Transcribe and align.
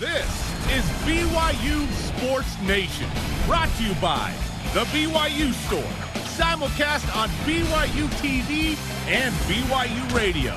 This 0.00 0.24
is 0.70 0.82
BYU 1.04 1.86
Sports 1.92 2.58
Nation, 2.62 3.06
brought 3.46 3.68
to 3.76 3.84
you 3.84 3.94
by 3.96 4.32
The 4.72 4.84
BYU 4.84 5.52
Store, 5.52 5.82
simulcast 6.24 7.14
on 7.14 7.28
BYU 7.44 8.08
TV 8.22 8.78
and 9.08 9.34
BYU 9.44 10.16
Radio. 10.16 10.56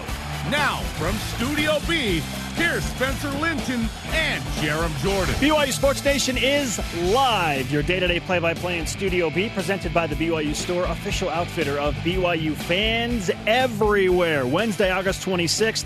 Now, 0.49 0.77
from 0.97 1.13
Studio 1.35 1.79
B, 1.89 2.21
here's 2.55 2.85
Spencer 2.85 3.31
Linton 3.31 3.89
and 4.13 4.41
Jarom 4.61 4.97
Jordan. 5.03 5.35
BYU 5.35 5.73
Sports 5.73 6.05
Nation 6.05 6.37
is 6.37 6.79
live. 7.13 7.69
Your 7.69 7.83
day 7.83 7.99
to 7.99 8.07
day 8.07 8.21
play 8.21 8.39
by 8.39 8.53
play 8.53 8.79
in 8.79 8.87
Studio 8.87 9.29
B, 9.29 9.49
presented 9.49 9.93
by 9.93 10.07
the 10.07 10.15
BYU 10.15 10.55
Store, 10.55 10.85
official 10.85 11.27
outfitter 11.27 11.77
of 11.77 11.95
BYU 11.95 12.55
fans 12.55 13.29
everywhere. 13.45 14.47
Wednesday, 14.47 14.89
August 14.89 15.21
26th. 15.25 15.83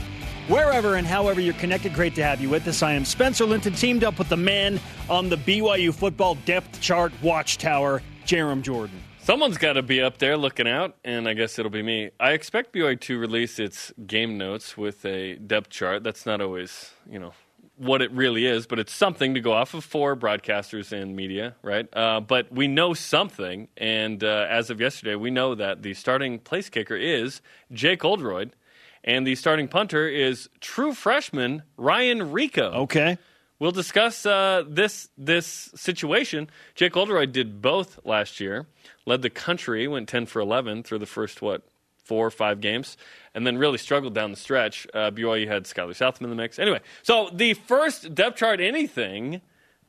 Wherever 0.48 0.96
and 0.96 1.06
however 1.06 1.42
you're 1.42 1.54
connected, 1.56 1.94
great 1.94 2.16
to 2.16 2.24
have 2.24 2.40
you 2.40 2.50
with 2.50 2.66
us. 2.70 2.82
I 2.82 2.94
am 2.94 3.04
Spencer 3.04 3.46
Linton, 3.46 3.74
teamed 3.74 4.06
up 4.06 4.18
with 4.18 4.30
the 4.30 4.38
man 4.38 4.80
on 5.10 5.28
the 5.28 5.36
BYU 5.36 5.94
football 5.94 6.36
depth 6.46 6.80
chart 6.80 7.12
watchtower, 7.22 8.02
Jarom 8.26 8.62
Jordan. 8.62 8.98
Someone's 9.20 9.58
got 9.58 9.74
to 9.74 9.82
be 9.82 10.02
up 10.02 10.20
there 10.20 10.38
looking 10.38 10.66
out, 10.66 10.96
and 11.04 11.28
I 11.28 11.34
guess 11.34 11.60
it'll 11.60 11.70
be 11.70 11.84
me. 11.84 12.12
I 12.18 12.32
expect 12.32 12.72
BYU 12.72 12.98
to 12.98 13.20
release 13.20 13.60
its 13.60 13.92
game 14.06 14.38
notes 14.38 14.78
with 14.78 15.04
a 15.04 15.36
depth 15.36 15.70
chart. 15.70 16.04
That's 16.06 16.26
not 16.26 16.40
always, 16.40 16.94
you 17.12 17.20
know, 17.20 17.34
what 17.76 18.02
it 18.02 18.10
really 18.14 18.46
is, 18.46 18.68
but 18.68 18.80
it's 18.80 18.94
something 18.94 19.34
to 19.34 19.42
go 19.42 19.52
off 19.52 19.74
of 19.74 19.84
for 19.84 20.16
broadcasters 20.16 20.94
and 20.94 21.14
media, 21.14 21.56
right? 21.62 21.90
Uh, 21.92 22.22
but 22.22 22.50
we 22.54 22.70
know 22.70 22.94
something, 22.94 23.68
and 23.76 24.24
uh, 24.24 24.48
as 24.50 24.70
of 24.70 24.80
yesterday, 24.80 25.16
we 25.16 25.30
know 25.30 25.56
that 25.56 25.84
the 25.84 25.94
starting 25.94 26.40
place 26.40 26.70
kicker 26.70 26.96
is 26.96 27.42
Jake 27.74 28.06
Oldroyd– 28.06 28.56
and 29.04 29.26
the 29.26 29.36
starting 29.36 29.68
punter 29.68 30.08
is 30.08 30.50
true 30.60 30.94
freshman 30.94 31.64
Ryan 31.78 32.32
Rico. 32.32 32.72
Okay. 32.72 33.18
We'll 33.60 33.72
discuss 33.72 34.26
uh, 34.26 34.64
this 34.68 35.10
this 35.18 35.48
situation. 35.76 36.50
Jake 36.76 36.96
Oldroyd 36.96 37.32
did 37.32 37.62
both 37.62 38.00
last 38.06 38.40
year. 38.40 38.68
Led 39.06 39.24
the 39.24 39.30
country, 39.32 39.88
went 39.88 40.08
ten 40.08 40.26
for 40.26 40.40
eleven 40.40 40.84
through 40.84 41.00
the 41.00 41.08
first 41.08 41.42
what 41.42 41.64
four 42.04 42.26
or 42.26 42.32
five 42.32 42.62
games, 42.62 42.98
and 43.34 43.46
then 43.46 43.58
really 43.58 43.78
struggled 43.78 44.14
down 44.14 44.32
the 44.32 44.38
stretch. 44.38 44.88
Uh, 44.94 45.12
BYU 45.12 45.48
had 45.48 45.66
Skyler 45.66 45.96
Southam 45.96 46.26
in 46.26 46.30
the 46.30 46.36
mix. 46.36 46.58
Anyway, 46.58 46.80
so 47.04 47.30
the 47.34 47.54
first 47.54 48.16
depth 48.16 48.38
chart 48.38 48.62
anything 48.62 49.42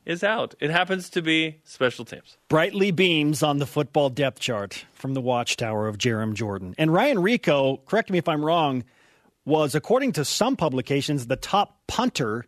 is 0.04 0.24
out. 0.24 0.54
It 0.58 0.70
happens 0.70 1.10
to 1.10 1.22
be 1.22 1.60
special 1.64 2.04
teams. 2.04 2.38
Brightly 2.48 2.90
beams 2.90 3.42
on 3.42 3.58
the 3.58 3.66
football 3.66 4.08
depth 4.08 4.40
chart 4.40 4.86
from 4.94 5.14
the 5.14 5.20
watchtower 5.20 5.86
of 5.86 5.98
Jarom 5.98 6.32
Jordan. 6.32 6.74
And 6.78 6.92
Ryan 6.92 7.20
Rico. 7.20 7.76
correct 7.86 8.10
me 8.10 8.18
if 8.18 8.26
I'm 8.26 8.44
wrong, 8.44 8.84
was, 9.48 9.74
according 9.74 10.12
to 10.12 10.24
some 10.24 10.56
publications, 10.56 11.26
the 11.26 11.36
top 11.36 11.80
punter, 11.88 12.44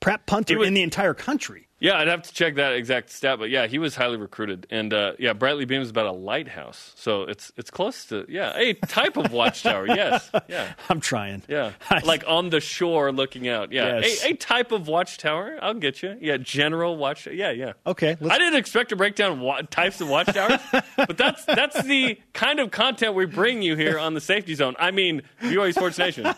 prep 0.00 0.26
punter 0.26 0.58
was, 0.58 0.68
in 0.68 0.74
the 0.74 0.82
entire 0.82 1.14
country. 1.14 1.68
Yeah, 1.84 1.98
I'd 1.98 2.08
have 2.08 2.22
to 2.22 2.32
check 2.32 2.54
that 2.54 2.72
exact 2.72 3.10
stat, 3.10 3.38
but 3.38 3.50
yeah, 3.50 3.66
he 3.66 3.76
was 3.78 3.94
highly 3.94 4.16
recruited, 4.16 4.66
and 4.70 4.90
uh, 4.94 5.12
yeah, 5.18 5.34
Brightly 5.34 5.66
Beam 5.66 5.82
is 5.82 5.90
about 5.90 6.06
a 6.06 6.12
lighthouse, 6.12 6.94
so 6.96 7.24
it's 7.24 7.52
it's 7.58 7.70
close 7.70 8.06
to 8.06 8.24
yeah 8.26 8.56
a 8.56 8.72
type 8.72 9.18
of 9.18 9.32
watchtower. 9.32 9.86
yes, 9.88 10.30
yeah, 10.48 10.72
I'm 10.88 10.98
trying. 10.98 11.42
Yeah, 11.46 11.72
like 12.04 12.24
on 12.26 12.48
the 12.48 12.62
shore 12.62 13.12
looking 13.12 13.48
out. 13.48 13.70
Yeah, 13.70 13.98
yes. 13.98 14.24
a, 14.24 14.30
a, 14.30 14.34
type 14.34 14.72
of 14.72 14.88
watchtower. 14.88 15.58
I'll 15.60 15.74
get 15.74 16.02
you. 16.02 16.16
Yeah, 16.22 16.38
general 16.38 16.96
watch. 16.96 17.26
Yeah, 17.26 17.50
yeah. 17.50 17.74
Okay. 17.86 18.16
I 18.18 18.38
didn't 18.38 18.56
expect 18.56 18.88
to 18.88 18.96
break 18.96 19.14
down 19.14 19.40
wa- 19.40 19.60
types 19.60 20.00
of 20.00 20.08
watchtowers, 20.08 20.60
but 20.96 21.18
that's 21.18 21.44
that's 21.44 21.82
the 21.82 22.18
kind 22.32 22.60
of 22.60 22.70
content 22.70 23.14
we 23.14 23.26
bring 23.26 23.60
you 23.60 23.76
here 23.76 23.98
on 23.98 24.14
the 24.14 24.22
Safety 24.22 24.54
Zone. 24.54 24.74
I 24.78 24.90
mean, 24.90 25.20
BYU 25.42 25.74
Sports 25.74 25.98
Nation. 25.98 26.34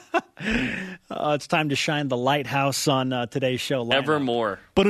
Uh, 1.08 1.34
it's 1.36 1.46
time 1.46 1.68
to 1.68 1.76
shine 1.76 2.08
the 2.08 2.16
lighthouse 2.16 2.88
on 2.88 3.12
uh, 3.12 3.26
today's 3.26 3.60
show. 3.60 3.88
Evermore. 3.88 4.58
But 4.74 4.86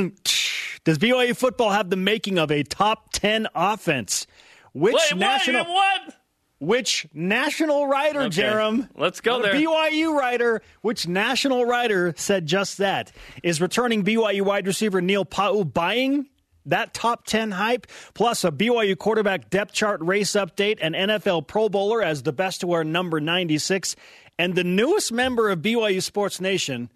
does 0.87 0.99
BYU 0.99 1.37
football 1.37 1.71
have 1.71 1.91
the 1.91 1.97
making 1.97 2.39
of 2.39 2.53
a 2.53 2.63
top 2.63 3.13
10 3.13 3.49
offense? 3.57 4.29
Which 4.73 4.95
Wait, 4.95 5.19
national 5.19 5.65
what? 5.65 6.15
Which 6.61 7.09
national 7.13 7.89
writer, 7.89 8.21
okay. 8.23 8.43
Jarom? 8.43 8.89
Let's 8.95 9.21
go 9.21 9.43
there. 9.43 9.53
BYU 9.53 10.17
writer, 10.17 10.63
which 10.83 11.09
national 11.09 11.67
writer 11.67 12.15
said 12.17 12.47
just 12.47 12.79
that? 12.79 13.11
Is 13.43 13.61
returning 13.61 14.05
BYU 14.05 14.43
wide 14.43 14.69
receiver 14.69 15.01
Neil 15.01 15.25
Pau'u 15.25 15.71
buying 15.71 16.27
that 16.67 16.95
top 16.95 17.27
10 17.27 17.51
hype, 17.51 17.89
plus 18.15 18.45
a 18.45 18.53
BYU 18.53 18.97
quarterback 18.97 19.51
depth 19.51 19.73
chart 19.73 20.01
race 20.01 20.33
update, 20.33 20.79
an 20.81 20.93
NFL 20.93 21.49
Pro 21.49 21.69
Bowler 21.69 22.01
as 22.01 22.23
the 22.23 22.33
best 22.33 22.61
to 22.61 22.69
wear 22.69 22.85
number 22.85 23.19
96, 23.21 23.97
and 24.39 24.55
the 24.55 24.65
newest 24.65 25.11
member 25.11 25.51
of 25.51 25.63
BYU 25.63 26.01
Sports 26.01 26.41
Nation 26.41 26.91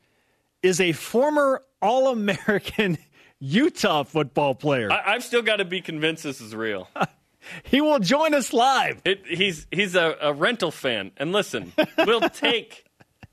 is 0.62 0.80
a 0.80 0.92
former 0.92 1.62
All 1.82 2.08
American 2.08 2.98
Utah 3.40 4.02
football 4.02 4.54
player. 4.54 4.92
I, 4.92 5.14
have 5.14 5.24
still 5.24 5.40
got 5.42 5.56
to 5.56 5.64
be 5.64 5.80
convinced 5.80 6.22
this 6.22 6.42
is 6.42 6.54
real. 6.54 6.88
he 7.64 7.80
will 7.80 7.98
join 7.98 8.34
us 8.34 8.52
live. 8.52 9.00
It, 9.04 9.22
he's 9.26 9.66
he's 9.70 9.94
a, 9.94 10.14
a 10.20 10.32
rental 10.34 10.70
fan, 10.70 11.10
and 11.16 11.32
listen, 11.32 11.72
we'll 11.98 12.20
take 12.28 12.84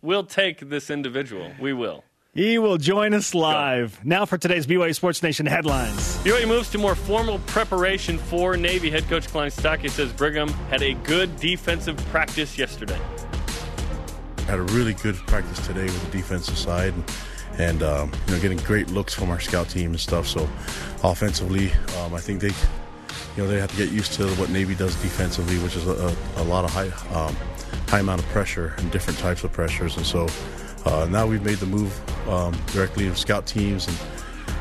we'll 0.01 0.23
take 0.23 0.69
this 0.69 0.89
individual. 0.89 1.51
We 1.59 1.73
will. 1.73 2.05
He 2.33 2.57
will 2.57 2.77
join 2.77 3.13
us 3.15 3.33
live. 3.33 3.99
Now 4.05 4.25
for 4.25 4.37
today's 4.37 4.65
BYU 4.67 4.95
Sports 4.95 5.23
Nation 5.23 5.45
headlines. 5.45 6.17
BYU 6.19 6.47
moves 6.47 6.69
to 6.69 6.77
more 6.77 6.95
formal 6.95 7.39
preparation 7.39 8.17
for 8.17 8.55
Navy. 8.55 8.89
Head 8.89 9.09
coach 9.09 9.27
Kalani 9.27 9.51
Sitake 9.53 9.89
says 9.89 10.13
Brigham 10.13 10.49
had 10.69 10.83
a 10.83 10.93
good 10.93 11.35
defensive 11.37 11.97
practice 12.11 12.57
yesterday. 12.57 12.99
Had 14.45 14.59
a 14.59 14.63
really 14.63 14.93
good 14.93 15.15
practice 15.15 15.65
today 15.65 15.85
with 15.85 16.11
the 16.11 16.17
defensive 16.17 16.57
side. 16.57 16.93
And- 16.93 17.03
and 17.57 17.83
um, 17.83 18.11
you 18.27 18.35
know 18.35 18.41
getting 18.41 18.57
great 18.59 18.89
looks 18.89 19.13
from 19.13 19.29
our 19.29 19.39
scout 19.39 19.69
team 19.69 19.91
and 19.91 19.99
stuff. 19.99 20.27
So 20.27 20.47
offensively, 21.03 21.71
um, 21.99 22.13
I 22.13 22.19
think 22.19 22.41
they 22.41 22.49
you 23.35 23.43
know 23.43 23.47
they 23.47 23.59
have 23.59 23.71
to 23.71 23.77
get 23.77 23.91
used 23.91 24.13
to 24.13 24.27
what 24.35 24.49
Navy 24.49 24.75
does 24.75 24.95
defensively, 25.01 25.57
which 25.59 25.75
is 25.75 25.87
a, 25.87 25.91
a, 26.37 26.41
a 26.41 26.45
lot 26.45 26.65
of 26.65 26.71
high 26.71 26.89
um, 27.15 27.35
high 27.87 27.99
amount 27.99 28.21
of 28.21 28.27
pressure 28.29 28.73
and 28.77 28.91
different 28.91 29.19
types 29.19 29.43
of 29.43 29.51
pressures. 29.51 29.97
And 29.97 30.05
so 30.05 30.27
uh, 30.85 31.07
now 31.09 31.25
we've 31.27 31.43
made 31.43 31.57
the 31.57 31.65
move 31.65 31.93
um, 32.29 32.55
directly 32.67 33.07
in 33.07 33.15
scout 33.15 33.45
teams 33.45 33.87
and 33.87 33.97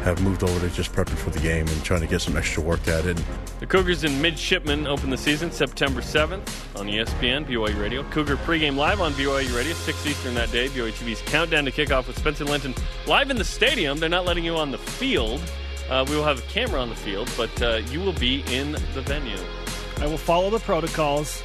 have 0.06 0.22
moved 0.22 0.44
over 0.44 0.61
to 0.61 0.72
just 0.72 0.93
prepping 0.93 1.17
for 1.17 1.31
the 1.31 1.41
game 1.41 1.67
and 1.67 1.84
trying 1.84 2.00
to 2.00 2.06
get 2.06 2.21
some 2.21 2.37
extra 2.37 2.62
work 2.62 2.87
at 2.87 3.05
it. 3.06 3.21
The 3.59 3.67
Cougars 3.67 4.05
and 4.05 4.22
Midshipmen 4.22 4.87
open 4.87 5.11
the 5.11 5.17
season 5.19 5.50
September 5.50 6.00
7th 6.00 6.78
on 6.78 6.87
ESPN, 6.87 7.44
BYU 7.44 7.81
Radio. 7.81 8.05
Cougar 8.11 8.37
pregame 8.37 8.77
live 8.77 9.00
on 9.00 9.12
BYU 9.15 9.56
Radio, 9.56 9.72
6 9.72 10.06
Eastern 10.06 10.34
that 10.34 10.53
day. 10.53 10.69
BYU 10.69 10.93
TV's 10.93 11.21
countdown 11.22 11.65
to 11.65 11.72
kickoff 11.72 12.06
with 12.06 12.17
Spencer 12.17 12.44
Linton 12.44 12.72
live 13.09 13.31
in 13.31 13.37
the 13.37 13.44
stadium. 13.44 13.99
They're 13.99 14.09
not 14.09 14.25
letting 14.25 14.44
you 14.44 14.56
on 14.56 14.71
the 14.71 14.78
field. 14.78 15.43
Uh, 15.91 16.06
we 16.09 16.15
will 16.15 16.23
have 16.23 16.38
a 16.38 16.43
camera 16.43 16.81
on 16.81 16.88
the 16.88 16.94
field, 16.94 17.28
but 17.37 17.61
uh, 17.61 17.81
you 17.91 17.99
will 17.99 18.12
be 18.12 18.44
in 18.49 18.73
the 18.94 19.03
venue. 19.03 19.38
I 19.99 20.06
will 20.06 20.19
follow 20.19 20.50
the 20.50 20.61
protocols 20.61 21.43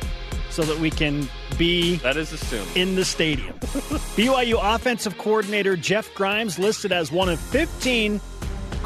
so 0.51 0.61
that 0.63 0.77
we 0.77 0.91
can 0.91 1.27
be 1.57 1.95
that 1.97 2.15
is 2.15 2.31
assumed 2.31 2.67
in 2.77 2.93
the 2.93 3.05
stadium. 3.05 3.53
BYU 3.59 4.59
offensive 4.61 5.17
coordinator 5.17 5.75
Jeff 5.75 6.13
Grimes 6.13 6.59
listed 6.59 6.91
as 6.91 7.11
one 7.11 7.27
of 7.27 7.39
15 7.39 8.21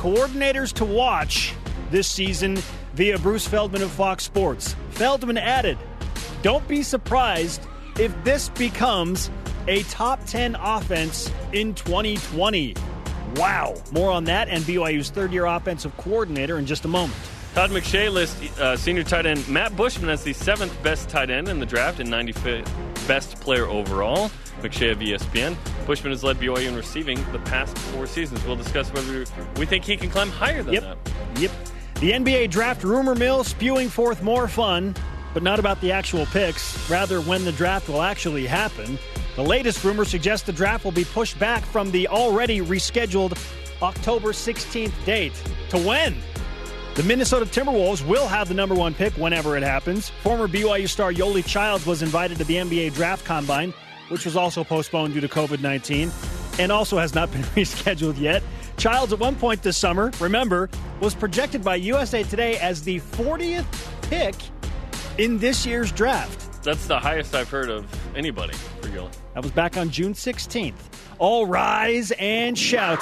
coordinators 0.05 0.71
to 0.71 0.85
watch 0.85 1.55
this 1.89 2.07
season 2.07 2.55
via 2.93 3.17
Bruce 3.17 3.47
Feldman 3.47 3.81
of 3.81 3.89
Fox 3.89 4.23
Sports. 4.23 4.75
Feldman 4.91 5.35
added, 5.35 5.79
Don't 6.43 6.65
be 6.67 6.83
surprised 6.83 7.65
if 7.99 8.13
this 8.23 8.49
becomes 8.49 9.31
a 9.67 9.81
top 9.85 10.23
10 10.27 10.57
offense 10.59 11.31
in 11.53 11.73
2020. 11.73 12.75
Wow. 13.37 13.73
More 13.91 14.11
on 14.11 14.25
that 14.25 14.47
and 14.47 14.63
BYU's 14.65 15.09
third 15.09 15.33
year 15.33 15.45
offensive 15.45 15.97
coordinator 15.97 16.59
in 16.59 16.67
just 16.67 16.85
a 16.85 16.87
moment. 16.87 17.17
Todd 17.55 17.71
McShay 17.71 18.13
lists 18.13 18.59
uh, 18.59 18.77
senior 18.77 19.03
tight 19.03 19.25
end 19.25 19.47
Matt 19.47 19.75
Bushman 19.75 20.11
as 20.11 20.23
the 20.23 20.33
seventh 20.33 20.83
best 20.83 21.09
tight 21.09 21.31
end 21.31 21.47
in 21.47 21.59
the 21.59 21.65
draft 21.65 21.99
and 21.99 22.09
95th 22.09 22.69
best 23.07 23.39
player 23.39 23.65
overall. 23.65 24.29
McShay 24.61 24.91
of 24.91 24.99
ESPN. 24.99 25.55
Bushman 25.85 26.11
has 26.11 26.23
led 26.23 26.37
BYU 26.37 26.67
in 26.67 26.75
receiving 26.75 27.17
the 27.31 27.39
past 27.39 27.77
four 27.77 28.07
seasons. 28.07 28.43
We'll 28.45 28.55
discuss 28.55 28.91
whether 28.93 29.25
we 29.57 29.65
think 29.65 29.85
he 29.85 29.97
can 29.97 30.09
climb 30.09 30.29
higher 30.29 30.63
than 30.63 30.73
yep. 30.73 30.83
that. 30.83 31.39
Yep. 31.39 31.51
The 31.95 32.11
NBA 32.11 32.49
draft 32.49 32.83
rumor 32.83 33.15
mill 33.15 33.43
spewing 33.43 33.89
forth 33.89 34.21
more 34.21 34.47
fun, 34.47 34.95
but 35.33 35.43
not 35.43 35.59
about 35.59 35.79
the 35.81 35.91
actual 35.91 36.25
picks, 36.27 36.89
rather, 36.89 37.21
when 37.21 37.45
the 37.45 37.51
draft 37.53 37.87
will 37.87 38.01
actually 38.01 38.45
happen. 38.45 38.97
The 39.35 39.43
latest 39.43 39.83
rumor 39.83 40.05
suggests 40.05 40.45
the 40.45 40.53
draft 40.53 40.83
will 40.83 40.91
be 40.91 41.05
pushed 41.05 41.37
back 41.39 41.63
from 41.63 41.91
the 41.91 42.07
already 42.07 42.59
rescheduled 42.59 43.37
October 43.81 44.29
16th 44.29 44.93
date. 45.05 45.33
To 45.69 45.77
when? 45.77 46.15
The 46.95 47.03
Minnesota 47.03 47.45
Timberwolves 47.45 48.05
will 48.07 48.27
have 48.27 48.47
the 48.47 48.53
number 48.53 48.73
one 48.73 48.93
pick 48.93 49.13
whenever 49.13 49.57
it 49.57 49.63
happens. 49.63 50.09
Former 50.09 50.47
BYU 50.47 50.87
star 50.87 51.11
Yoeli 51.11 51.45
Childs 51.45 51.85
was 51.85 52.01
invited 52.01 52.37
to 52.37 52.45
the 52.45 52.55
NBA 52.55 52.93
draft 52.93 53.25
combine 53.25 53.73
which 54.09 54.25
was 54.25 54.35
also 54.35 54.63
postponed 54.63 55.13
due 55.13 55.21
to 55.21 55.27
COVID 55.27 55.61
19 55.61 56.11
and 56.59 56.71
also 56.71 56.97
has 56.97 57.13
not 57.15 57.31
been 57.33 57.41
rescheduled 57.43 58.19
yet. 58.19 58.43
Childs, 58.77 59.13
at 59.13 59.19
one 59.19 59.35
point 59.35 59.61
this 59.63 59.77
summer, 59.77 60.11
remember, 60.19 60.69
was 60.99 61.15
projected 61.15 61.63
by 61.63 61.75
USA 61.75 62.23
Today 62.23 62.57
as 62.57 62.83
the 62.83 62.99
40th 62.99 63.65
pick 64.09 64.35
in 65.17 65.37
this 65.39 65.65
year's 65.65 65.91
draft. 65.91 66.61
That's 66.63 66.87
the 66.87 66.99
highest 66.99 67.33
I've 67.35 67.49
heard 67.49 67.69
of 67.69 67.85
anybody 68.15 68.53
for 68.81 68.87
Yoeli. 68.89 69.11
That 69.33 69.43
was 69.43 69.51
back 69.51 69.77
on 69.77 69.89
June 69.91 70.13
16th. 70.13 70.73
all 71.19 71.45
rise 71.45 72.11
and 72.19 72.57
shout. 72.57 72.99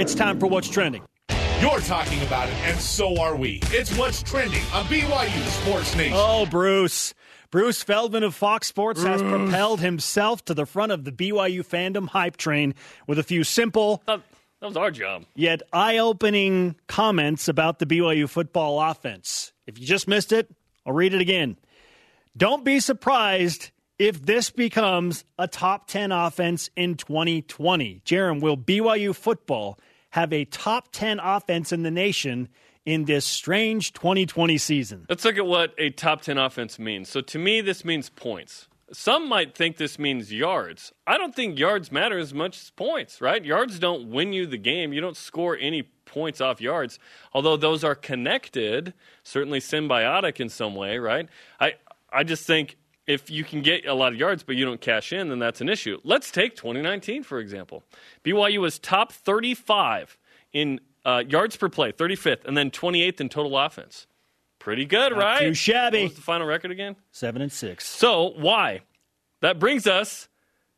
It's 0.00 0.14
time 0.14 0.40
for 0.40 0.46
What's 0.46 0.68
Trending. 0.68 1.02
You're 1.60 1.80
talking 1.80 2.20
about 2.22 2.48
it, 2.48 2.54
and 2.64 2.78
so 2.78 3.20
are 3.20 3.36
we. 3.36 3.60
It's 3.66 3.96
what's 3.96 4.22
trending 4.22 4.60
on 4.72 4.84
BYU 4.86 5.46
Sports 5.62 5.94
Nation. 5.96 6.16
Oh, 6.18 6.46
Bruce. 6.50 7.14
Bruce 7.54 7.84
Feldman 7.84 8.24
of 8.24 8.34
Fox 8.34 8.66
Sports 8.66 9.04
has 9.04 9.22
propelled 9.22 9.78
himself 9.78 10.44
to 10.46 10.54
the 10.54 10.66
front 10.66 10.90
of 10.90 11.04
the 11.04 11.12
BYU 11.12 11.64
fandom 11.64 12.08
hype 12.08 12.36
train 12.36 12.74
with 13.06 13.16
a 13.16 13.22
few 13.22 13.44
simple, 13.44 14.02
That, 14.08 14.22
that 14.58 14.66
was 14.66 14.76
our 14.76 14.90
job. 14.90 15.24
yet 15.36 15.62
eye 15.72 15.98
opening 15.98 16.74
comments 16.88 17.46
about 17.46 17.78
the 17.78 17.86
BYU 17.86 18.28
football 18.28 18.80
offense. 18.80 19.52
If 19.68 19.78
you 19.78 19.86
just 19.86 20.08
missed 20.08 20.32
it, 20.32 20.50
I'll 20.84 20.94
read 20.94 21.14
it 21.14 21.20
again. 21.20 21.56
Don't 22.36 22.64
be 22.64 22.80
surprised 22.80 23.70
if 24.00 24.20
this 24.20 24.50
becomes 24.50 25.24
a 25.38 25.46
top 25.46 25.86
10 25.86 26.10
offense 26.10 26.70
in 26.74 26.96
2020. 26.96 28.02
Jarom, 28.04 28.40
will 28.40 28.56
BYU 28.56 29.14
football 29.14 29.78
have 30.10 30.32
a 30.32 30.44
top 30.44 30.88
10 30.90 31.20
offense 31.20 31.70
in 31.70 31.84
the 31.84 31.92
nation 31.92 32.48
in 32.84 33.04
this 33.04 33.24
strange 33.24 33.92
2020 33.92 34.58
season? 34.58 35.06
Let's 35.08 35.24
look 35.24 35.38
at 35.38 35.46
what 35.46 35.74
a 35.78 35.90
top 35.90 36.22
10 36.22 36.38
offense 36.38 36.78
means. 36.78 37.08
So 37.08 37.20
to 37.20 37.38
me, 37.38 37.60
this 37.60 37.84
means 37.84 38.10
points. 38.10 38.68
Some 38.92 39.28
might 39.28 39.56
think 39.56 39.76
this 39.76 39.98
means 39.98 40.32
yards. 40.32 40.92
I 41.06 41.18
don't 41.18 41.34
think 41.34 41.58
yards 41.58 41.90
matter 41.90 42.18
as 42.18 42.34
much 42.34 42.60
as 42.60 42.70
points, 42.70 43.20
right? 43.20 43.44
Yards 43.44 43.78
don't 43.78 44.10
win 44.10 44.32
you 44.32 44.46
the 44.46 44.58
game. 44.58 44.92
You 44.92 45.00
don't 45.00 45.16
score 45.16 45.56
any 45.58 45.82
points 46.04 46.40
off 46.40 46.60
yards, 46.60 46.98
although 47.32 47.56
those 47.56 47.82
are 47.82 47.94
connected, 47.94 48.94
certainly 49.22 49.58
symbiotic 49.58 50.38
in 50.38 50.48
some 50.48 50.74
way, 50.74 50.98
right? 50.98 51.28
I, 51.58 51.74
I 52.12 52.24
just 52.24 52.46
think 52.46 52.76
if 53.06 53.30
you 53.30 53.42
can 53.42 53.62
get 53.62 53.86
a 53.86 53.94
lot 53.94 54.12
of 54.12 54.18
yards 54.18 54.42
but 54.42 54.56
you 54.56 54.64
don't 54.64 54.80
cash 54.80 55.12
in, 55.12 55.28
then 55.28 55.38
that's 55.38 55.60
an 55.60 55.68
issue. 55.68 55.98
Let's 56.04 56.30
take 56.30 56.54
2019, 56.54 57.22
for 57.22 57.38
example. 57.38 57.82
BYU 58.22 58.58
was 58.58 58.78
top 58.78 59.12
35 59.12 60.16
in 60.52 60.80
uh, 61.04 61.22
yards 61.28 61.56
per 61.56 61.68
play, 61.68 61.92
35th, 61.92 62.44
and 62.44 62.56
then 62.56 62.70
28th 62.70 63.20
in 63.20 63.28
total 63.28 63.58
offense. 63.58 64.06
Pretty 64.58 64.86
good, 64.86 65.12
right? 65.12 65.40
too 65.40 65.54
shabby. 65.54 65.98
What 65.98 66.10
was 66.10 66.14
the 66.14 66.22
final 66.22 66.46
record 66.46 66.70
again? 66.70 66.96
Seven 67.12 67.42
and 67.42 67.52
six. 67.52 67.86
So, 67.86 68.32
why? 68.36 68.80
That 69.40 69.58
brings 69.58 69.86
us 69.86 70.28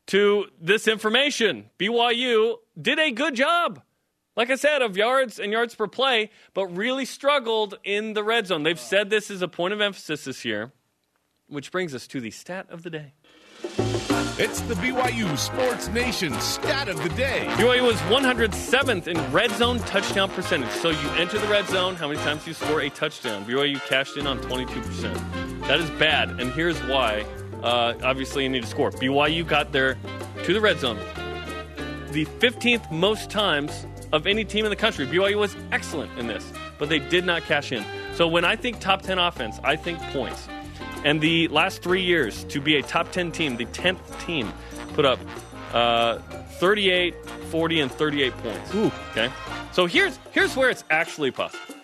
to 0.08 0.46
this 0.60 0.88
information. 0.88 1.70
BYU 1.78 2.56
did 2.80 2.98
a 2.98 3.12
good 3.12 3.34
job, 3.36 3.80
like 4.36 4.50
I 4.50 4.56
said, 4.56 4.82
of 4.82 4.96
yards 4.96 5.38
and 5.38 5.52
yards 5.52 5.74
per 5.74 5.86
play, 5.86 6.30
but 6.52 6.66
really 6.76 7.04
struggled 7.04 7.78
in 7.84 8.14
the 8.14 8.24
red 8.24 8.48
zone. 8.48 8.64
They've 8.64 8.78
said 8.78 9.08
this 9.08 9.30
is 9.30 9.42
a 9.42 9.48
point 9.48 9.72
of 9.72 9.80
emphasis 9.80 10.24
this 10.24 10.44
year, 10.44 10.72
which 11.48 11.70
brings 11.70 11.94
us 11.94 12.06
to 12.08 12.20
the 12.20 12.32
stat 12.32 12.66
of 12.70 12.82
the 12.82 12.90
day. 12.90 13.12
It's 14.38 14.60
the 14.60 14.74
BYU 14.74 15.34
Sports 15.38 15.88
Nation 15.88 16.38
stat 16.40 16.88
of 16.88 17.02
the 17.02 17.08
day. 17.10 17.46
BYU 17.52 17.86
was 17.86 17.96
107th 18.02 19.08
in 19.08 19.32
red 19.32 19.50
zone 19.52 19.78
touchdown 19.80 20.28
percentage. 20.28 20.70
So 20.72 20.90
you 20.90 21.08
enter 21.16 21.38
the 21.38 21.46
red 21.46 21.66
zone, 21.68 21.96
how 21.96 22.08
many 22.08 22.20
times 22.20 22.46
you 22.46 22.52
score 22.52 22.82
a 22.82 22.90
touchdown? 22.90 23.46
BYU 23.46 23.80
cashed 23.86 24.18
in 24.18 24.26
on 24.26 24.38
22%. 24.40 25.66
That 25.66 25.80
is 25.80 25.88
bad, 25.92 26.38
and 26.38 26.52
here's 26.52 26.78
why. 26.80 27.24
Uh, 27.62 27.94
obviously, 28.02 28.42
you 28.42 28.50
need 28.50 28.60
to 28.62 28.68
score. 28.68 28.90
BYU 28.90 29.46
got 29.46 29.72
there 29.72 29.96
to 30.44 30.52
the 30.52 30.60
red 30.60 30.78
zone 30.80 30.98
the 32.10 32.24
15th 32.24 32.90
most 32.90 33.30
times 33.30 33.86
of 34.12 34.26
any 34.26 34.44
team 34.44 34.64
in 34.64 34.70
the 34.70 34.76
country. 34.76 35.06
BYU 35.06 35.36
was 35.36 35.56
excellent 35.72 36.10
in 36.18 36.26
this, 36.26 36.52
but 36.78 36.88
they 36.88 36.98
did 36.98 37.24
not 37.24 37.42
cash 37.42 37.72
in. 37.72 37.84
So 38.14 38.26
when 38.26 38.44
I 38.44 38.56
think 38.56 38.80
top 38.80 39.02
10 39.02 39.18
offense, 39.18 39.58
I 39.64 39.76
think 39.76 39.98
points. 40.12 40.48
And 41.04 41.20
the 41.20 41.48
last 41.48 41.82
three 41.82 42.02
years, 42.02 42.44
to 42.44 42.60
be 42.60 42.76
a 42.76 42.82
top 42.82 43.12
10 43.12 43.32
team, 43.32 43.56
the 43.56 43.66
10th 43.66 44.26
team 44.26 44.52
put 44.94 45.04
up 45.04 45.18
uh, 45.72 46.18
38, 46.58 47.14
40, 47.50 47.80
and 47.80 47.92
38 47.92 48.32
points. 48.38 48.74
Ooh. 48.74 48.92
Okay? 49.10 49.30
So 49.72 49.86
here's, 49.86 50.18
here's 50.32 50.56
where 50.56 50.70
it's 50.70 50.84
actually 50.90 51.30
possible. 51.30 51.76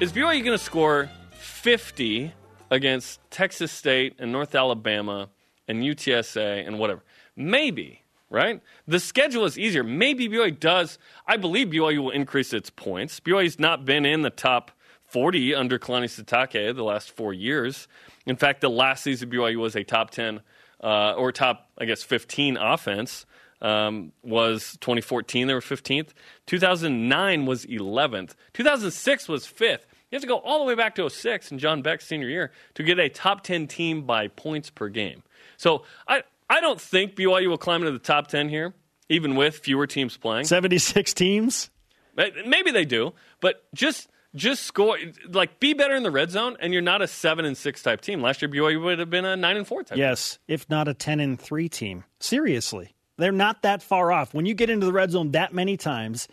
Is 0.00 0.12
BYU 0.12 0.44
going 0.44 0.56
to 0.56 0.58
score 0.58 1.10
50 1.32 2.32
against 2.70 3.20
Texas 3.30 3.72
State 3.72 4.14
and 4.18 4.32
North 4.32 4.54
Alabama 4.54 5.28
and 5.66 5.82
UTSA 5.82 6.66
and 6.66 6.78
whatever? 6.78 7.02
Maybe, 7.36 8.02
right? 8.30 8.62
The 8.86 9.00
schedule 9.00 9.44
is 9.44 9.58
easier. 9.58 9.84
Maybe 9.84 10.28
BYU 10.28 10.58
does. 10.58 10.98
I 11.26 11.36
believe 11.36 11.68
BYU 11.68 11.98
will 11.98 12.10
increase 12.10 12.52
its 12.52 12.70
points. 12.70 13.20
BYU's 13.20 13.58
not 13.58 13.84
been 13.84 14.06
in 14.06 14.22
the 14.22 14.30
top 14.30 14.70
40 15.08 15.54
under 15.54 15.78
Kalani 15.78 16.04
Sitake 16.04 16.74
the 16.74 16.84
last 16.84 17.10
four 17.10 17.32
years. 17.32 17.88
In 18.26 18.36
fact, 18.36 18.60
the 18.60 18.70
last 18.70 19.02
season 19.02 19.30
BYU 19.30 19.56
was 19.56 19.76
a 19.76 19.84
top 19.84 20.10
10 20.10 20.40
uh, 20.82 21.12
or 21.12 21.32
top, 21.32 21.70
I 21.78 21.84
guess, 21.84 22.02
15 22.02 22.56
offense. 22.56 23.26
Um, 23.60 24.12
was 24.22 24.78
2014 24.82 25.48
they 25.48 25.52
were 25.52 25.60
15th 25.60 26.10
2009 26.46 27.44
was 27.44 27.66
11th 27.66 28.34
2006 28.52 29.26
was 29.28 29.46
5th 29.48 29.80
you 29.82 30.12
have 30.12 30.20
to 30.20 30.28
go 30.28 30.36
all 30.36 30.60
the 30.60 30.64
way 30.64 30.76
back 30.76 30.94
to 30.94 31.10
06 31.10 31.50
and 31.50 31.58
john 31.58 31.82
beck's 31.82 32.06
senior 32.06 32.28
year 32.28 32.52
to 32.74 32.84
get 32.84 33.00
a 33.00 33.08
top 33.08 33.42
10 33.42 33.66
team 33.66 34.02
by 34.02 34.28
points 34.28 34.70
per 34.70 34.88
game 34.88 35.24
so 35.56 35.82
i, 36.06 36.22
I 36.48 36.60
don't 36.60 36.80
think 36.80 37.16
byu 37.16 37.48
will 37.48 37.58
climb 37.58 37.80
into 37.80 37.90
the 37.90 37.98
top 37.98 38.28
10 38.28 38.48
here 38.48 38.74
even 39.08 39.36
with 39.36 39.58
fewer 39.58 39.86
teams 39.86 40.16
playing 40.16 40.44
76 40.44 41.14
teams? 41.14 41.70
Maybe 42.16 42.72
they 42.72 42.84
do, 42.84 43.14
but 43.40 43.64
just 43.74 44.08
just 44.34 44.64
score 44.64 44.98
like 45.28 45.60
be 45.60 45.72
better 45.74 45.94
in 45.94 46.02
the 46.02 46.10
red 46.10 46.30
zone, 46.30 46.56
and 46.60 46.72
you're 46.72 46.82
not 46.82 47.02
a 47.02 47.08
seven 47.08 47.44
and 47.44 47.56
six 47.56 47.82
type 47.82 48.00
team. 48.00 48.20
Last 48.22 48.42
year, 48.42 48.48
BYU 48.48 48.82
would 48.82 48.98
have 48.98 49.10
been 49.10 49.24
a 49.24 49.36
nine 49.36 49.56
and 49.56 49.66
four 49.66 49.82
type. 49.82 49.98
Yes, 49.98 50.38
if 50.48 50.68
not 50.68 50.88
a 50.88 50.94
10 50.94 51.20
and 51.20 51.40
3 51.40 51.68
team. 51.68 52.04
Seriously. 52.20 52.94
They're 53.16 53.32
not 53.32 53.62
that 53.62 53.82
far 53.82 54.12
off. 54.12 54.32
When 54.32 54.46
you 54.46 54.54
get 54.54 54.70
into 54.70 54.86
the 54.86 54.92
red 54.92 55.10
zone 55.10 55.32
that 55.32 55.52
many 55.52 55.76
times 55.76 56.28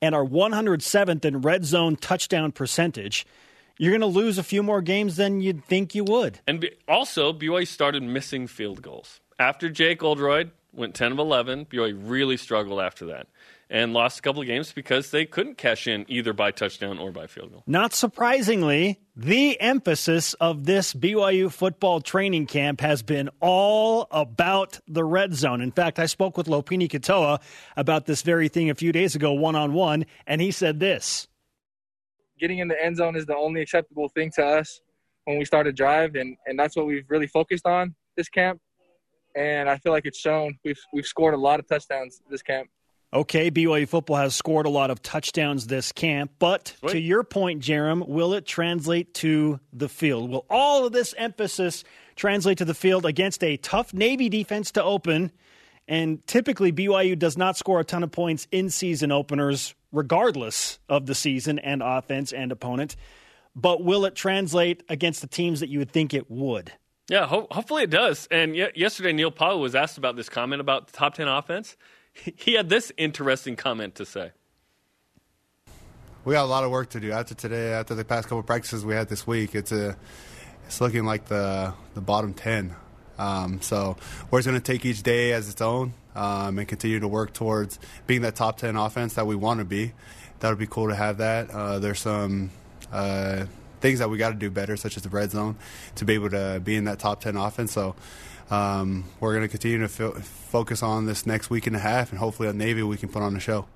and 0.00 0.14
are 0.14 0.24
107th 0.24 1.24
in 1.24 1.40
red 1.40 1.64
zone 1.64 1.96
touchdown 1.96 2.52
percentage, 2.52 3.26
you're 3.76 3.90
going 3.90 4.00
to 4.00 4.06
lose 4.06 4.38
a 4.38 4.44
few 4.44 4.62
more 4.62 4.80
games 4.80 5.16
than 5.16 5.40
you'd 5.40 5.64
think 5.64 5.94
you 5.94 6.04
would. 6.04 6.38
And 6.46 6.68
also, 6.86 7.32
BYU 7.32 7.66
started 7.66 8.04
missing 8.04 8.46
field 8.46 8.82
goals 8.82 9.20
after 9.38 9.68
Jake 9.68 10.02
Oldroyd 10.02 10.52
went 10.72 10.94
10 10.94 11.12
of 11.12 11.18
11. 11.18 11.66
BYU 11.66 11.98
really 12.00 12.36
struggled 12.36 12.80
after 12.80 13.06
that 13.06 13.26
and 13.70 13.92
lost 13.92 14.18
a 14.18 14.22
couple 14.22 14.40
of 14.40 14.46
games 14.46 14.72
because 14.72 15.10
they 15.10 15.26
couldn't 15.26 15.58
cash 15.58 15.86
in 15.86 16.04
either 16.08 16.32
by 16.32 16.50
touchdown 16.50 16.98
or 16.98 17.10
by 17.10 17.26
field 17.26 17.52
goal. 17.52 17.62
Not 17.66 17.92
surprisingly, 17.92 19.00
the 19.14 19.60
emphasis 19.60 20.34
of 20.34 20.64
this 20.64 20.94
BYU 20.94 21.52
football 21.52 22.00
training 22.00 22.46
camp 22.46 22.80
has 22.80 23.02
been 23.02 23.28
all 23.40 24.06
about 24.10 24.80
the 24.88 25.04
red 25.04 25.34
zone. 25.34 25.60
In 25.60 25.72
fact, 25.72 25.98
I 25.98 26.06
spoke 26.06 26.36
with 26.36 26.46
Lopini 26.46 26.88
Katoa 26.88 27.40
about 27.76 28.06
this 28.06 28.22
very 28.22 28.48
thing 28.48 28.70
a 28.70 28.74
few 28.74 28.92
days 28.92 29.14
ago, 29.14 29.32
one 29.32 29.56
on 29.56 29.74
one, 29.74 30.06
and 30.26 30.40
he 30.40 30.50
said 30.50 30.80
this. 30.80 31.28
Getting 32.40 32.58
in 32.58 32.68
the 32.68 32.82
end 32.82 32.96
zone 32.96 33.16
is 33.16 33.26
the 33.26 33.36
only 33.36 33.60
acceptable 33.60 34.08
thing 34.08 34.30
to 34.36 34.44
us 34.44 34.80
when 35.24 35.38
we 35.38 35.44
start 35.44 35.66
a 35.66 35.72
drive, 35.72 36.14
and, 36.14 36.36
and 36.46 36.58
that's 36.58 36.76
what 36.76 36.86
we've 36.86 37.04
really 37.08 37.26
focused 37.26 37.66
on 37.66 37.94
this 38.16 38.28
camp. 38.28 38.60
And 39.36 39.68
I 39.68 39.76
feel 39.78 39.92
like 39.92 40.06
it's 40.06 40.18
shown. 40.18 40.58
We've 40.64 40.80
we've 40.92 41.06
scored 41.06 41.34
a 41.34 41.36
lot 41.36 41.60
of 41.60 41.68
touchdowns 41.68 42.20
this 42.30 42.42
camp. 42.42 42.68
Okay, 43.10 43.50
BYU 43.50 43.88
football 43.88 44.16
has 44.16 44.34
scored 44.34 44.66
a 44.66 44.70
lot 44.70 44.90
of 44.90 45.00
touchdowns 45.02 45.66
this 45.66 45.92
camp, 45.92 46.30
but 46.38 46.74
Sweet. 46.80 46.92
to 46.92 46.98
your 47.00 47.24
point, 47.24 47.62
Jarom, 47.62 48.06
will 48.06 48.34
it 48.34 48.44
translate 48.44 49.14
to 49.14 49.58
the 49.72 49.88
field? 49.88 50.28
Will 50.30 50.44
all 50.50 50.84
of 50.86 50.92
this 50.92 51.14
emphasis 51.16 51.84
translate 52.16 52.58
to 52.58 52.66
the 52.66 52.74
field 52.74 53.06
against 53.06 53.42
a 53.42 53.56
tough 53.56 53.94
Navy 53.94 54.28
defense 54.28 54.72
to 54.72 54.84
open? 54.84 55.32
And 55.86 56.24
typically, 56.26 56.70
BYU 56.70 57.18
does 57.18 57.38
not 57.38 57.56
score 57.56 57.80
a 57.80 57.84
ton 57.84 58.02
of 58.02 58.12
points 58.12 58.46
in 58.52 58.68
season 58.68 59.10
openers, 59.10 59.74
regardless 59.90 60.78
of 60.90 61.06
the 61.06 61.14
season 61.14 61.58
and 61.58 61.82
offense 61.82 62.30
and 62.30 62.52
opponent. 62.52 62.94
But 63.56 63.82
will 63.82 64.04
it 64.04 64.16
translate 64.16 64.82
against 64.90 65.22
the 65.22 65.28
teams 65.28 65.60
that 65.60 65.70
you 65.70 65.78
would 65.78 65.90
think 65.90 66.12
it 66.12 66.30
would? 66.30 66.72
Yeah, 67.08 67.26
ho- 67.26 67.48
hopefully 67.50 67.84
it 67.84 67.90
does. 67.90 68.28
And 68.30 68.54
ye- 68.54 68.68
yesterday, 68.74 69.14
Neil 69.14 69.32
Pau'u 69.32 69.58
was 69.60 69.74
asked 69.74 69.96
about 69.96 70.14
this 70.16 70.28
comment 70.28 70.60
about 70.60 70.88
the 70.88 70.92
top 70.92 71.14
10 71.14 71.26
offense. 71.26 71.74
He 72.36 72.54
had 72.54 72.68
this 72.68 72.92
interesting 72.96 73.56
comment 73.56 73.94
to 73.96 74.04
say. 74.06 74.32
we 76.24 76.34
got 76.34 76.44
a 76.44 76.46
lot 76.46 76.62
of 76.62 76.70
work 76.70 76.90
to 76.90 77.00
do 77.00 77.10
after 77.10 77.34
today. 77.34 77.72
After 77.72 77.94
the 77.94 78.04
past 78.04 78.28
couple 78.28 78.42
practices 78.42 78.84
we 78.84 78.94
had 78.94 79.08
this 79.08 79.26
week, 79.26 79.54
it's 79.54 79.72
a 79.72 79.96
it's 80.66 80.80
looking 80.80 81.04
like 81.04 81.24
the 81.26 81.72
the 81.94 82.02
bottom 82.02 82.34
ten. 82.34 82.76
Um, 83.18 83.62
so 83.62 83.96
we're 84.30 84.40
just 84.40 84.48
going 84.48 84.60
to 84.60 84.72
take 84.72 84.84
each 84.84 85.02
day 85.02 85.32
as 85.32 85.48
its 85.48 85.60
own 85.60 85.94
um, 86.14 86.58
and 86.58 86.68
continue 86.68 87.00
to 87.00 87.08
work 87.08 87.32
towards 87.32 87.78
being 88.06 88.20
that 88.22 88.36
top 88.36 88.58
ten 88.58 88.76
offense 88.76 89.14
that 89.14 89.26
we 89.26 89.36
want 89.36 89.60
to 89.60 89.64
be. 89.64 89.92
That 90.40 90.50
would 90.50 90.58
be 90.58 90.66
cool 90.66 90.88
to 90.88 90.94
have 90.94 91.18
that. 91.18 91.50
Uh, 91.50 91.78
there's 91.78 92.00
some 92.00 92.50
uh, 92.92 93.46
things 93.80 93.98
that 94.00 94.10
we 94.10 94.18
got 94.18 94.28
to 94.28 94.36
do 94.36 94.50
better, 94.50 94.76
such 94.76 94.96
as 94.96 95.02
the 95.02 95.08
red 95.08 95.30
zone, 95.30 95.56
to 95.94 96.04
be 96.04 96.12
able 96.12 96.30
to 96.30 96.60
be 96.62 96.76
in 96.76 96.84
that 96.84 96.98
top 96.98 97.20
ten 97.22 97.36
offense. 97.36 97.72
So. 97.72 97.96
Um, 98.50 99.04
we're 99.20 99.32
going 99.34 99.42
to 99.44 99.48
continue 99.48 99.78
to 99.78 99.88
fo- 99.88 100.12
focus 100.20 100.82
on 100.82 101.06
this 101.06 101.26
next 101.26 101.50
week 101.50 101.66
and 101.66 101.76
a 101.76 101.78
half, 101.80 102.10
and 102.10 102.18
hopefully 102.18 102.48
at 102.48 102.54
Navy 102.54 102.82
we 102.82 102.96
can 102.96 103.08
put 103.08 103.22
on 103.22 103.36
a 103.36 103.40
show. 103.40 103.66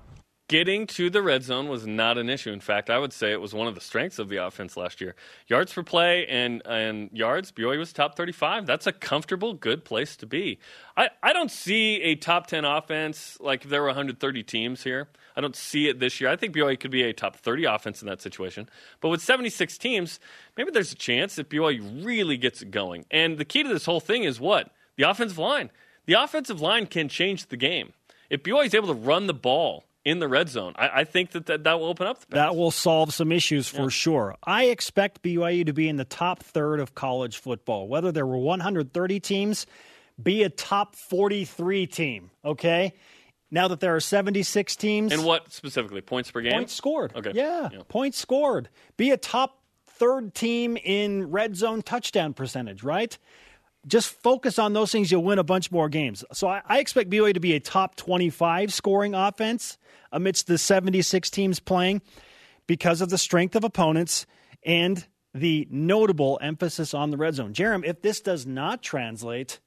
getting 0.49 0.85
to 0.85 1.09
the 1.09 1.21
red 1.21 1.41
zone 1.43 1.67
was 1.67 1.87
not 1.87 2.17
an 2.17 2.29
issue. 2.29 2.51
In 2.51 2.59
fact, 2.59 2.89
I 2.89 2.99
would 2.99 3.13
say 3.13 3.31
it 3.31 3.41
was 3.41 3.53
one 3.53 3.67
of 3.67 3.75
the 3.75 3.81
strengths 3.81 4.19
of 4.19 4.29
the 4.29 4.37
offense 4.45 4.75
last 4.77 4.99
year. 5.01 5.15
Yards 5.47 5.73
per 5.73 5.83
play 5.83 6.27
and 6.27 6.61
and 6.65 7.09
yards, 7.13 7.51
BYU 7.51 7.77
was 7.79 7.93
top 7.93 8.15
35. 8.15 8.65
That's 8.65 8.85
a 8.87 8.91
comfortable, 8.91 9.53
good 9.53 9.85
place 9.85 10.15
to 10.17 10.25
be. 10.27 10.59
I, 10.97 11.09
I 11.23 11.33
don't 11.33 11.49
see 11.51 12.01
a 12.01 12.15
top 12.15 12.47
10 12.47 12.65
offense 12.65 13.37
like 13.39 13.63
if 13.63 13.69
there 13.69 13.81
were 13.81 13.87
130 13.87 14.43
teams 14.43 14.83
here. 14.83 15.07
I 15.35 15.41
don't 15.41 15.55
see 15.55 15.87
it 15.87 15.99
this 15.99 16.19
year. 16.21 16.29
I 16.29 16.35
think 16.35 16.55
BYU 16.55 16.79
could 16.79 16.91
be 16.91 17.03
a 17.03 17.13
top 17.13 17.35
30 17.35 17.65
offense 17.65 18.01
in 18.01 18.07
that 18.07 18.21
situation. 18.21 18.69
But 19.01 19.09
with 19.09 19.21
76 19.21 19.77
teams, 19.77 20.19
maybe 20.57 20.71
there's 20.71 20.91
a 20.91 20.95
chance 20.95 21.35
that 21.35 21.49
BYU 21.49 22.05
really 22.05 22.37
gets 22.37 22.61
it 22.61 22.71
going. 22.71 23.05
And 23.11 23.37
the 23.37 23.45
key 23.45 23.63
to 23.63 23.69
this 23.69 23.85
whole 23.85 23.99
thing 23.99 24.23
is 24.23 24.39
what? 24.39 24.71
The 24.97 25.09
offensive 25.09 25.37
line. 25.37 25.71
The 26.05 26.13
offensive 26.13 26.61
line 26.61 26.85
can 26.85 27.09
change 27.09 27.47
the 27.47 27.57
game. 27.57 27.93
If 28.29 28.43
BYU 28.43 28.65
is 28.65 28.73
able 28.73 28.87
to 28.87 28.93
run 28.93 29.27
the 29.27 29.33
ball 29.33 29.85
in 30.05 30.19
the 30.19 30.27
red 30.27 30.49
zone. 30.49 30.73
I, 30.75 30.89
I 31.01 31.03
think 31.03 31.31
that, 31.31 31.45
that 31.47 31.63
that 31.63 31.79
will 31.79 31.87
open 31.87 32.07
up. 32.07 32.25
That 32.29 32.55
will 32.55 32.71
solve 32.71 33.13
some 33.13 33.31
issues 33.31 33.67
for 33.67 33.83
yeah. 33.83 33.89
sure. 33.89 34.35
I 34.43 34.65
expect 34.65 35.21
BYU 35.21 35.65
to 35.65 35.73
be 35.73 35.87
in 35.87 35.95
the 35.95 36.05
top 36.05 36.43
third 36.43 36.79
of 36.79 36.95
college 36.95 37.37
football. 37.37 37.87
Whether 37.87 38.11
there 38.11 38.25
were 38.25 38.37
130 38.37 39.19
teams, 39.19 39.65
be 40.21 40.43
a 40.43 40.49
top 40.49 40.95
43 40.95 41.87
team. 41.87 42.31
Okay. 42.43 42.93
Now 43.53 43.67
that 43.67 43.79
there 43.79 43.95
are 43.95 43.99
76 43.99 44.75
teams. 44.75 45.13
And 45.13 45.23
what 45.23 45.53
specifically? 45.53 46.01
Points 46.01 46.31
per 46.31 46.41
game? 46.41 46.53
Points 46.53 46.73
scored. 46.73 47.15
Okay. 47.15 47.31
Yeah. 47.35 47.69
yeah. 47.71 47.81
Points 47.87 48.17
scored. 48.17 48.67
Be 48.97 49.11
a 49.11 49.17
top 49.17 49.61
third 49.85 50.33
team 50.33 50.75
in 50.83 51.29
red 51.29 51.55
zone 51.55 51.83
touchdown 51.83 52.33
percentage, 52.33 52.83
right? 52.83 53.17
just 53.85 54.09
focus 54.21 54.59
on 54.59 54.73
those 54.73 54.91
things, 54.91 55.11
you'll 55.11 55.23
win 55.23 55.39
a 55.39 55.43
bunch 55.43 55.71
more 55.71 55.89
games. 55.89 56.23
So 56.31 56.47
I, 56.47 56.61
I, 56.65 56.79
expect 56.79 57.09
BYU 57.09 57.33
to 57.33 57.39
be 57.39 57.53
a 57.53 57.59
top 57.59 57.95
25 57.95 58.73
scoring 58.73 59.13
offense 59.13 59.77
amidst 60.11 60.47
the 60.47 60.57
76 60.57 61.29
teams 61.29 61.59
playing 61.59 62.01
because 62.65 63.01
of 63.01 63.09
the 63.09 63.17
strength 63.17 63.55
of 63.55 63.65
opponents 63.65 64.25
and 64.65 65.05
the 65.33 65.67
notable 65.69 66.39
emphasis 66.41 66.93
on 66.93 67.11
the 67.11 67.17
red 67.17 67.35
zone. 67.35 67.53
Jarom, 67.53 67.85
if 67.85 68.01
this 68.01 68.21
does 68.21 68.45
not 68.45 68.81
translate, 68.81 69.59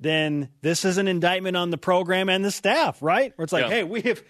then 0.00 0.48
this 0.62 0.84
is 0.84 0.98
an 0.98 1.06
indictment 1.06 1.56
on 1.56 1.70
the 1.70 1.78
program 1.78 2.28
and 2.28 2.44
the 2.44 2.50
staff, 2.50 3.00
right? 3.02 3.32
Where 3.36 3.44
it's 3.44 3.52
like, 3.52 3.64
yeah. 3.64 3.70
hey, 3.70 3.84
we 3.84 4.00
have. 4.02 4.22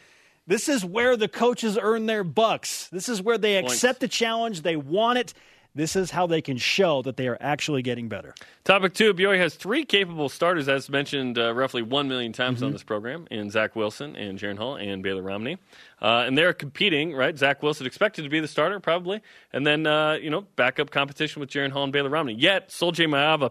This 0.46 0.68
is 0.68 0.84
where 0.84 1.16
the 1.16 1.28
coaches 1.28 1.78
earn 1.80 2.06
their 2.06 2.24
bucks. 2.24 2.88
This 2.88 3.08
is 3.08 3.22
where 3.22 3.38
they 3.38 3.60
Points. 3.60 3.74
accept 3.74 4.00
the 4.00 4.08
challenge. 4.08 4.62
They 4.62 4.74
want 4.74 5.18
it 5.18 5.34
this 5.74 5.94
is 5.94 6.10
how 6.10 6.26
they 6.26 6.42
can 6.42 6.56
show 6.56 7.02
that 7.02 7.16
they 7.16 7.28
are 7.28 7.38
actually 7.40 7.82
getting 7.82 8.08
better. 8.08 8.34
Topic 8.64 8.92
two 8.92 9.14
BYU 9.14 9.38
has 9.38 9.54
three 9.54 9.84
capable 9.84 10.28
starters, 10.28 10.68
as 10.68 10.90
mentioned 10.90 11.38
uh, 11.38 11.54
roughly 11.54 11.82
one 11.82 12.08
million 12.08 12.32
times 12.32 12.58
mm-hmm. 12.58 12.66
on 12.66 12.72
this 12.72 12.82
program, 12.82 13.26
and 13.30 13.52
Zach 13.52 13.76
Wilson 13.76 14.16
and 14.16 14.38
Jaren 14.38 14.58
Hall 14.58 14.76
and 14.76 15.02
Baylor 15.02 15.22
Romney. 15.22 15.58
Uh, 16.02 16.24
and 16.26 16.36
they're 16.36 16.52
competing, 16.52 17.14
right? 17.14 17.36
Zach 17.38 17.62
Wilson 17.62 17.86
expected 17.86 18.22
to 18.22 18.28
be 18.28 18.40
the 18.40 18.48
starter, 18.48 18.80
probably. 18.80 19.20
And 19.52 19.66
then, 19.66 19.86
uh, 19.86 20.14
you 20.14 20.30
know, 20.30 20.42
backup 20.56 20.90
competition 20.90 21.40
with 21.40 21.50
Jaren 21.50 21.70
Hall 21.70 21.84
and 21.84 21.92
Baylor 21.92 22.10
Romney. 22.10 22.34
Yet, 22.34 22.72
Sol-Jay 22.72 23.06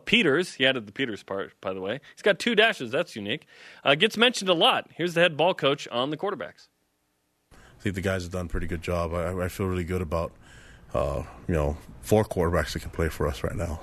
Peters, 0.05 0.53
he 0.55 0.65
added 0.65 0.88
the 0.88 0.91
Peters 0.91 1.23
part, 1.23 1.53
by 1.61 1.73
the 1.73 1.81
way. 1.81 1.99
He's 2.15 2.23
got 2.23 2.39
two 2.39 2.55
dashes. 2.55 2.91
That's 2.91 3.15
unique. 3.15 3.45
Uh, 3.83 3.95
gets 3.95 4.17
mentioned 4.17 4.49
a 4.49 4.53
lot. 4.53 4.89
Here's 4.95 5.13
the 5.13 5.21
head 5.21 5.38
ball 5.38 5.53
coach 5.53 5.88
on 5.89 6.09
the 6.09 6.17
quarterbacks. 6.17 6.67
I 7.53 7.81
think 7.81 7.95
the 7.95 8.01
guys 8.01 8.23
have 8.23 8.31
done 8.33 8.47
a 8.47 8.49
pretty 8.49 8.67
good 8.67 8.81
job. 8.81 9.13
I, 9.13 9.45
I 9.45 9.47
feel 9.47 9.67
really 9.67 9.85
good 9.85 10.01
about– 10.01 10.33
uh, 10.93 11.24
you 11.48 11.53
know, 11.53 11.77
four 12.01 12.24
quarterbacks 12.24 12.74
that 12.74 12.81
can 12.81 12.91
play 12.91 13.10
for 13.10 13.27
us 13.27 13.43
right 13.43 13.55
now. 13.55 13.81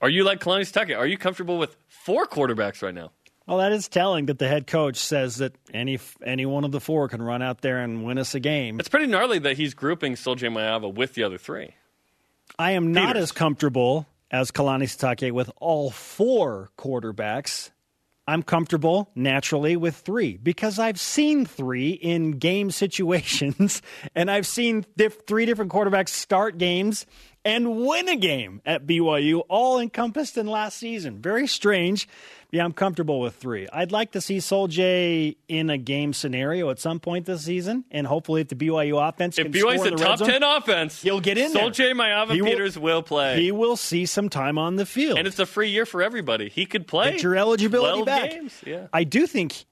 Are 0.00 0.08
you 0.08 0.24
like 0.24 0.40
Kalani 0.40 0.62
Sitake? 0.62 0.96
Are 0.96 1.06
you 1.06 1.18
comfortable 1.18 1.58
with 1.58 1.76
four 1.88 2.26
quarterbacks 2.26 2.82
right 2.82 2.94
now? 2.94 3.10
Well, 3.46 3.58
that 3.58 3.72
is 3.72 3.88
telling 3.88 4.26
that 4.26 4.38
the 4.38 4.48
head 4.48 4.66
coach 4.66 4.96
says 4.96 5.36
that 5.36 5.54
any 5.74 5.98
any 6.24 6.46
one 6.46 6.64
of 6.64 6.70
the 6.70 6.80
four 6.80 7.08
can 7.08 7.20
run 7.20 7.42
out 7.42 7.62
there 7.62 7.78
and 7.78 8.04
win 8.04 8.16
us 8.16 8.34
a 8.34 8.40
game. 8.40 8.78
It's 8.78 8.88
pretty 8.88 9.06
gnarly 9.08 9.40
that 9.40 9.56
he's 9.56 9.74
grouping 9.74 10.14
Sol-Jay 10.14 10.46
Maiava 10.46 10.92
with 10.92 11.14
the 11.14 11.24
other 11.24 11.36
three. 11.36 11.74
I 12.58 12.72
am 12.72 12.92
not 12.92 13.16
as 13.16 13.32
comfortable 13.32 14.06
as 14.30 14.50
Kalani 14.50 14.84
Sitake 14.84 15.32
with 15.32 15.50
all 15.56 15.90
four 15.90 16.70
quarterbacks. 16.78 17.70
I'm 18.30 18.44
comfortable 18.44 19.10
naturally 19.16 19.76
with 19.76 19.96
three 19.96 20.36
because 20.36 20.78
I've 20.78 21.00
seen 21.00 21.44
three 21.44 21.90
in 21.90 22.38
game 22.38 22.70
situations 22.70 23.82
and 24.14 24.30
I've 24.30 24.46
seen 24.46 24.86
three 25.26 25.46
different 25.46 25.72
quarterbacks 25.72 26.10
start 26.10 26.56
games 26.56 27.06
and 27.44 27.86
win 27.86 28.08
a 28.08 28.16
game 28.16 28.60
at 28.66 28.86
BYU, 28.86 29.42
all 29.48 29.78
encompassed 29.78 30.36
in 30.36 30.46
last 30.46 30.76
season. 30.76 31.20
Very 31.20 31.46
strange. 31.46 32.08
Yeah, 32.52 32.64
I'm 32.64 32.72
comfortable 32.72 33.20
with 33.20 33.36
three. 33.36 33.68
I'd 33.72 33.92
like 33.92 34.12
to 34.12 34.20
see 34.20 34.40
Sol-Jay 34.40 35.36
in 35.46 35.70
a 35.70 35.78
game 35.78 36.12
scenario 36.12 36.68
at 36.70 36.80
some 36.80 36.98
point 36.98 37.26
this 37.26 37.44
season, 37.44 37.84
and 37.92 38.06
hopefully, 38.06 38.40
if 38.40 38.48
the 38.48 38.56
BYU 38.56 39.08
offense 39.08 39.38
if 39.38 39.46
BYU's 39.46 39.86
a 39.86 39.92
top 39.92 40.18
ten 40.18 40.42
offense, 40.42 41.00
he'll 41.00 41.20
get 41.20 41.38
in 41.38 41.52
Sol-Jay 41.52 41.92
Maiava 41.92 42.32
Peters 42.32 42.76
will, 42.76 42.96
will, 42.96 43.02
play. 43.02 43.40
He 43.40 43.52
will 43.52 43.76
see 43.76 44.04
some 44.04 44.28
time 44.28 44.58
on 44.58 44.74
the 44.74 44.84
field, 44.84 45.18
and 45.18 45.28
it's 45.28 45.38
a 45.38 45.46
free 45.46 45.70
year 45.70 45.86
for 45.86 46.02
everybody. 46.02 46.48
He 46.48 46.66
could 46.66 46.88
play. 46.88 47.12
Get 47.12 47.22
your 47.22 47.36
eligibility 47.36 48.02
back. 48.02 48.30
Games. 48.30 48.60
Yeah. 48.66 48.88
I 48.92 49.04
do 49.04 49.28
think 49.28 49.64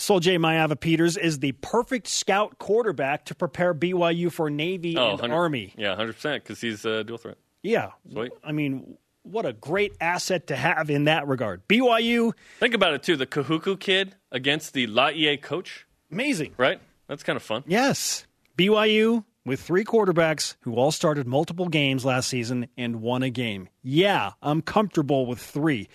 Sol-Jay 0.00 0.38
Maiava 0.38 0.78
Peters 0.78 1.16
is 1.16 1.40
the 1.40 1.52
perfect 1.52 2.06
scout 2.08 2.58
quarterback 2.58 3.26
to 3.26 3.34
prepare 3.34 3.74
BYU 3.74 4.32
for 4.32 4.48
Navy 4.48 4.96
oh, 4.96 5.18
and 5.18 5.32
Army. 5.32 5.74
Yeah, 5.76 5.94
100% 5.94 6.34
because 6.36 6.60
he's 6.60 6.84
a 6.84 7.04
dual 7.04 7.18
threat. 7.18 7.36
Yeah. 7.62 7.90
Sweet. 8.10 8.32
I 8.42 8.52
mean, 8.52 8.96
what 9.22 9.44
a 9.44 9.52
great 9.52 9.94
asset 10.00 10.46
to 10.46 10.56
have 10.56 10.88
in 10.88 11.04
that 11.04 11.26
regard. 11.28 11.68
BYU. 11.68 12.32
Think 12.58 12.74
about 12.74 12.94
it, 12.94 13.02
too. 13.02 13.16
The 13.16 13.26
Kahuku 13.26 13.78
kid 13.78 14.16
against 14.32 14.72
the 14.72 14.86
Laie 14.86 15.36
coach. 15.36 15.86
Amazing. 16.10 16.54
Right? 16.56 16.80
That's 17.06 17.22
kind 17.22 17.36
of 17.36 17.42
fun. 17.42 17.64
Yes. 17.66 18.26
BYU 18.56 19.24
with 19.44 19.60
three 19.60 19.84
quarterbacks 19.84 20.54
who 20.60 20.76
all 20.76 20.92
started 20.92 21.26
multiple 21.26 21.68
games 21.68 22.04
last 22.04 22.28
season 22.28 22.68
and 22.76 23.02
won 23.02 23.22
a 23.22 23.30
game. 23.30 23.68
Yeah, 23.82 24.32
I'm 24.42 24.62
comfortable 24.62 25.26
with 25.26 25.40
three. 25.40 25.88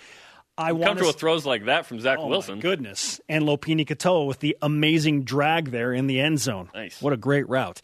I 0.57 0.71
want 0.71 0.85
comfortable 0.85 1.09
with 1.09 1.19
throws 1.19 1.45
like 1.45 1.65
that 1.65 1.85
from 1.85 2.00
Zach 2.00 2.17
oh 2.19 2.27
Wilson. 2.27 2.59
goodness. 2.59 3.19
And 3.27 3.43
Lopini 3.43 3.85
Katoa 3.85 4.25
with 4.25 4.39
the 4.39 4.57
amazing 4.62 5.24
drag 5.24 5.71
there 5.71 5.93
in 5.93 6.07
the 6.07 6.19
end 6.19 6.39
zone. 6.39 6.69
Nice. 6.74 7.01
What 7.01 7.13
a 7.13 7.17
great 7.17 7.47
route. 7.50 7.81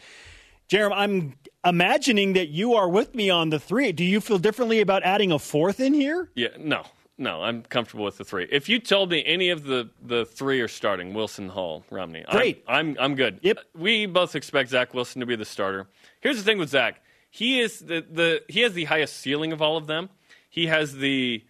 Jeremy, 0.69 0.95
I'm 0.95 1.35
imagining 1.65 2.33
that 2.33 2.47
you 2.47 2.75
are 2.75 2.87
with 2.87 3.13
me 3.13 3.29
on 3.29 3.49
the 3.49 3.59
three. 3.59 3.91
Do 3.91 4.05
you 4.05 4.21
feel 4.21 4.37
differently 4.37 4.79
about 4.79 5.03
adding 5.03 5.31
a 5.33 5.39
fourth 5.39 5.81
in 5.81 5.93
here? 5.93 6.29
Yeah, 6.33 6.49
no. 6.57 6.83
No, 7.17 7.43
I'm 7.43 7.61
comfortable 7.61 8.05
with 8.05 8.17
the 8.17 8.23
three. 8.23 8.47
If 8.49 8.67
you 8.67 8.79
told 8.79 9.11
me 9.11 9.23
any 9.25 9.49
of 9.49 9.63
the, 9.63 9.91
the 10.01 10.25
three 10.25 10.59
are 10.61 10.67
starting, 10.67 11.13
Wilson, 11.13 11.49
Hall, 11.49 11.83
Romney, 11.91 12.25
great. 12.31 12.63
I'm, 12.67 12.91
I'm, 12.91 12.97
I'm 12.99 13.15
good. 13.15 13.39
Yep. 13.43 13.57
Uh, 13.57 13.61
we 13.75 14.05
both 14.07 14.35
expect 14.35 14.69
Zach 14.69 14.93
Wilson 14.93 15.19
to 15.19 15.27
be 15.27 15.35
the 15.35 15.45
starter. 15.45 15.87
Here's 16.21 16.37
the 16.37 16.43
thing 16.43 16.57
with 16.57 16.69
Zach. 16.69 17.03
He 17.29 17.59
is 17.59 17.79
the, 17.79 18.03
the 18.09 18.41
he 18.47 18.61
has 18.61 18.73
the 18.73 18.85
highest 18.85 19.17
ceiling 19.17 19.53
of 19.53 19.61
all 19.61 19.77
of 19.77 19.85
them. 19.85 20.09
He 20.49 20.65
has 20.65 20.95
the 20.95 21.43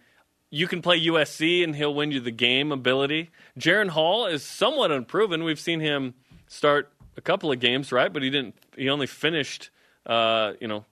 you 0.52 0.68
can 0.68 0.82
play 0.82 1.00
USC 1.06 1.64
and 1.64 1.74
he'll 1.74 1.94
win 1.94 2.12
you 2.12 2.20
the 2.20 2.30
game 2.30 2.72
ability. 2.72 3.30
Jaren 3.58 3.88
Hall 3.88 4.26
is 4.26 4.44
somewhat 4.44 4.92
unproven. 4.92 5.44
We've 5.44 5.58
seen 5.58 5.80
him 5.80 6.12
start 6.46 6.92
a 7.16 7.22
couple 7.22 7.50
of 7.50 7.58
games, 7.58 7.90
right? 7.90 8.12
But 8.12 8.22
he 8.22 8.28
didn't. 8.28 8.54
He 8.76 8.90
only 8.90 9.06
finished. 9.06 9.70
Uh, 10.06 10.52
you 10.60 10.68
know, 10.68 10.84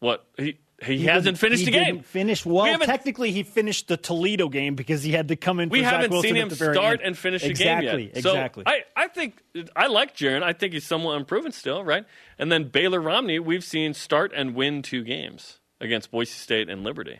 what 0.00 0.26
he. 0.36 0.58
He, 0.80 0.98
he 0.98 1.06
hasn't 1.06 1.38
finished 1.38 1.66
he 1.66 1.76
a 1.76 1.84
game. 1.84 2.02
Finished 2.04 2.46
well. 2.46 2.78
We 2.78 2.86
technically, 2.86 3.32
he 3.32 3.42
finished 3.42 3.88
the 3.88 3.96
Toledo 3.96 4.48
game 4.48 4.76
because 4.76 5.02
he 5.02 5.10
had 5.10 5.26
to 5.26 5.34
come 5.34 5.58
in. 5.58 5.70
we 5.70 5.82
haven't 5.82 6.12
Wilson 6.12 6.28
seen 6.28 6.36
him 6.36 6.50
start 6.50 6.78
end. 6.78 7.00
and 7.02 7.18
finish 7.18 7.42
exactly, 7.42 7.88
a 7.88 7.90
game 7.90 8.00
yet. 8.00 8.16
Exactly. 8.18 8.62
So 8.64 8.70
I, 8.70 8.82
I 8.94 9.08
think 9.08 9.42
I 9.74 9.88
like 9.88 10.16
Jaren. 10.16 10.44
I 10.44 10.52
think 10.52 10.74
he's 10.74 10.86
somewhat 10.86 11.16
unproven 11.16 11.50
still, 11.50 11.82
right? 11.82 12.04
And 12.38 12.52
then 12.52 12.68
Baylor 12.68 13.00
Romney, 13.00 13.40
we've 13.40 13.64
seen 13.64 13.92
start 13.92 14.30
and 14.32 14.54
win 14.54 14.82
two 14.82 15.02
games 15.02 15.58
against 15.80 16.12
Boise 16.12 16.30
State 16.30 16.70
and 16.70 16.84
Liberty. 16.84 17.18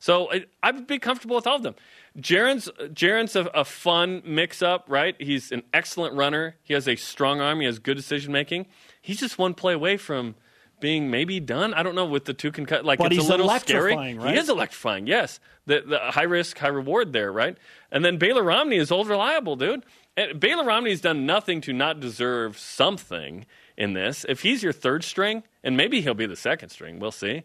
So 0.00 0.32
I, 0.32 0.46
I 0.62 0.72
would 0.72 0.86
be 0.86 0.98
comfortable 0.98 1.36
with 1.36 1.46
all 1.46 1.56
of 1.56 1.62
them. 1.62 1.76
Jaren's 2.18 2.68
Jaren's 2.92 3.36
a, 3.36 3.44
a 3.54 3.64
fun 3.64 4.22
mix 4.24 4.62
up, 4.62 4.86
right? 4.88 5.14
He's 5.20 5.52
an 5.52 5.62
excellent 5.72 6.16
runner. 6.16 6.56
He 6.62 6.74
has 6.74 6.88
a 6.88 6.96
strong 6.96 7.40
arm. 7.40 7.60
He 7.60 7.66
has 7.66 7.78
good 7.78 7.96
decision 7.96 8.32
making. 8.32 8.66
He's 9.00 9.20
just 9.20 9.38
one 9.38 9.54
play 9.54 9.74
away 9.74 9.96
from 9.96 10.34
being 10.80 11.10
maybe 11.10 11.38
done. 11.38 11.74
I 11.74 11.82
don't 11.82 11.94
know 11.94 12.06
with 12.06 12.24
the 12.24 12.32
two 12.32 12.50
concut. 12.50 12.84
Like 12.84 12.98
but 12.98 13.12
it's 13.12 13.24
a 13.24 13.28
little 13.28 13.48
scary. 13.58 13.94
Right? 13.94 14.32
He 14.32 14.38
is 14.38 14.48
electrifying. 14.48 15.06
Yes, 15.06 15.38
the, 15.66 15.82
the 15.86 15.98
high 15.98 16.22
risk, 16.22 16.58
high 16.58 16.68
reward 16.68 17.12
there, 17.12 17.30
right? 17.30 17.56
And 17.92 18.04
then 18.04 18.16
Baylor 18.16 18.42
Romney 18.42 18.76
is 18.76 18.90
old 18.90 19.06
reliable, 19.06 19.54
dude. 19.54 19.84
And 20.16 20.40
Baylor 20.40 20.64
Romney's 20.64 21.00
done 21.00 21.26
nothing 21.26 21.60
to 21.62 21.72
not 21.72 22.00
deserve 22.00 22.58
something 22.58 23.46
in 23.76 23.92
this. 23.92 24.24
If 24.28 24.42
he's 24.42 24.62
your 24.62 24.72
third 24.72 25.04
string, 25.04 25.44
and 25.62 25.76
maybe 25.76 26.00
he'll 26.00 26.14
be 26.14 26.26
the 26.26 26.36
second 26.36 26.70
string, 26.70 26.98
we'll 26.98 27.12
see. 27.12 27.42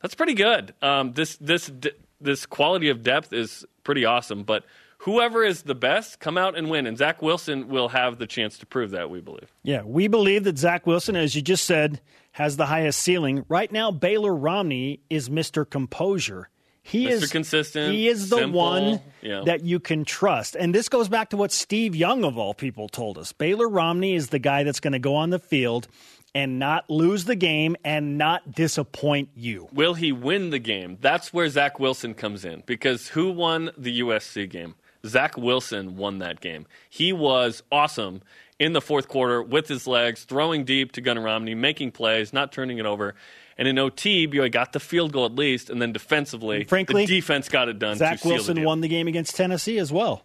That's 0.00 0.14
pretty 0.14 0.34
good. 0.34 0.74
Um, 0.82 1.12
this 1.12 1.36
this 1.36 1.70
this 2.20 2.46
quality 2.46 2.88
of 2.88 3.02
depth 3.02 3.32
is 3.32 3.64
pretty 3.84 4.04
awesome. 4.04 4.42
But 4.42 4.64
whoever 4.98 5.44
is 5.44 5.62
the 5.62 5.74
best, 5.74 6.20
come 6.20 6.38
out 6.38 6.56
and 6.56 6.70
win. 6.70 6.86
And 6.86 6.96
Zach 6.96 7.22
Wilson 7.22 7.68
will 7.68 7.88
have 7.88 8.18
the 8.18 8.26
chance 8.26 8.58
to 8.58 8.66
prove 8.66 8.90
that. 8.92 9.10
We 9.10 9.20
believe. 9.20 9.52
Yeah, 9.62 9.82
we 9.82 10.08
believe 10.08 10.44
that 10.44 10.58
Zach 10.58 10.86
Wilson, 10.86 11.16
as 11.16 11.34
you 11.34 11.42
just 11.42 11.64
said, 11.64 12.00
has 12.32 12.56
the 12.56 12.66
highest 12.66 13.00
ceiling 13.00 13.44
right 13.48 13.70
now. 13.70 13.90
Baylor 13.90 14.34
Romney 14.34 15.00
is 15.10 15.28
Mister 15.30 15.64
Composure. 15.64 16.48
He 16.80 17.04
Mr. 17.04 17.10
is 17.10 17.30
consistent, 17.30 17.92
He 17.92 18.08
is 18.08 18.30
the 18.30 18.36
simple, 18.36 18.60
one 18.60 19.00
yeah. 19.20 19.42
that 19.44 19.62
you 19.62 19.78
can 19.78 20.06
trust. 20.06 20.56
And 20.56 20.74
this 20.74 20.88
goes 20.88 21.06
back 21.10 21.28
to 21.30 21.36
what 21.36 21.52
Steve 21.52 21.94
Young 21.94 22.24
of 22.24 22.38
all 22.38 22.54
people 22.54 22.88
told 22.88 23.18
us. 23.18 23.30
Baylor 23.34 23.68
Romney 23.68 24.14
is 24.14 24.28
the 24.28 24.38
guy 24.38 24.62
that's 24.62 24.80
going 24.80 24.94
to 24.94 24.98
go 24.98 25.14
on 25.14 25.28
the 25.28 25.38
field 25.38 25.86
and 26.34 26.58
not 26.58 26.88
lose 26.90 27.24
the 27.24 27.34
game 27.34 27.76
and 27.84 28.18
not 28.18 28.52
disappoint 28.52 29.30
you. 29.34 29.68
Will 29.72 29.94
he 29.94 30.12
win 30.12 30.50
the 30.50 30.58
game? 30.58 30.98
That's 31.00 31.32
where 31.32 31.48
Zach 31.48 31.78
Wilson 31.80 32.14
comes 32.14 32.44
in 32.44 32.62
because 32.66 33.08
who 33.08 33.30
won 33.30 33.70
the 33.76 34.00
USC 34.00 34.48
game? 34.48 34.74
Zach 35.06 35.36
Wilson 35.36 35.96
won 35.96 36.18
that 36.18 36.40
game. 36.40 36.66
He 36.90 37.12
was 37.12 37.62
awesome 37.70 38.22
in 38.58 38.72
the 38.72 38.80
fourth 38.80 39.08
quarter 39.08 39.42
with 39.42 39.68
his 39.68 39.86
legs, 39.86 40.24
throwing 40.24 40.64
deep 40.64 40.92
to 40.92 41.00
Gunnar 41.00 41.22
Romney, 41.22 41.54
making 41.54 41.92
plays, 41.92 42.32
not 42.32 42.52
turning 42.52 42.78
it 42.78 42.86
over. 42.86 43.14
And 43.56 43.66
in 43.66 43.78
OT, 43.78 44.26
BYU 44.28 44.50
got 44.50 44.72
the 44.72 44.80
field 44.80 45.12
goal 45.12 45.26
at 45.26 45.34
least, 45.34 45.70
and 45.70 45.80
then 45.80 45.92
defensively, 45.92 46.64
Frankly, 46.64 47.06
the 47.06 47.14
defense 47.20 47.48
got 47.48 47.68
it 47.68 47.78
done. 47.78 47.96
Zach 47.96 48.12
to 48.12 48.18
seal 48.18 48.28
the 48.30 48.34
Wilson 48.34 48.56
deal. 48.56 48.66
won 48.66 48.80
the 48.80 48.88
game 48.88 49.08
against 49.08 49.34
Tennessee 49.36 49.78
as 49.78 49.92
well, 49.92 50.24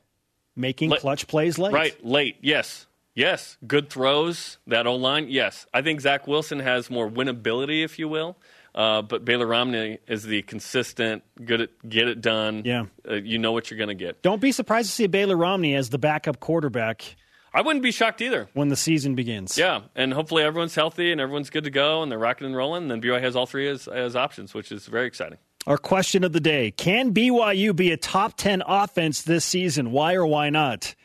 making 0.55 0.89
Let- 0.89 1.01
clutch 1.01 1.27
plays 1.27 1.57
late. 1.57 1.73
Right, 1.73 2.03
late, 2.05 2.37
yes. 2.41 2.85
Yes, 3.15 3.57
good 3.67 3.89
throws, 3.89 4.57
that 4.67 4.87
O 4.87 4.95
line, 4.95 5.27
yes. 5.29 5.67
I 5.73 5.81
think 5.81 6.01
Zach 6.01 6.27
Wilson 6.27 6.59
has 6.59 6.89
more 6.89 7.09
winnability, 7.09 7.83
if 7.83 7.99
you 7.99 8.09
will. 8.09 8.37
Uh, 8.73 9.03
but 9.03 9.23
Baylor 9.23 9.45
Romney 9.45 9.99
is 10.07 10.23
the 10.23 10.41
consistent, 10.41 11.23
good 11.45 11.61
at 11.61 11.69
get 11.87 12.07
it 12.07 12.21
done. 12.21 12.63
Yeah. 12.65 12.85
Uh, 13.07 13.15
you 13.15 13.37
know 13.37 13.51
what 13.51 13.69
you're 13.69 13.77
going 13.77 13.89
to 13.89 13.93
get. 13.93 14.23
Don't 14.23 14.41
be 14.41 14.51
surprised 14.51 14.89
to 14.89 14.95
see 14.95 15.05
Baylor 15.05 15.37
Romney 15.37 15.75
as 15.75 15.89
the 15.91 15.99
backup 15.99 16.39
quarterback 16.39 17.15
I 17.53 17.61
wouldn't 17.61 17.83
be 17.83 17.91
shocked 17.91 18.21
either. 18.21 18.49
when 18.53 18.69
the 18.69 18.75
season 18.75 19.13
begins. 19.13 19.57
Yeah, 19.57 19.81
and 19.95 20.11
hopefully 20.11 20.43
everyone's 20.43 20.73
healthy 20.73 21.11
and 21.11 21.21
everyone's 21.21 21.51
good 21.51 21.65
to 21.65 21.69
go 21.69 22.01
and 22.01 22.11
they're 22.11 22.17
rocking 22.17 22.47
and 22.47 22.55
rolling. 22.55 22.83
And 22.83 22.91
then 22.91 23.01
BYU 23.01 23.21
has 23.21 23.35
all 23.35 23.45
three 23.45 23.69
as, 23.69 23.87
as 23.87 24.15
options, 24.15 24.53
which 24.55 24.71
is 24.71 24.87
very 24.87 25.05
exciting. 25.05 25.37
Our 25.67 25.77
question 25.77 26.23
of 26.23 26.33
the 26.33 26.39
day 26.39 26.71
Can 26.71 27.13
BYU 27.13 27.75
be 27.75 27.91
a 27.91 27.97
top 27.97 28.37
10 28.37 28.63
offense 28.65 29.21
this 29.21 29.45
season? 29.45 29.91
Why 29.91 30.15
or 30.15 30.25
why 30.25 30.49
not? 30.49 30.95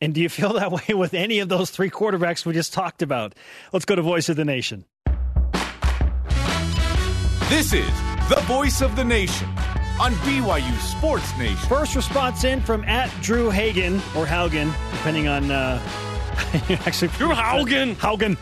And 0.00 0.14
do 0.14 0.20
you 0.20 0.28
feel 0.28 0.54
that 0.54 0.70
way 0.70 0.94
with 0.94 1.14
any 1.14 1.40
of 1.40 1.48
those 1.48 1.70
three 1.70 1.90
quarterbacks 1.90 2.46
we 2.46 2.52
just 2.52 2.72
talked 2.72 3.02
about? 3.02 3.34
Let's 3.72 3.84
go 3.84 3.96
to 3.96 4.02
Voice 4.02 4.28
of 4.28 4.36
the 4.36 4.44
Nation. 4.44 4.84
This 7.48 7.72
is 7.72 7.90
the 8.28 8.40
voice 8.46 8.82
of 8.82 8.94
the 8.94 9.04
nation 9.04 9.48
on 9.98 10.12
BYU 10.12 10.78
Sports 10.80 11.36
Nation. 11.38 11.56
First 11.66 11.96
response 11.96 12.44
in 12.44 12.60
from 12.60 12.84
at 12.84 13.10
Drew 13.22 13.48
Hagen 13.48 13.94
or 14.14 14.26
Haugen, 14.26 14.70
depending 14.92 15.28
on 15.28 15.50
uh, 15.50 15.80
actually 16.68 17.08
Drew 17.08 17.30
Haugen. 17.30 17.94
Haugen. 17.94 18.36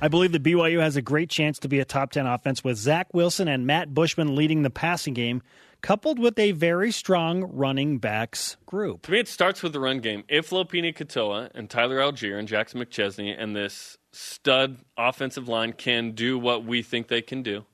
I 0.00 0.06
believe 0.08 0.30
that 0.32 0.44
BYU 0.44 0.80
has 0.80 0.94
a 0.94 1.02
great 1.02 1.28
chance 1.28 1.58
to 1.60 1.68
be 1.68 1.80
a 1.80 1.84
top 1.84 2.12
10 2.12 2.24
offense 2.26 2.62
with 2.62 2.76
Zach 2.76 3.12
Wilson 3.12 3.48
and 3.48 3.66
Matt 3.66 3.92
Bushman 3.92 4.36
leading 4.36 4.62
the 4.62 4.70
passing 4.70 5.14
game, 5.14 5.42
coupled 5.82 6.18
with 6.18 6.38
a 6.38 6.52
very 6.52 6.90
strong 6.90 7.44
running 7.44 7.98
backs 7.98 8.56
group. 8.66 9.02
To 9.02 9.12
me, 9.12 9.20
it 9.20 9.28
starts 9.28 9.62
with 9.62 9.72
the 9.72 9.80
run 9.80 10.00
game. 10.00 10.24
If 10.28 10.50
Lopini 10.50 10.94
Katoa 10.94 11.50
and 11.54 11.70
Tyler 11.70 11.98
Allgeier 11.98 12.38
and 12.38 12.48
Jackson 12.48 12.80
McChesney 12.80 13.34
and 13.36 13.54
this 13.54 13.98
stud 14.12 14.78
offensive 14.96 15.48
line 15.48 15.72
can 15.72 16.12
do 16.12 16.38
what 16.38 16.64
we 16.64 16.82
think 16.82 17.08
they 17.08 17.22
can 17.22 17.42
do, 17.42 17.64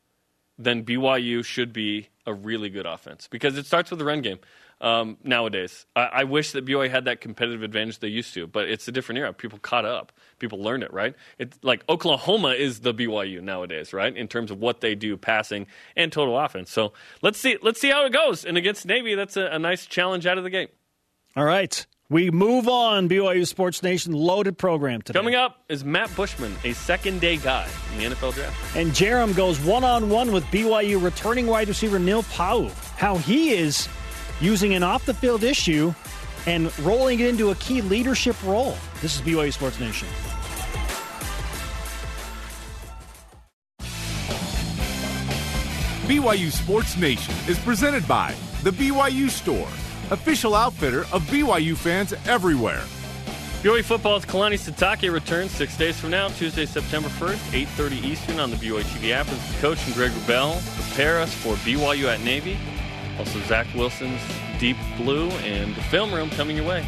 then 0.59 0.85
BYU 0.85 1.44
should 1.44 1.73
be 1.73 2.09
a 2.26 2.35
really 2.35 2.68
good 2.71 2.87
offense 2.87 3.28
because 3.30 3.56
it 3.56 3.66
starts 3.66 3.90
with 3.90 3.99
the 3.99 4.04
run 4.04 4.21
game. 4.23 4.38
Um, 4.83 5.17
nowadays, 5.23 5.87
I, 5.95 6.07
I 6.07 6.25
wish 6.25 6.51
that 6.53 6.67
BYU 6.67 6.91
had 6.91 7.05
that 7.05 7.21
competitive 7.21 7.62
advantage 7.62 8.01
they 8.01 8.09
used 8.09 8.35
to, 8.35 8.49
but 8.49 8.69
it's 8.69 8.89
a 8.89 8.93
different 8.93 9.21
era. 9.21 9.33
People 9.33 9.61
caught 9.61 9.85
up. 9.85 10.11
People 10.41 10.61
learned 10.61 10.83
it, 10.83 10.93
right? 10.93 11.15
It's 11.39 11.57
like 11.62 11.85
Oklahoma 11.89 12.49
is 12.49 12.81
the 12.81 12.93
BYU 12.93 13.41
nowadays, 13.41 13.93
right? 13.93 14.15
In 14.15 14.27
terms 14.27 14.51
of 14.51 14.59
what 14.59 14.81
they 14.81 14.97
do, 14.97 15.17
passing 15.17 15.69
and 15.97 16.11
total 16.11 16.37
offense. 16.37 16.73
So 16.73 16.95
let's 17.23 17.39
see, 17.39 17.59
let's 17.62 17.81
see 17.81 17.91
how 17.91 18.05
it 18.07 18.12
goes. 18.12 18.45
And 18.45 18.57
against 18.57 18.85
Navy, 18.85 19.15
that's 19.15 19.37
a, 19.37 19.47
a 19.47 19.59
nice 19.61 19.87
challenge 19.87 20.27
out 20.27 20.37
of 20.37 20.43
the 20.43 20.51
gate. 20.51 20.71
All 21.37 21.45
right. 21.45 21.87
We 22.09 22.31
move 22.33 22.69
on. 22.69 23.09
BYU 23.09 23.47
Sports 23.47 23.85
Nation 23.85 24.12
loaded 24.12 24.59
program 24.59 25.01
today. 25.01 25.19
Coming 25.19 25.37
up 25.37 25.62
is 25.69 25.85
Matt 25.85 26.15
Bushman, 26.17 26.55
a 26.65 26.73
second 26.73 27.21
day 27.21 27.37
guy 27.37 27.67
in 27.93 27.99
the 27.99 28.17
NFL 28.17 28.35
draft. 28.35 28.77
And 28.77 28.91
Jarom 28.91 29.35
goes 29.35 29.61
one 29.61 29.85
on 29.85 30.11
one 30.11 30.33
with 30.33 30.45
BYU 30.47 31.03
returning 31.03 31.47
wide 31.47 31.69
receiver 31.69 32.01
Neil 32.01 32.25
Pau'u. 32.25 32.71
How 32.99 33.17
he 33.17 33.55
is 33.55 33.89
using 34.43 34.75
an 34.75 34.83
off 34.83 35.07
the 35.07 35.15
field 35.15 35.45
issue 35.45 35.95
and 36.47 36.77
rolling 36.81 37.21
it 37.21 37.29
into 37.29 37.51
a 37.51 37.55
key 37.55 37.81
leadership 37.81 38.37
role. 38.43 38.77
This 39.01 39.15
is 39.15 39.23
BYU 39.23 39.53
Sports 39.53 39.79
Nation. 39.79 40.09
BYU 46.07 46.50
Sports 46.50 46.97
Nation 46.97 47.35
is 47.49 47.59
presented 47.61 48.07
by 48.09 48.35
The 48.65 48.71
BYU 48.71 49.31
Store, 49.31 49.69
official 50.11 50.55
outfitter 50.55 51.02
of 51.13 51.23
BYU 51.23 51.76
fans 51.76 52.13
everywhere. 52.26 52.83
BYU 53.63 53.85
football's 53.85 54.25
Kalani 54.25 54.59
Sitake 54.59 55.13
returns 55.13 55.52
six 55.52 55.76
days 55.76 55.99
from 55.99 56.11
now, 56.11 56.26
Tuesday, 56.31 56.67
September 56.67 57.09
1st, 57.09 57.65
8.30 57.67 58.05
Eastern 58.05 58.41
on 58.41 58.50
the 58.50 58.57
BYU 58.57 58.83
TV 58.83 59.13
app 59.13 59.28
as 59.28 59.52
the 59.52 59.59
coach 59.61 59.87
and 59.87 59.95
Greg 59.95 60.11
Wrubell 60.11 60.61
prepare 60.75 61.21
us 61.21 61.33
for 61.33 61.55
BYU 61.55 62.13
at 62.13 62.21
Navy. 62.23 62.59
Also, 63.19 63.39
Zach 63.41 63.67
Wilson's 63.75 64.21
Deep 64.59 64.77
Blue 64.97 65.29
and 65.31 65.75
the 65.75 65.83
film 65.83 66.13
room 66.13 66.31
coming 66.31 66.57
your 66.57 66.67
way 66.67 66.85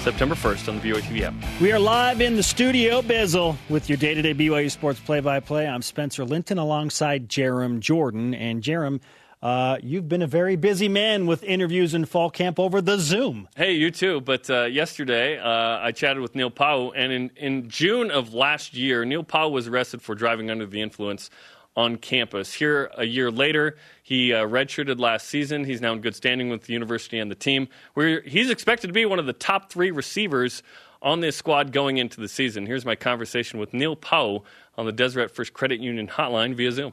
September 0.00 0.34
1st 0.34 0.68
on 0.68 0.78
the 0.78 0.90
BYU 0.90 1.00
TV 1.00 1.22
app. 1.22 1.34
We 1.60 1.72
are 1.72 1.78
live 1.78 2.20
in 2.20 2.36
the 2.36 2.42
studio, 2.42 3.02
Bizzle, 3.02 3.56
with 3.68 3.88
your 3.88 3.98
day 3.98 4.14
to 4.14 4.22
day 4.22 4.34
BYU 4.34 4.70
Sports 4.70 5.00
play 5.00 5.20
by 5.20 5.40
play. 5.40 5.66
I'm 5.66 5.82
Spencer 5.82 6.24
Linton 6.24 6.58
alongside 6.58 7.28
Jarom 7.28 7.80
Jordan. 7.80 8.34
And 8.34 8.62
Jarom, 8.62 9.00
uh, 9.42 9.78
you've 9.82 10.08
been 10.08 10.22
a 10.22 10.26
very 10.26 10.56
busy 10.56 10.88
man 10.88 11.26
with 11.26 11.42
interviews 11.42 11.92
in 11.94 12.04
fall 12.04 12.30
camp 12.30 12.58
over 12.58 12.80
the 12.80 12.98
Zoom. 12.98 13.48
Hey, 13.56 13.72
you 13.72 13.90
too. 13.90 14.20
But 14.20 14.48
uh, 14.48 14.64
yesterday, 14.64 15.38
uh, 15.38 15.78
I 15.80 15.92
chatted 15.92 16.22
with 16.22 16.34
Neil 16.34 16.50
Pau'u, 16.50 16.92
and 16.94 17.12
in, 17.12 17.30
in 17.36 17.68
June 17.68 18.10
of 18.10 18.32
last 18.32 18.74
year, 18.74 19.04
Neil 19.04 19.24
Pau'u 19.24 19.50
was 19.50 19.66
arrested 19.66 20.02
for 20.02 20.14
driving 20.14 20.50
under 20.50 20.66
the 20.66 20.80
influence 20.80 21.30
on 21.76 21.96
campus. 21.96 22.54
Here, 22.54 22.90
a 22.96 23.04
year 23.04 23.30
later, 23.30 23.76
he 24.02 24.32
uh, 24.32 24.46
redshirted 24.46 24.98
last 24.98 25.28
season. 25.28 25.64
He's 25.64 25.80
now 25.80 25.92
in 25.92 26.00
good 26.00 26.16
standing 26.16 26.48
with 26.48 26.62
the 26.62 26.72
university 26.72 27.18
and 27.18 27.30
the 27.30 27.34
team. 27.34 27.68
Where 27.94 28.22
he's 28.22 28.50
expected 28.50 28.86
to 28.86 28.92
be 28.92 29.04
one 29.04 29.18
of 29.18 29.26
the 29.26 29.32
top 29.34 29.70
three 29.70 29.90
receivers 29.90 30.62
on 31.02 31.20
this 31.20 31.36
squad 31.36 31.72
going 31.72 31.98
into 31.98 32.20
the 32.20 32.28
season. 32.28 32.66
Here's 32.66 32.84
my 32.86 32.96
conversation 32.96 33.60
with 33.60 33.74
Neil 33.74 33.94
Pau'u 33.94 34.42
on 34.78 34.86
the 34.86 34.92
Deseret 34.92 35.30
First 35.30 35.52
Credit 35.52 35.80
Union 35.80 36.06
hotline 36.06 36.54
via 36.54 36.72
Zoom. 36.72 36.92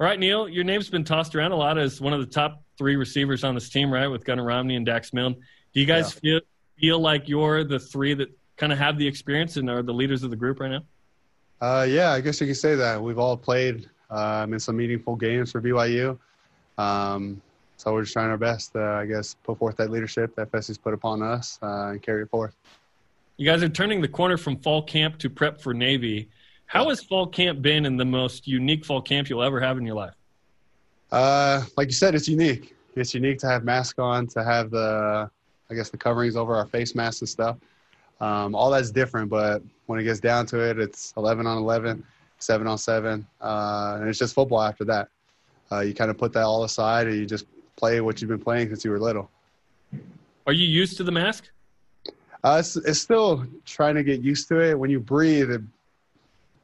All 0.00 0.06
right, 0.06 0.18
Neil, 0.18 0.48
your 0.48 0.64
name's 0.64 0.90
been 0.90 1.04
tossed 1.04 1.34
around 1.34 1.52
a 1.52 1.56
lot 1.56 1.78
as 1.78 2.00
one 2.00 2.12
of 2.12 2.20
the 2.20 2.26
top 2.26 2.62
three 2.78 2.96
receivers 2.96 3.44
on 3.44 3.54
this 3.54 3.68
team, 3.68 3.92
right? 3.92 4.08
With 4.08 4.24
Gunnar 4.24 4.44
Romney 4.44 4.76
and 4.76 4.84
Dax 4.84 5.12
Milne. 5.12 5.34
Do 5.72 5.80
you 5.80 5.86
guys 5.86 6.12
feel 6.12 6.40
feel 6.78 6.98
like 6.98 7.28
you're 7.28 7.62
the 7.62 7.78
three 7.78 8.14
that 8.14 8.28
kind 8.56 8.72
of 8.72 8.78
have 8.78 8.98
the 8.98 9.06
experience 9.06 9.56
and 9.56 9.70
are 9.70 9.82
the 9.82 9.94
leaders 9.94 10.22
of 10.22 10.30
the 10.30 10.36
group 10.36 10.60
right 10.60 10.70
now? 10.70 10.82
Uh, 11.64 11.82
yeah, 11.84 12.12
I 12.12 12.20
guess 12.20 12.42
you 12.42 12.46
could 12.46 12.58
say 12.58 12.74
that. 12.74 13.02
We've 13.02 13.18
all 13.18 13.38
played 13.38 13.88
um, 14.10 14.52
in 14.52 14.60
some 14.60 14.76
meaningful 14.76 15.16
games 15.16 15.50
for 15.50 15.62
BYU. 15.62 16.18
Um, 16.76 17.40
so 17.78 17.94
we're 17.94 18.02
just 18.02 18.12
trying 18.12 18.28
our 18.28 18.36
best 18.36 18.72
to, 18.72 18.82
I 18.82 19.06
guess, 19.06 19.34
put 19.42 19.58
forth 19.58 19.78
that 19.78 19.90
leadership 19.90 20.36
that 20.36 20.52
Fesi's 20.52 20.76
put 20.76 20.92
upon 20.92 21.22
us 21.22 21.58
uh, 21.62 21.92
and 21.92 22.02
carry 22.02 22.24
it 22.24 22.28
forth. 22.28 22.54
You 23.38 23.46
guys 23.46 23.62
are 23.62 23.70
turning 23.70 24.02
the 24.02 24.08
corner 24.08 24.36
from 24.36 24.58
fall 24.58 24.82
camp 24.82 25.16
to 25.20 25.30
prep 25.30 25.58
for 25.58 25.72
Navy. 25.72 26.28
How 26.66 26.90
has 26.90 27.02
fall 27.02 27.26
camp 27.26 27.62
been 27.62 27.86
in 27.86 27.96
the 27.96 28.04
most 28.04 28.46
unique 28.46 28.84
fall 28.84 29.00
camp 29.00 29.30
you'll 29.30 29.42
ever 29.42 29.58
have 29.58 29.78
in 29.78 29.86
your 29.86 29.96
life? 29.96 30.14
Uh, 31.10 31.64
like 31.78 31.88
you 31.88 31.94
said, 31.94 32.14
it's 32.14 32.28
unique. 32.28 32.76
It's 32.94 33.14
unique 33.14 33.38
to 33.38 33.46
have 33.46 33.64
masks 33.64 33.98
on, 33.98 34.26
to 34.26 34.44
have 34.44 34.70
the, 34.70 35.30
I 35.70 35.74
guess, 35.74 35.88
the 35.88 35.96
coverings 35.96 36.36
over 36.36 36.56
our 36.56 36.66
face 36.66 36.94
masks 36.94 37.22
and 37.22 37.28
stuff. 37.28 37.56
Um, 38.20 38.54
all 38.54 38.70
that's 38.70 38.90
different, 38.90 39.30
but 39.30 39.62
when 39.86 39.98
it 39.98 40.04
gets 40.04 40.20
down 40.20 40.46
to 40.46 40.60
it, 40.60 40.78
it's 40.78 41.12
11 41.16 41.46
on 41.46 41.58
11, 41.58 42.04
7 42.38 42.66
on 42.66 42.78
7, 42.78 43.26
uh, 43.40 43.98
and 44.00 44.08
it's 44.08 44.18
just 44.18 44.34
football 44.34 44.62
after 44.62 44.84
that. 44.84 45.08
Uh, 45.70 45.80
you 45.80 45.94
kind 45.94 46.10
of 46.10 46.18
put 46.18 46.32
that 46.32 46.42
all 46.42 46.64
aside 46.64 47.06
and 47.06 47.16
you 47.16 47.26
just 47.26 47.46
play 47.76 48.00
what 48.00 48.20
you've 48.20 48.28
been 48.28 48.38
playing 48.38 48.68
since 48.68 48.84
you 48.84 48.90
were 48.90 48.98
little. 48.98 49.30
Are 50.46 50.52
you 50.52 50.66
used 50.66 50.96
to 50.98 51.04
the 51.04 51.12
mask? 51.12 51.48
Uh, 52.42 52.58
it's, 52.60 52.76
it's 52.76 53.00
still 53.00 53.46
trying 53.64 53.94
to 53.94 54.02
get 54.02 54.20
used 54.20 54.48
to 54.48 54.60
it. 54.60 54.78
When 54.78 54.90
you 54.90 55.00
breathe, 55.00 55.50
it 55.50 55.62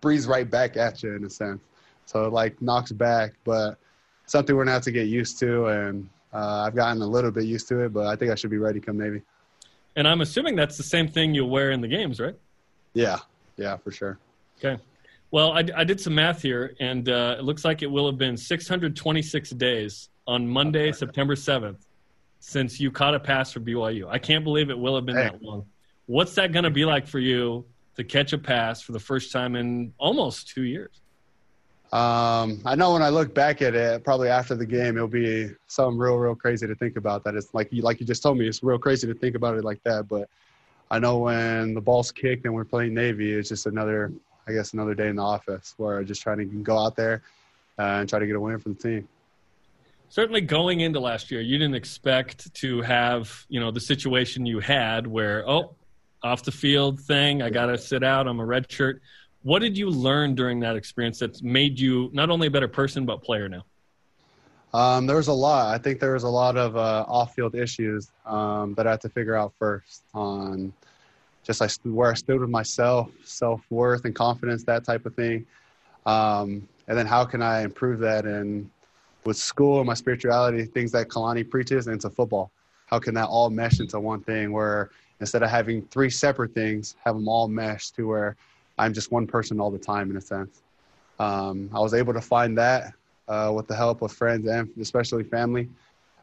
breathes 0.00 0.26
right 0.26 0.48
back 0.48 0.76
at 0.76 1.02
you 1.02 1.14
in 1.14 1.24
a 1.24 1.30
sense. 1.30 1.60
So 2.04 2.26
it 2.26 2.32
like 2.32 2.60
knocks 2.60 2.92
back, 2.92 3.32
but 3.44 3.78
something 4.26 4.54
we're 4.54 4.64
gonna 4.64 4.74
have 4.74 4.82
to 4.82 4.92
get 4.92 5.06
used 5.06 5.38
to. 5.40 5.66
And 5.66 6.08
uh, 6.34 6.64
I've 6.66 6.74
gotten 6.74 7.00
a 7.00 7.06
little 7.06 7.30
bit 7.30 7.44
used 7.44 7.68
to 7.68 7.80
it, 7.80 7.92
but 7.92 8.06
I 8.06 8.16
think 8.16 8.30
I 8.30 8.34
should 8.34 8.50
be 8.50 8.58
ready 8.58 8.80
come 8.80 8.98
Navy. 8.98 9.22
And 9.96 10.06
I'm 10.06 10.20
assuming 10.20 10.54
that's 10.54 10.76
the 10.76 10.82
same 10.82 11.08
thing 11.08 11.34
you'll 11.34 11.50
wear 11.50 11.70
in 11.70 11.80
the 11.80 11.88
games, 11.88 12.20
right? 12.20 12.36
Yeah, 12.94 13.18
yeah, 13.56 13.76
for 13.76 13.90
sure. 13.90 14.18
Okay. 14.58 14.80
Well, 15.30 15.52
I, 15.52 15.64
I 15.76 15.84
did 15.84 16.00
some 16.00 16.14
math 16.14 16.42
here, 16.42 16.74
and 16.80 17.08
uh, 17.08 17.36
it 17.38 17.44
looks 17.44 17.64
like 17.64 17.82
it 17.82 17.90
will 17.90 18.06
have 18.06 18.18
been 18.18 18.36
626 18.36 19.50
days 19.50 20.08
on 20.26 20.46
Monday, 20.46 20.90
September 20.92 21.34
7th, 21.36 21.76
since 22.40 22.80
you 22.80 22.90
caught 22.90 23.14
a 23.14 23.20
pass 23.20 23.52
for 23.52 23.60
BYU. 23.60 24.08
I 24.08 24.18
can't 24.18 24.42
believe 24.42 24.70
it 24.70 24.78
will 24.78 24.96
have 24.96 25.06
been 25.06 25.16
Hey. 25.16 25.24
that 25.24 25.42
long. 25.42 25.64
What's 26.06 26.34
that 26.34 26.50
going 26.52 26.64
to 26.64 26.70
be 26.70 26.84
like 26.84 27.06
for 27.06 27.20
you 27.20 27.64
to 27.96 28.02
catch 28.02 28.32
a 28.32 28.38
pass 28.38 28.82
for 28.82 28.90
the 28.92 28.98
first 28.98 29.30
time 29.30 29.54
in 29.54 29.92
almost 29.98 30.48
two 30.48 30.62
years? 30.62 31.00
Um, 31.92 32.60
I 32.64 32.74
know 32.76 32.92
when 32.92 33.02
I 33.02 33.08
look 33.08 33.34
back 33.34 33.62
at 33.62 33.74
it, 33.74 34.04
probably 34.04 34.28
after 34.28 34.54
the 34.54 34.66
game, 34.66 34.96
it'll 34.96 35.08
be 35.08 35.50
something 35.66 35.98
real, 35.98 36.16
real 36.16 36.34
crazy 36.36 36.66
to 36.66 36.74
think 36.74 36.96
about. 36.96 37.24
That 37.24 37.34
it's 37.34 37.52
like 37.52 37.72
you, 37.72 37.82
like 37.82 38.00
you 38.00 38.06
just 38.06 38.22
told 38.22 38.38
me, 38.38 38.46
it's 38.48 38.62
real 38.62 38.78
crazy 38.78 39.06
to 39.08 39.14
think 39.14 39.34
about 39.36 39.56
it 39.56 39.64
like 39.64 39.82
that. 39.84 40.08
But 40.08 40.28
I 40.90 40.98
know 40.98 41.18
when 41.18 41.74
the 41.74 41.80
ball's 41.80 42.10
kicked 42.10 42.44
and 42.46 42.54
we're 42.54 42.64
playing 42.64 42.94
Navy, 42.94 43.32
it's 43.32 43.48
just 43.48 43.66
another, 43.66 44.12
I 44.48 44.52
guess, 44.52 44.72
another 44.72 44.94
day 44.94 45.08
in 45.08 45.16
the 45.16 45.22
office 45.22 45.74
where 45.76 45.98
I'm 45.98 46.06
just 46.06 46.20
trying 46.20 46.38
to 46.38 46.44
go 46.44 46.76
out 46.78 46.96
there 46.96 47.22
uh, 47.78 48.00
and 48.00 48.08
try 48.08 48.18
to 48.18 48.26
get 48.26 48.34
a 48.34 48.40
win 48.40 48.58
for 48.58 48.70
the 48.70 48.74
team. 48.74 49.08
Certainly, 50.08 50.40
going 50.40 50.80
into 50.80 50.98
last 50.98 51.30
year, 51.30 51.40
you 51.40 51.56
didn't 51.56 51.76
expect 51.76 52.52
to 52.54 52.82
have 52.82 53.46
you 53.48 53.60
know 53.60 53.70
the 53.70 53.80
situation 53.80 54.44
you 54.44 54.58
had 54.58 55.06
where 55.06 55.48
oh, 55.48 55.76
off 56.22 56.42
the 56.42 56.52
field 56.52 57.00
thing, 57.00 57.42
I 57.42 57.50
got 57.50 57.66
to 57.66 57.78
sit 57.78 58.02
out. 58.02 58.26
I'm 58.26 58.40
a 58.40 58.44
red 58.44 58.70
shirt. 58.70 59.00
What 59.42 59.60
did 59.60 59.78
you 59.78 59.88
learn 59.88 60.34
during 60.34 60.60
that 60.60 60.76
experience 60.76 61.20
that's 61.20 61.42
made 61.42 61.78
you 61.78 62.10
not 62.12 62.28
only 62.28 62.48
a 62.48 62.50
better 62.50 62.68
person 62.68 63.06
but 63.06 63.22
player 63.22 63.48
now? 63.48 63.64
Um, 64.72 65.06
there 65.06 65.16
was 65.16 65.28
a 65.28 65.32
lot. 65.32 65.74
I 65.74 65.78
think 65.78 65.98
there 65.98 66.12
was 66.12 66.22
a 66.22 66.28
lot 66.28 66.56
of 66.56 66.76
uh, 66.76 67.04
off-field 67.08 67.54
issues 67.54 68.10
um, 68.24 68.74
that 68.74 68.86
I 68.86 68.92
had 68.92 69.00
to 69.02 69.08
figure 69.08 69.34
out 69.34 69.52
first 69.58 70.02
on 70.14 70.72
just 71.42 71.60
like 71.60 71.70
where 71.82 72.10
I 72.10 72.14
stood 72.14 72.40
with 72.40 72.50
myself, 72.50 73.10
self-worth 73.24 74.04
and 74.04 74.14
confidence, 74.14 74.62
that 74.64 74.84
type 74.84 75.06
of 75.06 75.14
thing. 75.14 75.46
Um, 76.06 76.68
and 76.86 76.96
then 76.96 77.06
how 77.06 77.24
can 77.24 77.42
I 77.42 77.62
improve 77.62 77.98
that 78.00 78.24
and 78.26 78.70
with 79.24 79.36
school 79.36 79.78
and 79.78 79.86
my 79.86 79.94
spirituality, 79.94 80.64
things 80.64 80.92
that 80.92 81.08
Kalani 81.08 81.48
preaches 81.48 81.88
into 81.88 82.08
football. 82.08 82.50
How 82.86 82.98
can 82.98 83.14
that 83.14 83.26
all 83.26 83.50
mesh 83.50 83.80
into 83.80 84.00
one 84.00 84.20
thing 84.20 84.52
where 84.52 84.90
instead 85.20 85.42
of 85.42 85.50
having 85.50 85.82
three 85.86 86.10
separate 86.10 86.54
things, 86.54 86.96
have 87.04 87.14
them 87.14 87.28
all 87.28 87.46
mesh 87.48 87.90
to 87.90 88.06
where 88.08 88.36
I'm 88.78 88.94
just 88.94 89.12
one 89.12 89.26
person 89.26 89.60
all 89.60 89.70
the 89.70 89.78
time 89.78 90.10
in 90.10 90.16
a 90.16 90.20
sense. 90.20 90.62
Um, 91.18 91.70
I 91.74 91.80
was 91.80 91.92
able 91.92 92.14
to 92.14 92.20
find 92.20 92.56
that 92.56 92.94
uh, 93.30 93.52
with 93.54 93.68
the 93.68 93.76
help 93.76 94.02
of 94.02 94.12
friends 94.12 94.46
and 94.46 94.68
especially 94.80 95.22
family 95.22 95.68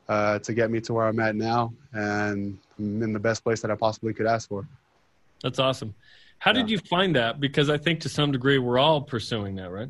uh, 0.10 0.40
to 0.40 0.54
get 0.54 0.70
me 0.70 0.80
to 0.82 0.94
where 0.94 1.08
I'm 1.08 1.20
at 1.20 1.36
now, 1.36 1.74
and 1.94 2.58
I'm 2.78 3.02
in 3.02 3.14
the 3.14 3.20
best 3.20 3.44
place 3.44 3.62
that 3.62 3.72
I 3.72 3.76
possibly 3.76 4.14
could 4.14 4.28
ask 4.28 4.50
for. 4.50 4.68
That's 5.42 5.60
awesome. 5.60 5.96
How 6.40 6.52
yeah. 6.52 6.62
did 6.62 6.70
you 6.70 6.80
find 6.80 7.16
that? 7.16 7.40
Because 7.40 7.70
I 7.70 7.78
think 7.78 8.02
to 8.02 8.10
some 8.10 8.32
degree 8.32 8.60
we're 8.60 8.78
all 8.78 9.02
pursuing 9.02 9.56
that, 9.56 9.72
right? 9.72 9.90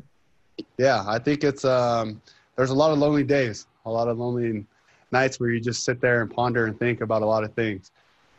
Yeah, 0.78 1.04
I 1.06 1.18
think 1.18 1.44
it's 1.44 1.64
um, 1.64 2.20
there's 2.56 2.70
a 2.70 2.74
lot 2.74 2.92
of 2.92 2.98
lonely 2.98 3.24
days, 3.24 3.66
a 3.84 3.90
lot 3.90 4.08
of 4.08 4.18
lonely 4.18 4.64
nights 5.10 5.40
where 5.40 5.50
you 5.50 5.60
just 5.60 5.84
sit 5.84 6.00
there 6.00 6.22
and 6.22 6.30
ponder 6.30 6.66
and 6.66 6.78
think 6.78 7.00
about 7.00 7.22
a 7.22 7.26
lot 7.26 7.44
of 7.44 7.52
things. 7.54 7.90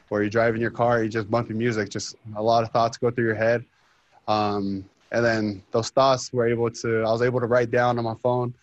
Where 0.10 0.24
you 0.24 0.30
drive 0.30 0.56
in 0.56 0.62
your 0.62 0.72
car, 0.72 1.04
you 1.04 1.10
just 1.10 1.30
bumping 1.30 1.58
music, 1.58 1.90
just 1.90 2.16
a 2.36 2.42
lot 2.42 2.64
of 2.64 2.72
thoughts 2.72 2.98
go 2.98 3.12
through 3.12 3.26
your 3.26 3.36
head. 3.36 3.64
Um, 4.28 4.84
and 5.12 5.24
then 5.24 5.64
those 5.72 5.90
thoughts 5.90 6.34
were 6.34 6.48
able 6.48 6.72
to, 6.72 7.04
I 7.04 7.12
was 7.12 7.22
able 7.22 7.40
to 7.40 7.46
write 7.46 7.70
down 7.70 8.00
on 8.00 8.06
my 8.06 8.16
phone 8.16 8.54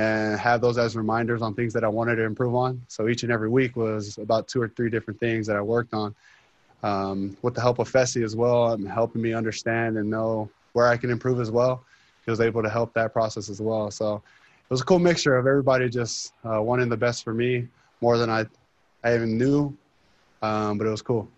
and 0.00 0.40
have 0.40 0.62
those 0.62 0.78
as 0.78 0.96
reminders 0.96 1.42
on 1.42 1.52
things 1.54 1.74
that 1.74 1.84
I 1.84 1.88
wanted 1.88 2.16
to 2.16 2.22
improve 2.22 2.54
on. 2.54 2.80
So 2.88 3.08
each 3.08 3.22
and 3.22 3.30
every 3.30 3.50
week 3.50 3.76
was 3.76 4.16
about 4.16 4.48
two 4.48 4.62
or 4.62 4.68
three 4.68 4.88
different 4.88 5.20
things 5.20 5.46
that 5.46 5.56
I 5.56 5.60
worked 5.60 5.92
on. 5.92 6.14
Um, 6.82 7.36
with 7.42 7.54
the 7.54 7.60
help 7.60 7.78
of 7.78 7.92
Fesi 7.92 8.24
as 8.24 8.34
well, 8.34 8.72
um, 8.72 8.86
helping 8.86 9.20
me 9.20 9.34
understand 9.34 9.98
and 9.98 10.08
know 10.08 10.48
where 10.72 10.86
I 10.86 10.96
can 10.96 11.10
improve 11.10 11.38
as 11.38 11.50
well. 11.50 11.84
He 12.24 12.30
was 12.30 12.40
able 12.40 12.62
to 12.62 12.70
help 12.70 12.94
that 12.94 13.12
process 13.12 13.50
as 13.50 13.60
well. 13.60 13.90
So 13.90 14.14
it 14.14 14.70
was 14.70 14.80
a 14.80 14.84
cool 14.84 14.98
mixture 14.98 15.36
of 15.36 15.46
everybody 15.46 15.90
just 15.90 16.32
uh, 16.50 16.62
wanting 16.62 16.88
the 16.88 16.96
best 16.96 17.22
for 17.22 17.34
me 17.34 17.68
more 18.00 18.16
than 18.16 18.30
I, 18.30 18.46
I 19.04 19.14
even 19.14 19.36
knew, 19.36 19.76
um, 20.40 20.78
but 20.78 20.86
it 20.86 20.90
was 20.90 21.02
cool. 21.02 21.28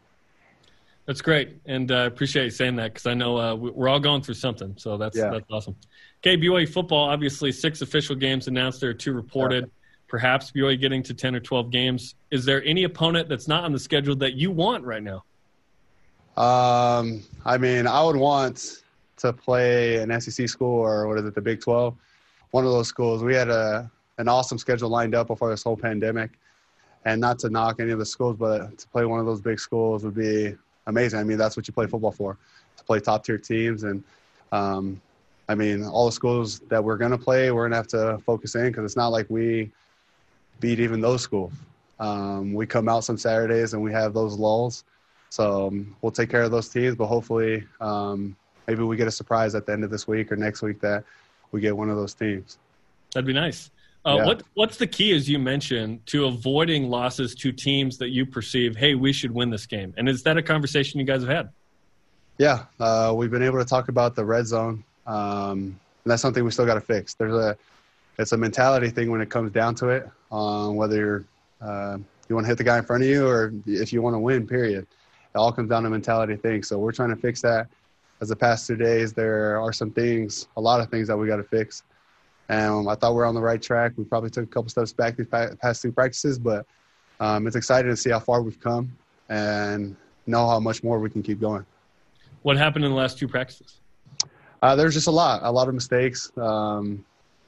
That's 1.12 1.20
great, 1.20 1.58
and 1.66 1.92
I 1.92 2.04
uh, 2.04 2.06
appreciate 2.06 2.44
you 2.44 2.50
saying 2.50 2.76
that 2.76 2.94
because 2.94 3.04
I 3.04 3.12
know 3.12 3.36
uh, 3.36 3.54
we're 3.54 3.90
all 3.90 4.00
going 4.00 4.22
through 4.22 4.32
something. 4.32 4.72
So 4.78 4.96
that's 4.96 5.14
yeah. 5.14 5.28
that's 5.28 5.44
awesome. 5.50 5.76
Okay, 6.22 6.38
BYU 6.38 6.66
football. 6.66 7.10
Obviously, 7.10 7.52
six 7.52 7.82
official 7.82 8.16
games 8.16 8.48
announced. 8.48 8.80
There 8.80 8.88
are 8.88 8.94
two 8.94 9.12
reported. 9.12 9.64
Yeah. 9.64 9.70
Perhaps 10.08 10.52
BYU 10.52 10.80
getting 10.80 11.02
to 11.02 11.12
ten 11.12 11.36
or 11.36 11.40
twelve 11.40 11.70
games. 11.70 12.14
Is 12.30 12.46
there 12.46 12.64
any 12.64 12.84
opponent 12.84 13.28
that's 13.28 13.46
not 13.46 13.62
on 13.62 13.72
the 13.72 13.78
schedule 13.78 14.16
that 14.16 14.36
you 14.36 14.50
want 14.50 14.84
right 14.84 15.02
now? 15.02 15.22
Um, 16.42 17.22
I 17.44 17.58
mean, 17.58 17.86
I 17.86 18.02
would 18.02 18.16
want 18.16 18.80
to 19.18 19.34
play 19.34 19.96
an 19.96 20.18
SEC 20.18 20.48
school 20.48 20.80
or 20.80 21.06
what 21.08 21.18
is 21.18 21.26
it, 21.26 21.34
the 21.34 21.42
Big 21.42 21.60
Twelve, 21.60 21.94
one 22.52 22.64
of 22.64 22.72
those 22.72 22.88
schools. 22.88 23.22
We 23.22 23.34
had 23.34 23.50
a 23.50 23.90
an 24.16 24.28
awesome 24.28 24.56
schedule 24.56 24.88
lined 24.88 25.14
up 25.14 25.26
before 25.26 25.50
this 25.50 25.62
whole 25.62 25.76
pandemic, 25.76 26.30
and 27.04 27.20
not 27.20 27.38
to 27.40 27.50
knock 27.50 27.80
any 27.80 27.90
of 27.90 27.98
the 27.98 28.06
schools, 28.06 28.34
but 28.38 28.78
to 28.78 28.88
play 28.88 29.04
one 29.04 29.20
of 29.20 29.26
those 29.26 29.42
big 29.42 29.60
schools 29.60 30.04
would 30.04 30.14
be 30.14 30.56
amazing. 30.86 31.20
I 31.20 31.24
mean, 31.24 31.38
that's 31.38 31.56
what 31.56 31.66
you 31.66 31.74
play 31.74 31.86
football 31.86 32.12
for, 32.12 32.36
to 32.76 32.84
play 32.84 33.00
top 33.00 33.24
tier 33.24 33.38
teams. 33.38 33.84
And 33.84 34.02
um, 34.50 35.00
I 35.48 35.54
mean, 35.54 35.84
all 35.84 36.06
the 36.06 36.12
schools 36.12 36.60
that 36.68 36.82
we're 36.82 36.96
going 36.96 37.10
to 37.10 37.18
play, 37.18 37.50
we're 37.50 37.68
going 37.68 37.72
to 37.72 37.76
have 37.76 37.88
to 37.88 38.22
focus 38.24 38.54
in 38.54 38.68
because 38.68 38.84
it's 38.84 38.96
not 38.96 39.08
like 39.08 39.26
we 39.28 39.70
beat 40.60 40.80
even 40.80 41.00
those 41.00 41.22
schools. 41.22 41.52
Um, 41.98 42.52
we 42.52 42.66
come 42.66 42.88
out 42.88 43.04
some 43.04 43.18
Saturdays 43.18 43.74
and 43.74 43.82
we 43.82 43.92
have 43.92 44.14
those 44.14 44.36
lulls. 44.36 44.84
So 45.30 45.68
um, 45.68 45.96
we'll 46.02 46.12
take 46.12 46.30
care 46.30 46.42
of 46.42 46.50
those 46.50 46.68
teams, 46.68 46.94
but 46.94 47.06
hopefully 47.06 47.64
um, 47.80 48.36
maybe 48.66 48.82
we 48.82 48.96
get 48.96 49.08
a 49.08 49.12
surprise 49.12 49.54
at 49.54 49.66
the 49.66 49.72
end 49.72 49.84
of 49.84 49.90
this 49.90 50.06
week 50.06 50.30
or 50.30 50.36
next 50.36 50.62
week 50.62 50.80
that 50.80 51.04
we 51.52 51.60
get 51.60 51.76
one 51.76 51.88
of 51.90 51.96
those 51.96 52.14
teams. 52.14 52.58
That'd 53.14 53.26
be 53.26 53.32
nice. 53.32 53.70
Uh, 54.04 54.16
yeah. 54.16 54.26
What 54.26 54.42
what's 54.54 54.76
the 54.76 54.86
key, 54.86 55.14
as 55.14 55.28
you 55.28 55.38
mentioned, 55.38 56.04
to 56.06 56.26
avoiding 56.26 56.90
losses 56.90 57.34
to 57.36 57.52
teams 57.52 57.98
that 57.98 58.08
you 58.08 58.26
perceive, 58.26 58.76
hey, 58.76 58.94
we 58.94 59.12
should 59.12 59.30
win 59.30 59.50
this 59.50 59.66
game? 59.66 59.94
And 59.96 60.08
is 60.08 60.22
that 60.24 60.36
a 60.36 60.42
conversation 60.42 60.98
you 60.98 61.06
guys 61.06 61.22
have 61.22 61.30
had? 61.30 61.50
Yeah, 62.38 62.64
uh, 62.80 63.12
we've 63.14 63.30
been 63.30 63.42
able 63.42 63.58
to 63.58 63.64
talk 63.64 63.88
about 63.88 64.16
the 64.16 64.24
red 64.24 64.46
zone, 64.46 64.82
um, 65.06 65.58
and 65.58 65.76
that's 66.04 66.22
something 66.22 66.44
we 66.44 66.50
still 66.50 66.66
got 66.66 66.74
to 66.74 66.80
fix. 66.80 67.14
There's 67.14 67.34
a 67.34 67.56
it's 68.18 68.32
a 68.32 68.36
mentality 68.36 68.90
thing 68.90 69.10
when 69.10 69.20
it 69.20 69.30
comes 69.30 69.52
down 69.52 69.74
to 69.76 69.88
it, 69.90 70.08
um, 70.32 70.74
whether 70.74 71.24
uh, 71.60 71.98
you 72.28 72.34
want 72.34 72.44
to 72.44 72.48
hit 72.48 72.58
the 72.58 72.64
guy 72.64 72.78
in 72.78 72.84
front 72.84 73.02
of 73.02 73.08
you 73.08 73.26
or 73.26 73.52
if 73.66 73.92
you 73.92 74.02
want 74.02 74.14
to 74.14 74.18
win. 74.18 74.46
Period. 74.46 74.86
It 75.34 75.38
all 75.38 75.52
comes 75.52 75.70
down 75.70 75.84
to 75.84 75.90
mentality 75.90 76.36
thing. 76.36 76.62
So 76.62 76.78
we're 76.78 76.92
trying 76.92 77.10
to 77.10 77.16
fix 77.16 77.40
that. 77.42 77.68
As 78.20 78.28
the 78.28 78.36
past 78.36 78.66
two 78.66 78.76
days, 78.76 79.12
there 79.12 79.60
are 79.60 79.72
some 79.72 79.90
things, 79.90 80.46
a 80.56 80.60
lot 80.60 80.80
of 80.80 80.90
things 80.90 81.08
that 81.08 81.16
we 81.16 81.26
got 81.26 81.36
to 81.36 81.44
fix. 81.44 81.82
And 82.52 82.86
I 82.86 82.94
thought 82.96 83.14
we 83.14 83.22
are 83.22 83.24
on 83.24 83.34
the 83.34 83.40
right 83.40 83.62
track. 83.62 83.92
We 83.96 84.04
probably 84.04 84.28
took 84.28 84.44
a 84.44 84.46
couple 84.46 84.68
steps 84.68 84.92
back 84.92 85.16
these 85.16 85.26
past 85.26 85.80
two 85.80 85.90
practices, 85.90 86.38
but 86.38 86.66
um, 87.18 87.46
it's 87.46 87.56
exciting 87.56 87.90
to 87.90 87.96
see 87.96 88.10
how 88.10 88.20
far 88.20 88.42
we've 88.42 88.60
come 88.60 88.94
and 89.30 89.96
know 90.26 90.46
how 90.46 90.60
much 90.60 90.84
more 90.84 90.98
we 90.98 91.08
can 91.08 91.22
keep 91.22 91.40
going. 91.40 91.64
What 92.42 92.58
happened 92.58 92.84
in 92.84 92.90
the 92.90 92.96
last 92.96 93.16
two 93.16 93.26
practices? 93.26 93.80
Uh, 94.60 94.76
there's 94.76 94.92
just 94.92 95.06
a 95.06 95.10
lot, 95.10 95.40
a 95.42 95.50
lot 95.50 95.66
of 95.66 95.74
mistakes. 95.74 96.30
Um, 96.36 97.02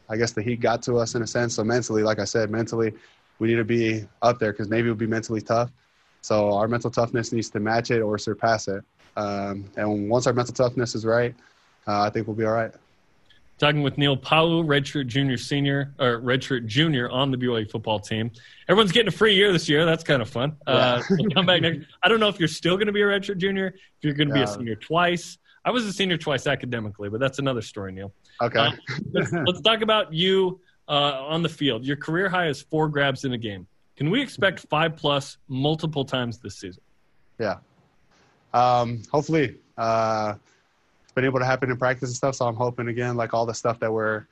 I 0.09 0.17
guess 0.17 0.33
the 0.33 0.41
heat 0.41 0.61
got 0.61 0.81
to 0.85 0.97
us 0.97 1.15
in 1.15 1.21
a 1.21 1.27
sense. 1.27 1.57
So 1.57 1.65
mentally, 1.65 2.03
like 2.03 2.19
I 2.19 2.25
said, 2.25 2.49
mentally, 2.49 2.95
we 3.41 3.49
need 3.49 3.57
to 3.57 3.65
be 3.65 4.07
up 4.23 4.39
there 4.39 4.53
because 4.53 4.71
Navy 4.71 4.89
will 4.89 4.97
be 4.97 5.07
mentally 5.07 5.43
tough. 5.43 5.71
So 6.23 6.55
our 6.55 6.67
mental 6.67 6.91
toughness 6.91 7.31
needs 7.31 7.51
to 7.51 7.61
match 7.61 7.91
it 7.91 8.01
or 8.01 8.17
surpass 8.17 8.69
it. 8.69 8.83
Um, 9.19 9.67
and 9.77 10.09
once 10.09 10.27
our 10.27 10.33
mental 10.33 10.55
toughness 10.55 10.95
is 10.95 11.05
right, 11.05 11.35
uh, 11.87 12.01
I 12.01 12.09
think 12.09 12.27
we'll 12.27 12.37
be 12.37 12.47
all 12.47 12.55
right. 12.55 12.73
Talking 13.59 13.83
with 13.83 13.97
Neil 13.99 14.17
Pau'u, 14.17 14.65
redshirt 14.65 15.07
junior 15.07 15.37
senior 15.37 15.95
or 16.01 16.21
redshirt 16.21 16.67
junior 16.67 17.09
on 17.09 17.31
the 17.31 17.37
BYU 17.37 17.71
football 17.71 18.01
team. 18.01 18.33
Everyone's 18.69 18.91
getting 18.91 19.09
a 19.09 19.17
free 19.17 19.35
year 19.35 19.53
this 19.53 19.69
year. 19.69 19.85
That's 19.87 20.03
kind 20.03 20.21
of 20.21 20.29
fun. 20.29 20.57
Yeah. 20.67 20.75
Uh, 20.75 21.03
we'll 21.11 21.31
come 21.31 21.47
back 21.47 21.63
next. 21.63 21.87
I 22.03 22.09
don't 22.09 22.19
know 22.19 22.29
if 22.29 22.39
you're 22.41 22.49
still 22.49 22.77
going 22.77 22.89
to 22.89 22.93
be 22.93 23.03
a 23.03 23.05
redshirt 23.05 23.39
junior. 23.39 23.69
If 23.69 24.03
you're 24.03 24.15
going 24.15 24.29
to 24.29 24.35
yeah. 24.35 24.45
be 24.45 24.51
a 24.51 24.55
senior 24.55 24.75
twice. 24.75 25.39
I 25.65 25.71
was 25.71 25.87
a 25.87 25.93
senior 25.93 26.19
twice 26.19 26.47
academically, 26.47 27.09
but 27.09 27.21
that's 27.21 27.39
another 27.39 27.63
story, 27.63 27.93
Neil. 27.93 28.13
Okay. 28.43 28.59
Uh, 28.59 28.73
let's, 29.13 29.33
let's, 29.33 29.61
talk 29.61 29.83
about 29.83 30.13
you 30.13 30.61
uh, 30.89 31.25
on 31.27 31.43
the 31.43 31.49
field. 31.49 31.85
Your 31.85 31.97
career 31.97 32.29
high 32.29 32.49
is 32.49 32.61
four 32.61 32.89
grabs 32.89 33.25
in 33.25 33.33
a 33.33 33.39
game. 33.39 33.67
Can 33.97 34.11
we 34.11 34.21
expect 34.21 34.61
five 34.69 34.97
plus 34.97 35.39
multiple 35.49 36.05
times 36.05 36.39
this 36.39 36.59
season? 36.59 36.83
Yeah. 37.39 37.59
Um, 38.53 39.03
hopefully. 39.11 39.57
Been 41.15 41.25
able 41.25 41.39
to 41.39 41.45
happen 41.45 41.71
in 41.71 41.77
practice 41.77 42.11
and 42.11 42.17
stuff. 42.17 42.35
So 42.35 42.47
I'm 42.47 42.57
hoping 42.57 42.89
again, 42.89 43.17
like 43.17 43.35
all 43.35 43.47
the 43.47 43.55
stuff 43.55 43.79
that 43.81 43.93
we're 43.93 44.27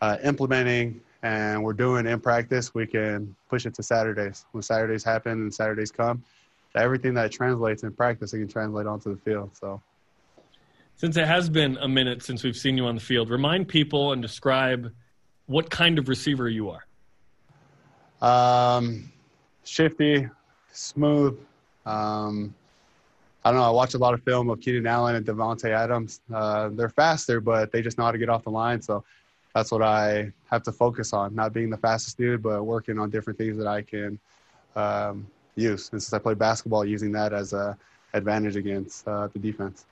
uh, 0.00 0.16
implementing 0.24 1.00
and 1.22 1.62
we're 1.62 1.72
doing 1.72 2.06
in 2.06 2.20
practice, 2.20 2.74
we 2.74 2.86
can 2.86 3.34
push 3.48 3.66
it 3.66 3.74
to 3.74 3.82
Saturdays. 3.82 4.46
When 4.52 4.62
Saturdays 4.62 5.04
happen 5.04 5.32
and 5.32 5.54
Saturdays 5.54 5.92
come, 5.92 6.24
everything 6.74 7.14
that 7.14 7.30
translates 7.30 7.82
in 7.82 7.92
practice, 7.92 8.32
it 8.32 8.38
can 8.38 8.48
translate 8.48 8.86
onto 8.86 9.14
the 9.14 9.20
field. 9.20 9.50
So. 9.56 9.80
Since 10.96 11.16
it 11.16 11.26
has 11.26 11.48
been 11.48 11.78
a 11.78 11.88
minute 11.88 12.22
since 12.22 12.44
we've 12.44 12.56
seen 12.56 12.76
you 12.76 12.86
on 12.86 12.94
the 12.94 13.00
field, 13.00 13.30
remind 13.30 13.68
people 13.68 14.12
and 14.12 14.22
describe 14.22 14.92
what 15.46 15.68
kind 15.70 15.98
of 15.98 16.08
receiver 16.08 16.48
you 16.48 16.70
are. 16.70 16.86
Um, 18.20 19.10
shifty, 19.64 20.28
smooth, 20.72 21.38
um, 21.86 22.54
I 23.44 23.50
don't 23.50 23.58
know. 23.58 23.66
I 23.66 23.70
watch 23.70 23.94
a 23.94 23.98
lot 23.98 24.14
of 24.14 24.22
film 24.22 24.50
of 24.50 24.60
Keenan 24.60 24.86
Allen 24.86 25.16
and 25.16 25.26
Davante 25.26 25.70
Adams. 25.70 26.20
Uh, 26.32 26.68
they're 26.70 26.88
faster, 26.88 27.40
but 27.40 27.72
they 27.72 27.82
just 27.82 27.98
know 27.98 28.04
how 28.04 28.12
to 28.12 28.18
get 28.18 28.28
off 28.28 28.44
the 28.44 28.50
line. 28.50 28.80
So 28.80 29.04
that's 29.54 29.72
what 29.72 29.82
I 29.82 30.32
have 30.50 30.62
to 30.64 30.72
focus 30.72 31.12
on, 31.12 31.34
not 31.34 31.52
being 31.52 31.68
the 31.68 31.76
fastest 31.76 32.18
dude, 32.18 32.42
but 32.42 32.64
working 32.64 32.98
on 32.98 33.10
different 33.10 33.38
things 33.38 33.56
that 33.58 33.66
I 33.66 33.82
can 33.82 34.18
um, 34.76 35.26
use. 35.56 35.90
And 35.92 36.00
since 36.00 36.12
I 36.12 36.18
play 36.18 36.34
basketball, 36.34 36.84
using 36.84 37.12
that 37.12 37.32
as 37.32 37.52
a 37.52 37.76
advantage 38.14 38.56
against 38.56 39.06
uh, 39.08 39.28
the 39.28 39.38
defense. 39.38 39.86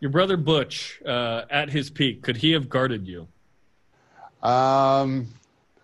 Your 0.00 0.10
brother 0.10 0.36
Butch, 0.36 1.00
uh, 1.06 1.42
at 1.50 1.70
his 1.70 1.90
peak, 1.90 2.22
could 2.22 2.36
he 2.36 2.52
have 2.52 2.68
guarded 2.68 3.06
you? 3.08 3.26
Um, 4.42 5.26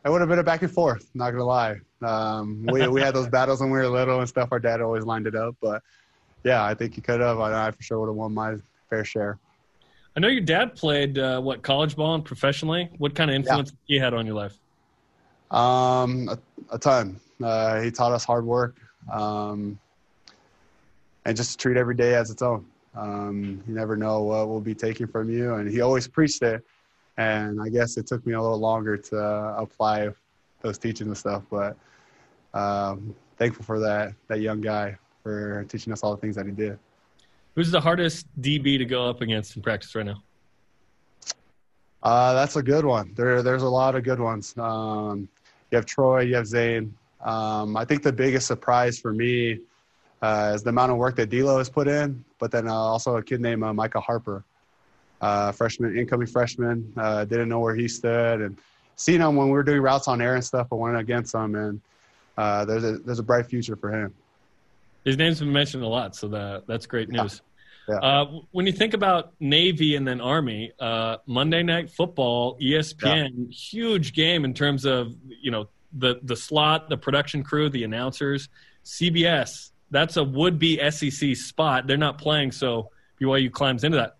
it 0.04 0.10
would 0.10 0.20
have 0.20 0.28
been 0.28 0.38
a 0.38 0.44
back 0.44 0.62
and 0.62 0.70
forth. 0.70 1.08
Not 1.14 1.30
gonna 1.30 1.44
lie. 1.44 1.80
Um, 2.02 2.66
we 2.70 2.86
we 2.88 3.00
had 3.00 3.14
those 3.14 3.28
battles 3.28 3.60
when 3.60 3.70
we 3.70 3.78
were 3.78 3.88
little 3.88 4.20
and 4.20 4.28
stuff. 4.28 4.50
Our 4.52 4.58
dad 4.58 4.80
always 4.80 5.04
lined 5.04 5.26
it 5.26 5.34
up, 5.34 5.56
but 5.62 5.82
yeah, 6.44 6.64
I 6.64 6.74
think 6.74 6.94
he 6.94 7.00
could 7.00 7.20
have. 7.20 7.38
I, 7.40 7.68
I 7.68 7.70
for 7.70 7.82
sure 7.82 8.00
would 8.00 8.08
have 8.08 8.16
won 8.16 8.34
my 8.34 8.56
fair 8.90 9.04
share. 9.04 9.38
I 10.16 10.20
know 10.20 10.28
your 10.28 10.42
dad 10.42 10.74
played 10.74 11.18
uh, 11.18 11.40
what 11.40 11.62
college 11.62 11.96
ball 11.96 12.14
and 12.14 12.24
professionally. 12.24 12.90
What 12.98 13.14
kind 13.14 13.30
of 13.30 13.34
influence 13.34 13.72
yeah. 13.86 13.96
he 13.96 13.98
had 13.98 14.12
on 14.12 14.26
your 14.26 14.34
life? 14.34 14.58
Um, 15.50 16.28
a, 16.28 16.38
a 16.70 16.78
ton. 16.78 17.18
Uh, 17.42 17.80
he 17.80 17.90
taught 17.90 18.12
us 18.12 18.24
hard 18.24 18.44
work, 18.44 18.76
um, 19.10 19.78
and 21.24 21.36
just 21.36 21.52
to 21.52 21.56
treat 21.58 21.76
every 21.76 21.94
day 21.94 22.14
as 22.14 22.30
its 22.30 22.42
own. 22.42 22.66
Um, 22.94 23.62
you 23.66 23.74
never 23.74 23.96
know 23.96 24.22
what 24.22 24.48
will 24.48 24.60
be 24.60 24.74
taken 24.74 25.06
from 25.06 25.30
you, 25.30 25.54
and 25.54 25.68
he 25.68 25.80
always 25.80 26.06
preached 26.06 26.42
it. 26.42 26.64
And 27.16 27.60
I 27.60 27.68
guess 27.68 27.96
it 27.96 28.06
took 28.06 28.26
me 28.26 28.34
a 28.34 28.40
little 28.40 28.58
longer 28.58 28.96
to 28.96 29.18
uh, 29.18 29.54
apply 29.58 30.10
those 30.60 30.78
teachings 30.78 31.08
and 31.08 31.16
stuff, 31.16 31.42
but 31.50 31.76
um, 32.54 33.14
thankful 33.38 33.64
for 33.64 33.80
that 33.80 34.14
that 34.28 34.40
young 34.40 34.60
guy 34.60 34.96
for 35.22 35.64
teaching 35.68 35.92
us 35.92 36.02
all 36.02 36.14
the 36.14 36.20
things 36.20 36.36
that 36.36 36.46
he 36.46 36.52
did. 36.52 36.78
Who's 37.54 37.70
the 37.70 37.80
hardest 37.80 38.26
DB 38.40 38.78
to 38.78 38.84
go 38.84 39.08
up 39.08 39.20
against 39.20 39.56
in 39.56 39.62
practice 39.62 39.94
right 39.94 40.06
now? 40.06 40.22
Uh, 42.02 42.32
that's 42.34 42.56
a 42.56 42.62
good 42.62 42.84
one. 42.84 43.12
There, 43.14 43.42
there's 43.42 43.62
a 43.62 43.68
lot 43.68 43.94
of 43.94 44.02
good 44.02 44.18
ones. 44.18 44.56
Um, 44.58 45.28
you 45.70 45.76
have 45.76 45.86
Troy, 45.86 46.20
you 46.20 46.34
have 46.34 46.46
Zane. 46.46 46.94
Um, 47.20 47.76
I 47.76 47.84
think 47.84 48.02
the 48.02 48.12
biggest 48.12 48.46
surprise 48.46 48.98
for 48.98 49.12
me 49.12 49.60
uh, 50.20 50.52
is 50.54 50.62
the 50.62 50.70
amount 50.70 50.92
of 50.92 50.98
work 50.98 51.16
that 51.16 51.30
D'Lo 51.30 51.58
has 51.58 51.68
put 51.68 51.88
in, 51.88 52.24
but 52.38 52.50
then 52.50 52.68
uh, 52.68 52.72
also 52.72 53.16
a 53.16 53.22
kid 53.22 53.40
named 53.40 53.62
uh, 53.62 53.72
Micah 53.72 54.00
Harper, 54.00 54.44
uh, 55.20 55.52
freshman, 55.52 55.96
incoming 55.96 56.26
freshman. 56.26 56.92
Uh, 56.96 57.24
didn't 57.24 57.48
know 57.48 57.60
where 57.60 57.74
he 57.74 57.86
stood, 57.86 58.40
and 58.40 58.58
seeing 58.96 59.20
him 59.20 59.36
when 59.36 59.46
we 59.46 59.52
were 59.52 59.62
doing 59.62 59.80
routes 59.80 60.08
on 60.08 60.20
air 60.20 60.34
and 60.34 60.44
stuff, 60.44 60.68
I 60.72 60.74
went 60.74 60.96
against 60.96 61.34
him, 61.34 61.54
and 61.54 61.80
uh, 62.36 62.64
there's 62.64 62.84
a 62.84 62.98
there's 62.98 63.18
a 63.18 63.24
bright 63.24 63.46
future 63.46 63.76
for 63.76 63.90
him. 63.90 64.14
His 65.04 65.16
name's 65.16 65.40
been 65.40 65.52
mentioned 65.52 65.82
a 65.82 65.88
lot, 65.88 66.14
so 66.14 66.28
that 66.28 66.64
that's 66.66 66.86
great 66.86 67.08
news. 67.08 67.42
Yeah. 67.88 67.96
Uh, 67.96 68.40
when 68.52 68.66
you 68.66 68.72
think 68.72 68.94
about 68.94 69.32
Navy 69.40 69.96
and 69.96 70.06
then 70.06 70.20
Army, 70.20 70.72
uh, 70.78 71.16
Monday 71.26 71.62
Night 71.62 71.90
Football, 71.90 72.56
ESPN, 72.60 73.30
yeah. 73.34 73.46
huge 73.50 74.12
game 74.12 74.44
in 74.44 74.54
terms 74.54 74.84
of 74.84 75.14
you 75.28 75.50
know 75.50 75.68
the 75.92 76.20
the 76.22 76.36
slot, 76.36 76.88
the 76.88 76.96
production 76.96 77.42
crew, 77.42 77.68
the 77.68 77.84
announcers. 77.84 78.48
CBS, 78.84 79.70
that's 79.90 80.16
a 80.16 80.24
would 80.24 80.58
be 80.58 80.78
SEC 80.90 81.36
spot. 81.36 81.86
They're 81.86 81.96
not 81.96 82.18
playing, 82.18 82.52
so 82.52 82.90
BYU 83.20 83.50
climbs 83.50 83.84
into 83.84 83.96
that. 83.96 84.16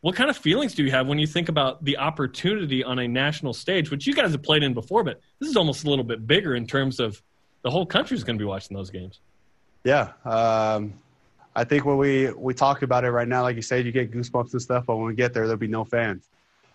What 0.00 0.16
kind 0.16 0.30
of 0.30 0.36
feelings 0.36 0.74
do 0.74 0.82
you 0.82 0.90
have 0.92 1.06
when 1.06 1.18
you 1.18 1.26
think 1.26 1.48
about 1.48 1.84
the 1.84 1.98
opportunity 1.98 2.82
on 2.82 2.98
a 3.00 3.06
national 3.06 3.52
stage, 3.52 3.90
which 3.90 4.06
you 4.06 4.14
guys 4.14 4.32
have 4.32 4.42
played 4.42 4.62
in 4.62 4.72
before, 4.72 5.04
but 5.04 5.20
this 5.40 5.48
is 5.48 5.56
almost 5.56 5.84
a 5.84 5.90
little 5.90 6.04
bit 6.04 6.26
bigger 6.26 6.54
in 6.54 6.66
terms 6.66 7.00
of 7.00 7.22
the 7.62 7.70
whole 7.70 7.84
country 7.84 8.16
is 8.16 8.24
going 8.24 8.38
to 8.38 8.42
be 8.42 8.46
watching 8.46 8.74
those 8.74 8.88
games? 8.88 9.20
Yeah, 9.84 10.12
um, 10.24 10.94
I 11.56 11.64
think 11.64 11.84
when 11.84 11.96
we 11.96 12.30
we 12.32 12.52
talk 12.54 12.82
about 12.82 13.04
it 13.04 13.10
right 13.10 13.26
now, 13.26 13.42
like 13.42 13.56
you 13.56 13.62
said, 13.62 13.86
you 13.86 13.92
get 13.92 14.10
goosebumps 14.12 14.52
and 14.52 14.62
stuff, 14.62 14.84
but 14.86 14.96
when 14.96 15.06
we 15.06 15.14
get 15.14 15.32
there, 15.32 15.44
there'll 15.44 15.58
be 15.58 15.68
no 15.68 15.84
fans. 15.84 16.28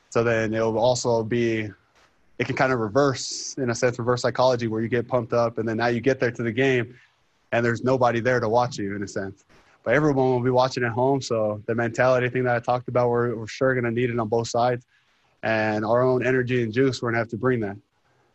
So 0.10 0.24
then 0.24 0.54
it'll 0.54 0.80
also 0.80 1.24
be, 1.24 1.70
it 2.40 2.46
can 2.46 2.56
kind 2.56 2.72
of 2.72 2.80
reverse 2.80 3.56
in 3.58 3.70
a 3.70 3.76
sense, 3.76 4.00
reverse 4.00 4.22
psychology 4.22 4.68
where 4.68 4.82
you 4.82 4.88
get 4.88 5.08
pumped 5.08 5.34
up, 5.34 5.58
and 5.58 5.68
then 5.68 5.78
now 5.78 5.88
you 5.88 6.00
get 6.00 6.20
there 6.20 6.32
to 6.32 6.44
the 6.44 6.52
game, 6.52 6.96
and 7.52 7.66
there's 7.66 7.84
nobody 7.84 8.22
there 8.22 8.40
to 8.40 8.50
watch 8.50 8.78
you 8.78 8.96
in 8.96 9.04
a 9.04 9.08
sense. 9.08 9.46
But 9.84 9.94
everyone 9.94 10.32
will 10.32 10.40
be 10.40 10.50
watching 10.50 10.84
at 10.84 10.92
home, 10.92 11.22
so 11.22 11.62
the 11.68 11.76
mentality 11.76 12.30
thing 12.30 12.44
that 12.46 12.56
I 12.56 12.60
talked 12.60 12.88
about, 12.88 13.10
we're, 13.10 13.36
we're 13.36 13.48
sure 13.48 13.74
going 13.74 13.84
to 13.84 13.92
need 13.92 14.10
it 14.10 14.18
on 14.18 14.30
both 14.30 14.48
sides, 14.48 14.86
and 15.44 15.86
our 15.86 16.02
own 16.02 16.26
energy 16.26 16.64
and 16.64 16.74
juice, 16.74 17.02
we're 17.02 17.10
going 17.10 17.16
to 17.16 17.20
have 17.20 17.30
to 17.30 17.38
bring 17.38 17.60
that. 17.60 17.78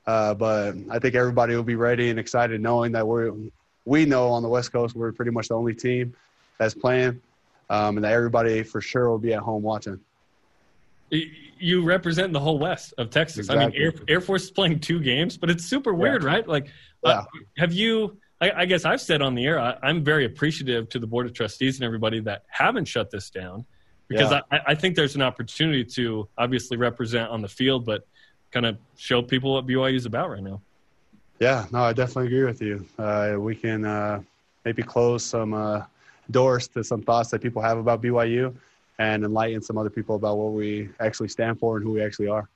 Uh, 0.06 0.34
but 0.34 0.74
I 0.90 0.98
think 0.98 1.14
everybody 1.14 1.56
will 1.56 1.62
be 1.62 1.74
ready 1.74 2.10
and 2.10 2.20
excited, 2.20 2.60
knowing 2.60 2.92
that 2.92 3.06
we're 3.06 3.32
we 3.84 4.04
know 4.04 4.28
on 4.28 4.42
the 4.42 4.48
West 4.48 4.72
Coast 4.72 4.94
we're 4.94 5.12
pretty 5.12 5.30
much 5.30 5.48
the 5.48 5.54
only 5.54 5.74
team 5.74 6.14
that's 6.58 6.74
playing, 6.74 7.20
um, 7.70 7.96
and 7.96 8.04
that 8.04 8.12
everybody 8.12 8.62
for 8.62 8.80
sure 8.80 9.08
will 9.08 9.18
be 9.18 9.32
at 9.32 9.40
home 9.40 9.62
watching. 9.62 9.98
You 11.10 11.82
represent 11.82 12.32
the 12.32 12.40
whole 12.40 12.58
West 12.58 12.94
of 12.98 13.10
Texas. 13.10 13.48
Exactly. 13.48 13.64
I 13.64 13.68
mean, 13.68 13.82
Air, 13.82 13.92
Air, 14.08 14.20
Force 14.20 14.44
is 14.44 14.50
playing 14.50 14.80
two 14.80 15.00
games, 15.00 15.36
but 15.36 15.50
it's 15.50 15.64
super 15.64 15.92
weird, 15.92 16.22
yeah. 16.22 16.28
right? 16.28 16.48
Like, 16.48 16.66
uh, 17.04 17.08
yeah. 17.08 17.18
uh, 17.18 17.24
have 17.58 17.72
you? 17.72 18.16
I, 18.40 18.62
I, 18.62 18.64
guess 18.64 18.86
I've 18.86 19.02
said 19.02 19.20
on 19.20 19.34
the 19.34 19.44
air, 19.44 19.58
I, 19.58 19.76
am 19.82 20.02
very 20.02 20.24
appreciative 20.24 20.88
to 20.90 20.98
the 20.98 21.06
board 21.06 21.26
of 21.26 21.34
trustees 21.34 21.76
and 21.76 21.84
everybody 21.84 22.20
that 22.20 22.44
haven't 22.48 22.86
shut 22.86 23.10
this 23.10 23.28
down, 23.28 23.66
because 24.08 24.30
yeah. 24.30 24.40
I, 24.50 24.60
I 24.68 24.74
think 24.74 24.96
there's 24.96 25.14
an 25.14 25.20
opportunity 25.20 25.84
to 25.84 26.26
obviously 26.38 26.78
represent 26.78 27.28
on 27.28 27.42
the 27.42 27.48
field, 27.48 27.84
but 27.84 28.06
kind 28.50 28.66
of 28.66 28.78
show 28.96 29.20
people 29.22 29.54
what 29.54 29.66
BYU 29.66 29.94
is 29.94 30.06
about 30.06 30.30
right 30.30 30.42
now. 30.42 30.60
Yeah, 31.40 31.64
no, 31.72 31.80
I 31.80 31.94
definitely 31.94 32.26
agree 32.26 32.44
with 32.44 32.60
you. 32.60 32.84
Uh, 32.98 33.36
we 33.38 33.56
can 33.56 33.86
uh, 33.86 34.20
maybe 34.66 34.82
close 34.82 35.24
some 35.24 35.54
uh, 35.54 35.84
doors 36.30 36.68
to 36.68 36.84
some 36.84 37.00
thoughts 37.00 37.30
that 37.30 37.40
people 37.40 37.62
have 37.62 37.78
about 37.78 38.02
BYU 38.02 38.54
and 38.98 39.24
enlighten 39.24 39.62
some 39.62 39.78
other 39.78 39.88
people 39.88 40.16
about 40.16 40.36
what 40.36 40.52
we 40.52 40.90
actually 41.00 41.28
stand 41.28 41.58
for 41.58 41.78
and 41.78 41.86
who 41.86 41.92
we 41.92 42.02
actually 42.02 42.28
are. 42.28 42.46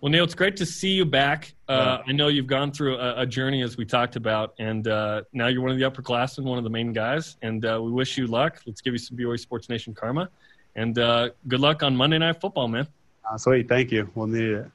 Well, 0.00 0.10
Neil, 0.10 0.24
it's 0.24 0.34
great 0.34 0.56
to 0.56 0.66
see 0.66 0.90
you 0.90 1.04
back. 1.04 1.54
Uh, 1.68 1.98
I 2.04 2.10
know 2.10 2.26
you've 2.26 2.48
gone 2.48 2.72
through 2.72 2.96
a, 2.96 3.22
a, 3.22 3.26
journey, 3.26 3.62
as 3.62 3.76
we 3.76 3.84
talked 3.84 4.16
about, 4.16 4.54
and 4.58 4.86
uh, 4.86 5.22
now 5.32 5.46
you're 5.46 5.62
one 5.62 5.70
of 5.70 5.78
the 5.78 5.88
upperclassmen, 5.88 6.44
one 6.44 6.58
of 6.58 6.64
the 6.64 6.70
main 6.70 6.92
guys. 6.92 7.36
And 7.42 7.64
uh, 7.64 7.80
we 7.80 7.92
wish 7.92 8.18
you 8.18 8.26
luck. 8.26 8.60
Let's 8.66 8.80
give 8.80 8.92
you 8.92 8.98
some 8.98 9.16
BYU 9.16 9.38
Sports 9.38 9.68
Nation 9.68 9.94
karma. 9.94 10.30
And 10.74 10.94
good 10.94 11.60
luck 11.60 11.84
on 11.84 11.96
Monday 11.96 12.18
Night 12.18 12.40
Football, 12.40 12.68
man. 12.68 12.88
sweet. 13.36 13.68
Thank 13.68 13.92
you. 13.92 14.10
We'll 14.16 14.26
need 14.26 14.50
it. 14.50 14.70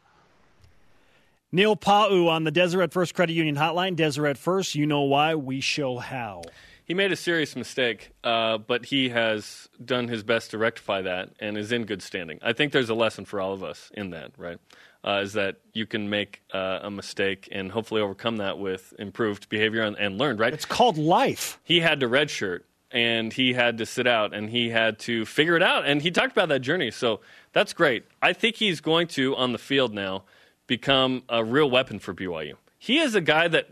Neil 1.55 1.75
Pau'u 1.75 2.29
on 2.29 2.45
the 2.45 2.51
Deseret 2.51 2.91
First 2.91 3.13
Credit 3.13 3.33
Union 3.33 3.55
Hotline. 3.55 3.95
Deseret 3.95 4.39
First, 4.39 4.73
you 4.73 4.87
know 4.87 5.01
why, 5.01 5.35
we 5.35 5.61
show 5.61 5.99
how. 5.99 6.41
He 6.83 6.95
made 6.95 7.11
a 7.11 7.15
serious 7.15 7.55
mistake, 7.55 8.09
uh, 8.23 8.57
but 8.57 8.85
he 8.85 9.09
has 9.09 9.69
done 9.85 10.07
his 10.07 10.23
best 10.23 10.49
to 10.51 10.57
rectify 10.57 11.03
that 11.03 11.29
and 11.39 11.55
is 11.55 11.71
in 11.71 11.85
good 11.85 12.01
standing. 12.01 12.39
I 12.41 12.53
think 12.53 12.73
there's 12.73 12.89
a 12.89 12.95
lesson 12.95 13.25
for 13.25 13.39
all 13.39 13.53
of 13.53 13.63
us 13.63 13.91
in 13.93 14.09
that, 14.09 14.31
right? 14.35 14.57
Uh, 15.05 15.21
is 15.23 15.33
that 15.33 15.57
you 15.73 15.85
can 15.85 16.09
make 16.09 16.41
uh, 16.55 16.79
a 16.81 16.89
mistake 16.89 17.47
and 17.51 17.71
hopefully 17.71 18.01
overcome 18.01 18.37
that 18.37 18.57
with 18.57 18.91
improved 18.97 19.47
behavior 19.47 19.83
and, 19.83 19.95
and 19.97 20.17
learned, 20.17 20.39
right? 20.39 20.55
It's 20.55 20.65
called 20.65 20.97
life. 20.97 21.59
He 21.63 21.81
had 21.81 21.99
to 21.99 22.09
redshirt 22.09 22.61
and 22.89 23.31
he 23.31 23.53
had 23.53 23.77
to 23.77 23.85
sit 23.85 24.07
out 24.07 24.33
and 24.33 24.49
he 24.49 24.71
had 24.71 24.97
to 24.99 25.23
figure 25.25 25.55
it 25.55 25.61
out. 25.61 25.85
And 25.85 26.01
he 26.01 26.09
talked 26.09 26.31
about 26.31 26.49
that 26.49 26.61
journey. 26.61 26.89
So 26.89 27.19
that's 27.51 27.73
great. 27.73 28.05
I 28.23 28.33
think 28.33 28.55
he's 28.55 28.81
going 28.81 29.05
to, 29.09 29.35
on 29.35 29.51
the 29.51 29.59
field 29.59 29.93
now, 29.93 30.23
become 30.67 31.23
a 31.30 31.43
real 31.43 31.69
weapon 31.69 31.99
for 31.99 32.13
BYU. 32.13 32.54
He 32.78 32.99
is 32.99 33.15
a 33.15 33.21
guy 33.21 33.47
that, 33.47 33.69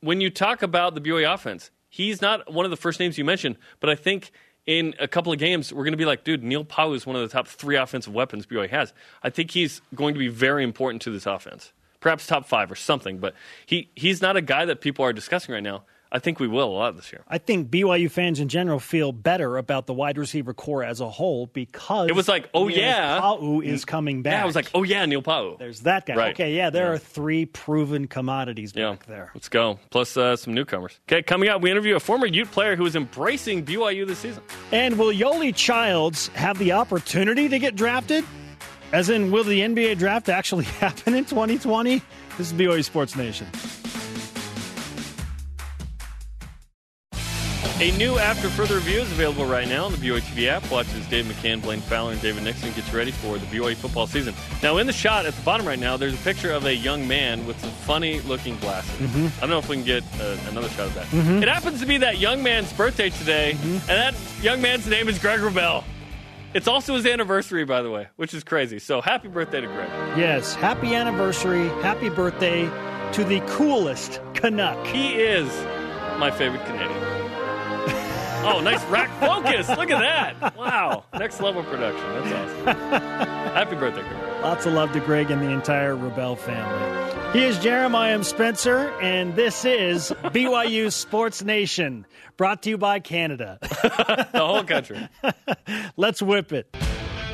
when 0.00 0.20
you 0.20 0.30
talk 0.30 0.62
about 0.62 0.94
the 0.94 1.00
BYU 1.00 1.32
offense, 1.32 1.70
he's 1.88 2.20
not 2.20 2.52
one 2.52 2.64
of 2.64 2.70
the 2.70 2.76
first 2.76 3.00
names 3.00 3.16
you 3.18 3.24
mentioned, 3.24 3.56
but 3.80 3.90
I 3.90 3.94
think 3.94 4.32
in 4.66 4.94
a 4.98 5.08
couple 5.08 5.32
of 5.32 5.38
games, 5.38 5.72
we're 5.72 5.84
going 5.84 5.92
to 5.92 5.98
be 5.98 6.04
like, 6.04 6.24
dude, 6.24 6.42
Neil 6.42 6.64
Pau'u 6.64 6.94
is 6.94 7.06
one 7.06 7.16
of 7.16 7.22
the 7.22 7.28
top 7.28 7.46
three 7.46 7.76
offensive 7.76 8.14
weapons 8.14 8.46
BYU 8.46 8.70
has. 8.70 8.92
I 9.22 9.30
think 9.30 9.50
he's 9.50 9.82
going 9.94 10.14
to 10.14 10.18
be 10.18 10.28
very 10.28 10.64
important 10.64 11.02
to 11.02 11.10
this 11.10 11.26
offense. 11.26 11.72
Perhaps 12.00 12.26
top 12.26 12.46
five 12.46 12.70
or 12.70 12.74
something, 12.74 13.18
but 13.18 13.34
he, 13.64 13.90
he's 13.94 14.20
not 14.20 14.36
a 14.36 14.42
guy 14.42 14.64
that 14.66 14.80
people 14.80 15.04
are 15.04 15.12
discussing 15.12 15.54
right 15.54 15.62
now. 15.62 15.84
I 16.14 16.20
think 16.20 16.38
we 16.38 16.46
will 16.46 16.68
a 16.68 16.70
lot 16.70 16.94
this 16.94 17.12
year. 17.12 17.24
I 17.26 17.38
think 17.38 17.70
BYU 17.70 18.08
fans 18.08 18.38
in 18.38 18.46
general 18.46 18.78
feel 18.78 19.10
better 19.10 19.56
about 19.56 19.86
the 19.86 19.92
wide 19.92 20.16
receiver 20.16 20.54
corps 20.54 20.84
as 20.84 21.00
a 21.00 21.10
whole 21.10 21.48
because 21.48 22.08
it 22.08 22.14
was 22.14 22.28
like, 22.28 22.48
oh 22.54 22.68
Neil 22.68 22.78
yeah, 22.78 23.20
Pau'u 23.20 23.64
is 23.64 23.84
coming 23.84 24.22
back. 24.22 24.34
Yeah, 24.34 24.42
I 24.44 24.46
was 24.46 24.54
like, 24.54 24.70
oh 24.74 24.84
yeah, 24.84 25.04
Neil 25.06 25.22
Pau'u. 25.22 25.58
There's 25.58 25.80
that 25.80 26.06
guy. 26.06 26.14
Right. 26.14 26.32
Okay, 26.32 26.54
yeah, 26.54 26.70
there 26.70 26.86
yeah. 26.86 26.92
are 26.92 26.98
three 26.98 27.46
proven 27.46 28.06
commodities 28.06 28.72
yeah. 28.76 28.90
back 28.90 29.06
there. 29.06 29.32
Let's 29.34 29.48
go. 29.48 29.80
Plus 29.90 30.16
uh, 30.16 30.36
some 30.36 30.54
newcomers. 30.54 31.00
Okay, 31.08 31.20
coming 31.20 31.48
up, 31.48 31.62
we 31.62 31.72
interview 31.72 31.96
a 31.96 32.00
former 32.00 32.26
Ute 32.26 32.48
player 32.52 32.76
who 32.76 32.86
is 32.86 32.94
embracing 32.94 33.64
BYU 33.64 34.06
this 34.06 34.20
season. 34.20 34.44
And 34.70 34.96
will 34.96 35.12
Yoeli 35.12 35.52
Childs 35.52 36.28
have 36.28 36.60
the 36.60 36.70
opportunity 36.70 37.48
to 37.48 37.58
get 37.58 37.74
drafted? 37.74 38.24
As 38.92 39.10
in, 39.10 39.32
will 39.32 39.42
the 39.42 39.58
NBA 39.58 39.98
draft 39.98 40.28
actually 40.28 40.64
happen 40.80 41.14
in 41.14 41.24
2020? 41.24 42.00
This 42.38 42.52
is 42.52 42.52
BYU 42.52 42.84
Sports 42.84 43.16
Nation. 43.16 43.48
A 47.84 47.90
new 47.98 48.16
After 48.16 48.48
Further 48.48 48.76
Review 48.76 49.00
is 49.00 49.12
available 49.12 49.44
right 49.44 49.68
now 49.68 49.84
on 49.84 49.92
the 49.92 49.98
BYU 49.98 50.18
TV 50.20 50.46
app. 50.46 50.70
Watch 50.70 50.86
as 50.94 51.06
Dave 51.08 51.26
McCann, 51.26 51.60
Blaine 51.60 51.82
Fowler, 51.82 52.12
and 52.12 52.22
David 52.22 52.44
Nixon 52.44 52.72
gets 52.72 52.90
ready 52.94 53.10
for 53.10 53.36
the 53.36 53.44
BYU 53.44 53.76
football 53.76 54.06
season. 54.06 54.32
Now, 54.62 54.78
in 54.78 54.86
the 54.86 54.92
shot 54.94 55.26
at 55.26 55.34
the 55.34 55.42
bottom 55.42 55.68
right 55.68 55.78
now, 55.78 55.98
there's 55.98 56.14
a 56.14 56.24
picture 56.24 56.50
of 56.50 56.64
a 56.64 56.74
young 56.74 57.06
man 57.06 57.46
with 57.46 57.60
some 57.60 57.68
funny-looking 57.68 58.56
glasses. 58.56 58.90
Mm-hmm. 59.06 59.26
I 59.36 59.40
don't 59.40 59.50
know 59.50 59.58
if 59.58 59.68
we 59.68 59.76
can 59.76 59.84
get 59.84 60.02
uh, 60.18 60.34
another 60.48 60.70
shot 60.70 60.86
of 60.86 60.94
that. 60.94 61.04
Mm-hmm. 61.08 61.42
It 61.42 61.48
happens 61.50 61.80
to 61.80 61.86
be 61.86 61.98
that 61.98 62.16
young 62.16 62.42
man's 62.42 62.72
birthday 62.72 63.10
today, 63.10 63.52
mm-hmm. 63.54 63.90
and 63.90 64.14
that 64.14 64.14
young 64.42 64.62
man's 64.62 64.86
name 64.86 65.06
is 65.06 65.18
Greg 65.18 65.40
Wrubell. 65.40 65.84
It's 66.54 66.66
also 66.66 66.94
his 66.94 67.04
anniversary, 67.04 67.66
by 67.66 67.82
the 67.82 67.90
way, 67.90 68.08
which 68.16 68.32
is 68.32 68.44
crazy. 68.44 68.78
So 68.78 69.02
happy 69.02 69.28
birthday 69.28 69.60
to 69.60 69.66
Greg. 69.66 69.90
Yes, 70.16 70.54
happy 70.54 70.94
anniversary, 70.94 71.68
happy 71.82 72.08
birthday 72.08 72.62
to 73.12 73.24
the 73.24 73.40
coolest 73.40 74.22
Canuck. 74.32 74.86
He 74.86 75.16
is 75.16 75.48
my 76.18 76.30
favorite 76.30 76.64
Canadian. 76.64 77.13
Oh, 78.46 78.60
nice 78.60 78.84
rack 78.86 79.10
focus. 79.20 79.68
Look 79.70 79.90
at 79.90 80.00
that. 80.00 80.56
Wow. 80.56 81.04
Next 81.14 81.40
level 81.40 81.62
production. 81.64 82.04
That's 82.12 82.66
awesome. 82.66 82.66
Happy 83.54 83.74
birthday, 83.76 84.02
Greg. 84.02 84.42
Lots 84.42 84.66
of 84.66 84.74
love 84.74 84.92
to 84.92 85.00
Greg 85.00 85.30
and 85.30 85.40
the 85.40 85.48
entire 85.50 85.96
Rebel 85.96 86.36
family. 86.36 87.04
He 87.32 87.42
is 87.44 87.58
Jeremiah 87.58 88.22
Spencer, 88.22 88.90
and 89.00 89.34
this 89.34 89.64
is 89.64 90.12
BYU 90.24 90.92
Sports 90.92 91.42
Nation, 91.42 92.04
brought 92.36 92.62
to 92.62 92.70
you 92.70 92.78
by 92.78 93.00
Canada. 93.00 93.58
the 93.62 94.28
whole 94.34 94.62
country. 94.62 95.08
Let's 95.96 96.20
whip 96.20 96.52
it. 96.52 96.76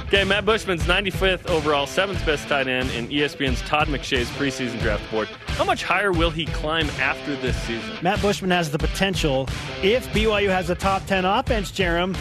Okay, 0.07 0.25
Matt 0.25 0.45
Bushman's 0.45 0.85
95th 0.85 1.51
overall, 1.51 1.87
seventh 1.87 2.25
best 2.25 2.49
tight 2.49 2.67
end 2.69 2.91
in 2.93 3.09
ESPN's 3.09 3.61
Todd 3.63 3.89
McShay's 3.89 4.31
preseason 4.31 4.81
draft 4.81 5.09
board. 5.11 5.29
How 5.61 5.67
much 5.67 5.83
higher 5.83 6.11
will 6.11 6.31
he 6.31 6.47
climb 6.47 6.89
after 6.99 7.37
this 7.37 7.55
season? 7.65 7.99
Matt 8.01 8.23
Bushman 8.23 8.51
has 8.51 8.71
the 8.71 8.79
potential, 8.79 9.47
if 9.83 10.11
BYU 10.15 10.49
has 10.49 10.71
a 10.71 10.75
top 10.75 11.05
10 11.05 11.27
offense, 11.27 11.71
Jarom, 11.71 12.17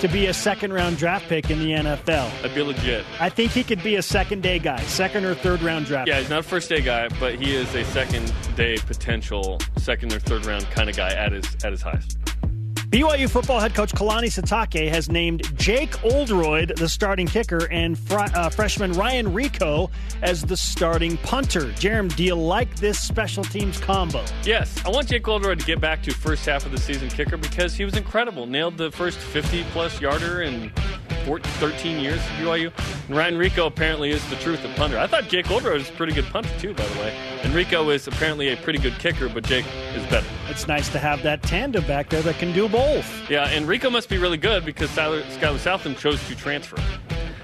to 0.00 0.08
be 0.08 0.26
a 0.26 0.34
second 0.34 0.72
round 0.72 0.96
draft 0.96 1.28
pick 1.28 1.52
in 1.52 1.60
the 1.60 1.70
NFL. 1.70 2.28
I'd 2.44 2.52
be 2.52 2.62
legit. 2.62 3.04
I 3.20 3.28
think 3.28 3.52
he 3.52 3.62
could 3.62 3.80
be 3.84 3.94
a 3.94 4.02
second 4.02 4.42
day 4.42 4.58
guy, 4.58 4.80
second 4.86 5.24
or 5.24 5.36
third 5.36 5.62
round 5.62 5.86
draft. 5.86 6.08
Yeah, 6.08 6.18
he's 6.18 6.30
not 6.30 6.40
a 6.40 6.42
first 6.42 6.68
day 6.68 6.80
guy, 6.80 7.06
but 7.20 7.36
he 7.36 7.54
is 7.54 7.72
a 7.76 7.84
second 7.84 8.32
day 8.56 8.76
potential, 8.78 9.60
second 9.76 10.12
or 10.12 10.18
third 10.18 10.44
round 10.44 10.68
kind 10.72 10.90
of 10.90 10.96
guy 10.96 11.14
at 11.14 11.30
his 11.30 11.44
at 11.62 11.70
his 11.70 11.82
highest. 11.82 12.18
BYU 12.90 13.30
football 13.30 13.60
head 13.60 13.72
coach 13.72 13.92
Kalani 13.92 14.26
Sitake 14.26 14.88
has 14.88 15.08
named 15.08 15.56
Jake 15.56 16.02
Oldroyd 16.02 16.76
the 16.76 16.88
starting 16.88 17.28
kicker 17.28 17.70
and 17.70 17.96
fr- 17.96 18.18
uh, 18.34 18.50
freshman 18.50 18.94
Ryan 18.94 19.26
Rehkow 19.26 19.88
as 20.22 20.42
the 20.42 20.56
starting 20.56 21.16
punter. 21.18 21.66
Jarom, 21.74 22.12
do 22.16 22.24
you 22.24 22.34
like 22.34 22.74
this 22.80 22.98
special 22.98 23.44
teams 23.44 23.78
combo? 23.78 24.24
Yes. 24.42 24.84
I 24.84 24.88
want 24.88 25.06
Jake 25.06 25.28
Oldroyd 25.28 25.60
to 25.60 25.66
get 25.66 25.80
back 25.80 26.02
to 26.02 26.12
first 26.12 26.44
half 26.44 26.66
of 26.66 26.72
the 26.72 26.78
season 26.78 27.08
kicker 27.10 27.36
because 27.36 27.74
he 27.74 27.84
was 27.84 27.96
incredible. 27.96 28.46
Nailed 28.46 28.76
the 28.76 28.90
first 28.90 29.18
50 29.18 29.62
plus 29.70 30.00
yarder 30.00 30.42
in 30.42 30.72
14, 31.26 31.52
13 31.60 32.00
years 32.00 32.18
at 32.18 32.40
BYU. 32.40 32.72
And 33.06 33.16
Ryan 33.16 33.34
Rehkow 33.36 33.68
apparently 33.68 34.10
is 34.10 34.28
the 34.30 34.36
truth 34.36 34.64
of 34.64 34.74
punter. 34.74 34.98
I 34.98 35.06
thought 35.06 35.28
Jake 35.28 35.48
Oldroyd 35.48 35.78
was 35.78 35.88
a 35.88 35.92
pretty 35.92 36.12
good 36.12 36.26
punter 36.26 36.50
too, 36.58 36.74
by 36.74 36.84
the 36.86 36.98
way. 36.98 37.16
And 37.44 37.52
Rehkow 37.52 37.94
is 37.94 38.08
apparently 38.08 38.48
a 38.48 38.56
pretty 38.56 38.80
good 38.80 38.98
kicker, 38.98 39.28
but 39.28 39.44
Jake 39.44 39.66
is 39.94 40.04
better. 40.06 40.26
It's 40.48 40.66
nice 40.66 40.88
to 40.88 40.98
have 40.98 41.22
that 41.22 41.44
tandem 41.44 41.86
back 41.86 42.08
there 42.08 42.22
that 42.22 42.36
can 42.38 42.52
do 42.52 42.68
both 42.68 42.79
both. 42.80 43.30
Yeah, 43.30 43.44
and 43.50 43.66
Rehkow 43.66 43.92
must 43.92 44.08
be 44.08 44.16
really 44.16 44.38
good 44.38 44.64
because 44.64 44.88
Skyler 44.90 45.58
Southam 45.58 45.94
chose 45.94 46.26
to 46.28 46.34
transfer. 46.34 46.78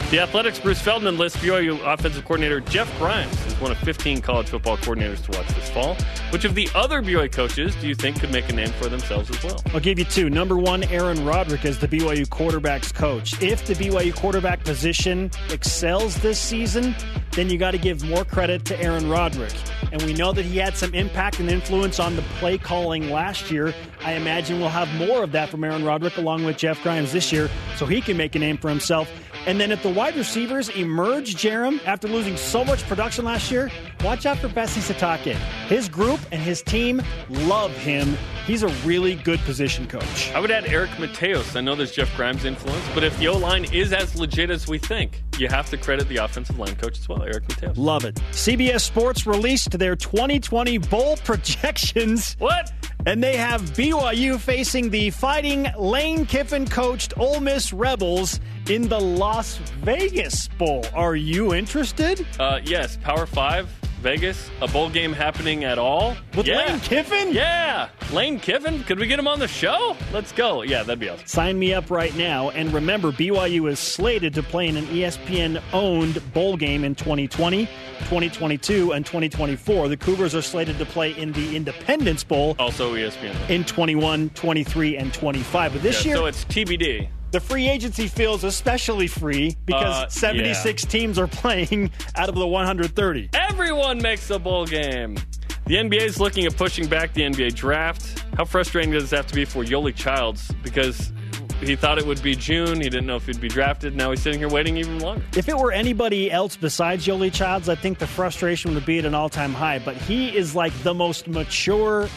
The 0.08 0.20
Athletic's 0.20 0.60
Bruce 0.60 0.80
Feldman 0.80 1.18
lists 1.18 1.36
BYU 1.42 1.80
offensive 1.84 2.24
coordinator 2.24 2.60
Jeff 2.60 2.96
Grimes 2.96 3.44
as 3.44 3.60
one 3.60 3.72
of 3.72 3.78
15 3.78 4.20
college 4.20 4.46
football 4.46 4.76
coordinators 4.76 5.20
to 5.24 5.36
watch 5.36 5.48
this 5.48 5.68
fall. 5.70 5.96
Which 6.30 6.44
of 6.44 6.54
the 6.54 6.68
other 6.76 7.02
BYU 7.02 7.32
coaches 7.32 7.74
do 7.80 7.88
you 7.88 7.96
think 7.96 8.20
could 8.20 8.30
make 8.30 8.48
a 8.48 8.52
name 8.52 8.68
for 8.68 8.88
themselves 8.88 9.28
as 9.30 9.42
well? 9.42 9.60
I'll 9.74 9.80
give 9.80 9.98
you 9.98 10.04
two. 10.04 10.30
Number 10.30 10.56
one, 10.56 10.84
Aaron 10.84 11.24
Roderick 11.24 11.64
as 11.64 11.80
the 11.80 11.88
BYU 11.88 12.24
quarterbacks 12.28 12.94
coach. 12.94 13.42
If 13.42 13.66
the 13.66 13.74
BYU 13.74 14.14
quarterback 14.14 14.62
position 14.62 15.28
excels 15.50 16.16
this 16.20 16.38
season, 16.38 16.94
then 17.32 17.50
you 17.50 17.58
got 17.58 17.72
to 17.72 17.78
give 17.78 18.04
more 18.04 18.24
credit 18.24 18.64
to 18.66 18.80
Aaron 18.80 19.08
Roderick. 19.08 19.54
And 19.90 20.00
we 20.02 20.14
know 20.14 20.32
that 20.32 20.44
he 20.44 20.58
had 20.58 20.76
some 20.76 20.94
impact 20.94 21.40
and 21.40 21.50
influence 21.50 21.98
on 21.98 22.14
the 22.14 22.22
play 22.38 22.58
calling 22.58 23.10
last 23.10 23.50
year. 23.50 23.74
I 24.04 24.12
imagine 24.12 24.60
we'll 24.60 24.68
have 24.68 24.92
more 24.94 25.24
of 25.24 25.32
that 25.32 25.48
from 25.48 25.64
Aaron 25.64 25.84
Roderick 25.84 26.16
along 26.16 26.44
with 26.44 26.58
Jeff 26.58 26.80
Grimes 26.84 27.10
this 27.10 27.32
year 27.32 27.50
so 27.76 27.86
he 27.86 28.00
can 28.00 28.16
make 28.16 28.36
a 28.36 28.38
name 28.38 28.56
for 28.56 28.68
himself. 28.68 29.10
And 29.46 29.60
then 29.60 29.70
if 29.70 29.82
the 29.82 29.88
wide 29.88 30.16
receivers 30.16 30.68
emerge, 30.70 31.36
Jarom, 31.36 31.84
after 31.86 32.08
losing 32.08 32.36
so 32.36 32.64
much 32.64 32.82
production 32.88 33.24
last 33.24 33.50
year, 33.50 33.70
watch 34.04 34.26
out 34.26 34.38
for 34.38 34.48
Fesi 34.48 34.80
Sitake. 34.92 35.34
His 35.68 35.88
group 35.88 36.18
and 36.32 36.42
his 36.42 36.62
team 36.62 37.00
love 37.28 37.70
him. 37.76 38.16
He's 38.44 38.64
a 38.64 38.68
really 38.84 39.14
good 39.14 39.38
position 39.40 39.86
coach. 39.86 40.32
I 40.32 40.40
would 40.40 40.50
add 40.50 40.66
Eric 40.66 40.90
Mateos. 40.90 41.54
I 41.56 41.60
know 41.60 41.74
there's 41.76 41.92
Jeff 41.92 42.14
Grimes' 42.16 42.44
influence, 42.44 42.84
but 42.92 43.04
if 43.04 43.16
the 43.18 43.28
O 43.28 43.38
line 43.38 43.64
is 43.72 43.92
as 43.92 44.16
legit 44.18 44.50
as 44.50 44.66
we 44.66 44.78
think, 44.78 45.22
you 45.38 45.48
have 45.48 45.70
to 45.70 45.76
credit 45.76 46.08
the 46.08 46.16
offensive 46.16 46.58
line 46.58 46.74
coach 46.76 46.98
as 46.98 47.08
well, 47.08 47.22
Eric 47.22 47.44
Mateos. 47.44 47.74
Love 47.76 48.04
it. 48.04 48.16
CBS 48.32 48.80
Sports 48.80 49.26
released 49.26 49.78
their 49.78 49.94
2020 49.94 50.78
bowl 50.78 51.16
projections. 51.24 52.34
What? 52.38 52.72
And 53.06 53.22
they 53.22 53.36
have 53.36 53.62
BYU 53.70 54.38
facing 54.38 54.90
the 54.90 55.10
fighting 55.10 55.68
Lane 55.78 56.26
Kiffin 56.26 56.66
coached 56.66 57.16
Ole 57.16 57.40
Miss 57.40 57.72
Rebels 57.72 58.40
in 58.68 58.88
the 58.88 59.00
Las 59.00 59.58
Vegas 59.82 60.48
Bowl. 60.58 60.84
Are 60.92 61.14
you 61.14 61.54
interested? 61.54 62.26
Uh, 62.40 62.58
yes, 62.64 62.96
Power 62.96 63.26
Five 63.26 63.68
Vegas, 64.06 64.52
a 64.62 64.68
bowl 64.68 64.88
game 64.88 65.12
happening 65.12 65.64
at 65.64 65.80
all. 65.80 66.16
With 66.36 66.46
yeah. 66.46 66.58
Lane 66.58 66.78
Kiffin? 66.78 67.32
Yeah. 67.32 67.88
Lane 68.12 68.38
Kiffin? 68.38 68.84
Could 68.84 69.00
we 69.00 69.08
get 69.08 69.18
him 69.18 69.26
on 69.26 69.40
the 69.40 69.48
show? 69.48 69.96
Let's 70.12 70.30
go. 70.30 70.62
Yeah, 70.62 70.84
that'd 70.84 71.00
be 71.00 71.08
awesome. 71.08 71.26
Sign 71.26 71.58
me 71.58 71.74
up 71.74 71.90
right 71.90 72.14
now. 72.14 72.50
And 72.50 72.72
remember, 72.72 73.10
BYU 73.10 73.68
is 73.68 73.80
slated 73.80 74.32
to 74.34 74.44
play 74.44 74.68
in 74.68 74.76
an 74.76 74.86
ESPN 74.86 75.60
owned 75.72 76.22
bowl 76.32 76.56
game 76.56 76.84
in 76.84 76.94
2020, 76.94 77.66
2022, 77.66 78.92
and 78.92 79.04
2024. 79.04 79.88
The 79.88 79.96
Cougars 79.96 80.36
are 80.36 80.42
slated 80.42 80.78
to 80.78 80.86
play 80.86 81.10
in 81.10 81.32
the 81.32 81.56
Independence 81.56 82.22
Bowl. 82.22 82.54
Also 82.60 82.94
ESPN. 82.94 83.50
In 83.50 83.64
21, 83.64 84.30
23, 84.30 84.98
and 84.98 85.12
25. 85.12 85.72
But 85.72 85.82
this 85.82 86.04
yeah, 86.04 86.10
year. 86.10 86.16
So 86.18 86.26
it's 86.26 86.44
TBD. 86.44 87.08
The 87.36 87.40
free 87.40 87.68
agency 87.68 88.08
feels 88.08 88.44
especially 88.44 89.06
free 89.06 89.58
because 89.66 90.04
uh, 90.04 90.08
76 90.08 90.82
yeah. 90.82 90.88
teams 90.88 91.18
are 91.18 91.26
playing 91.26 91.90
out 92.14 92.30
of 92.30 92.34
the 92.34 92.46
130. 92.46 93.28
Everyone 93.34 94.00
makes 94.00 94.30
a 94.30 94.38
bowl 94.38 94.64
game. 94.64 95.18
The 95.66 95.74
NBA 95.74 96.00
is 96.00 96.18
looking 96.18 96.46
at 96.46 96.56
pushing 96.56 96.86
back 96.86 97.12
the 97.12 97.20
NBA 97.20 97.54
draft. 97.54 98.24
How 98.38 98.46
frustrating 98.46 98.90
does 98.90 99.02
this 99.02 99.10
have 99.10 99.26
to 99.26 99.34
be 99.34 99.44
for 99.44 99.62
Yoeli 99.62 99.94
Childs? 99.94 100.50
Because 100.62 101.12
he 101.60 101.76
thought 101.76 101.98
it 101.98 102.06
would 102.06 102.22
be 102.22 102.34
June. 102.34 102.80
He 102.80 102.88
didn't 102.88 103.04
know 103.04 103.16
if 103.16 103.26
he'd 103.26 103.38
be 103.38 103.48
drafted. 103.48 103.94
Now 103.94 104.12
he's 104.12 104.22
sitting 104.22 104.38
here 104.38 104.48
waiting 104.48 104.78
even 104.78 105.00
longer. 105.00 105.22
If 105.36 105.50
it 105.50 105.58
were 105.58 105.72
anybody 105.72 106.32
else 106.32 106.56
besides 106.56 107.06
Yoeli 107.06 107.30
Childs, 107.30 107.68
I 107.68 107.74
think 107.74 107.98
the 107.98 108.06
frustration 108.06 108.72
would 108.72 108.86
be 108.86 108.98
at 108.98 109.04
an 109.04 109.14
all 109.14 109.28
time 109.28 109.52
high. 109.52 109.78
But 109.78 109.96
he 109.96 110.34
is 110.34 110.54
like 110.54 110.72
the 110.84 110.94
most 110.94 111.28
mature 111.28 112.08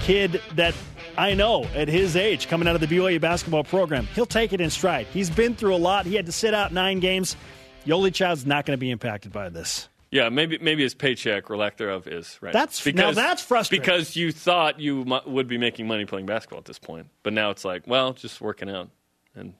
kid 0.00 0.40
that 0.56 0.74
I 1.18 1.34
know 1.34 1.64
at 1.74 1.88
his 1.88 2.16
age, 2.16 2.48
coming 2.48 2.68
out 2.68 2.74
of 2.74 2.80
the 2.80 2.86
BYU 2.86 3.20
basketball 3.20 3.64
program, 3.64 4.06
he'll 4.14 4.26
take 4.26 4.52
it 4.52 4.60
in 4.60 4.70
stride. 4.70 5.06
He's 5.12 5.30
been 5.30 5.54
through 5.54 5.74
a 5.74 5.78
lot. 5.78 6.06
He 6.06 6.14
had 6.14 6.26
to 6.26 6.32
sit 6.32 6.54
out 6.54 6.72
nine 6.72 7.00
games. 7.00 7.36
Yoeli 7.86 8.12
Child's 8.12 8.44
not 8.46 8.66
going 8.66 8.76
to 8.76 8.80
be 8.80 8.90
impacted 8.90 9.32
by 9.32 9.48
this. 9.48 9.88
Yeah, 10.10 10.28
maybe 10.28 10.58
maybe 10.58 10.82
his 10.82 10.94
paycheck 10.94 11.50
or 11.50 11.56
lack 11.56 11.76
thereof 11.76 12.06
is 12.06 12.38
right. 12.40 12.52
That's 12.52 12.82
because, 12.82 13.16
now 13.16 13.22
that's 13.22 13.42
frustrating 13.42 13.82
because 13.82 14.14
you 14.14 14.30
thought 14.30 14.78
you 14.78 15.04
would 15.26 15.48
be 15.48 15.58
making 15.58 15.86
money 15.88 16.04
playing 16.04 16.26
basketball 16.26 16.60
at 16.60 16.64
this 16.64 16.78
point, 16.78 17.08
but 17.22 17.32
now 17.32 17.50
it's 17.50 17.64
like, 17.64 17.86
well, 17.86 18.12
just 18.12 18.40
working 18.40 18.70
out 18.70 18.88
and 19.34 19.54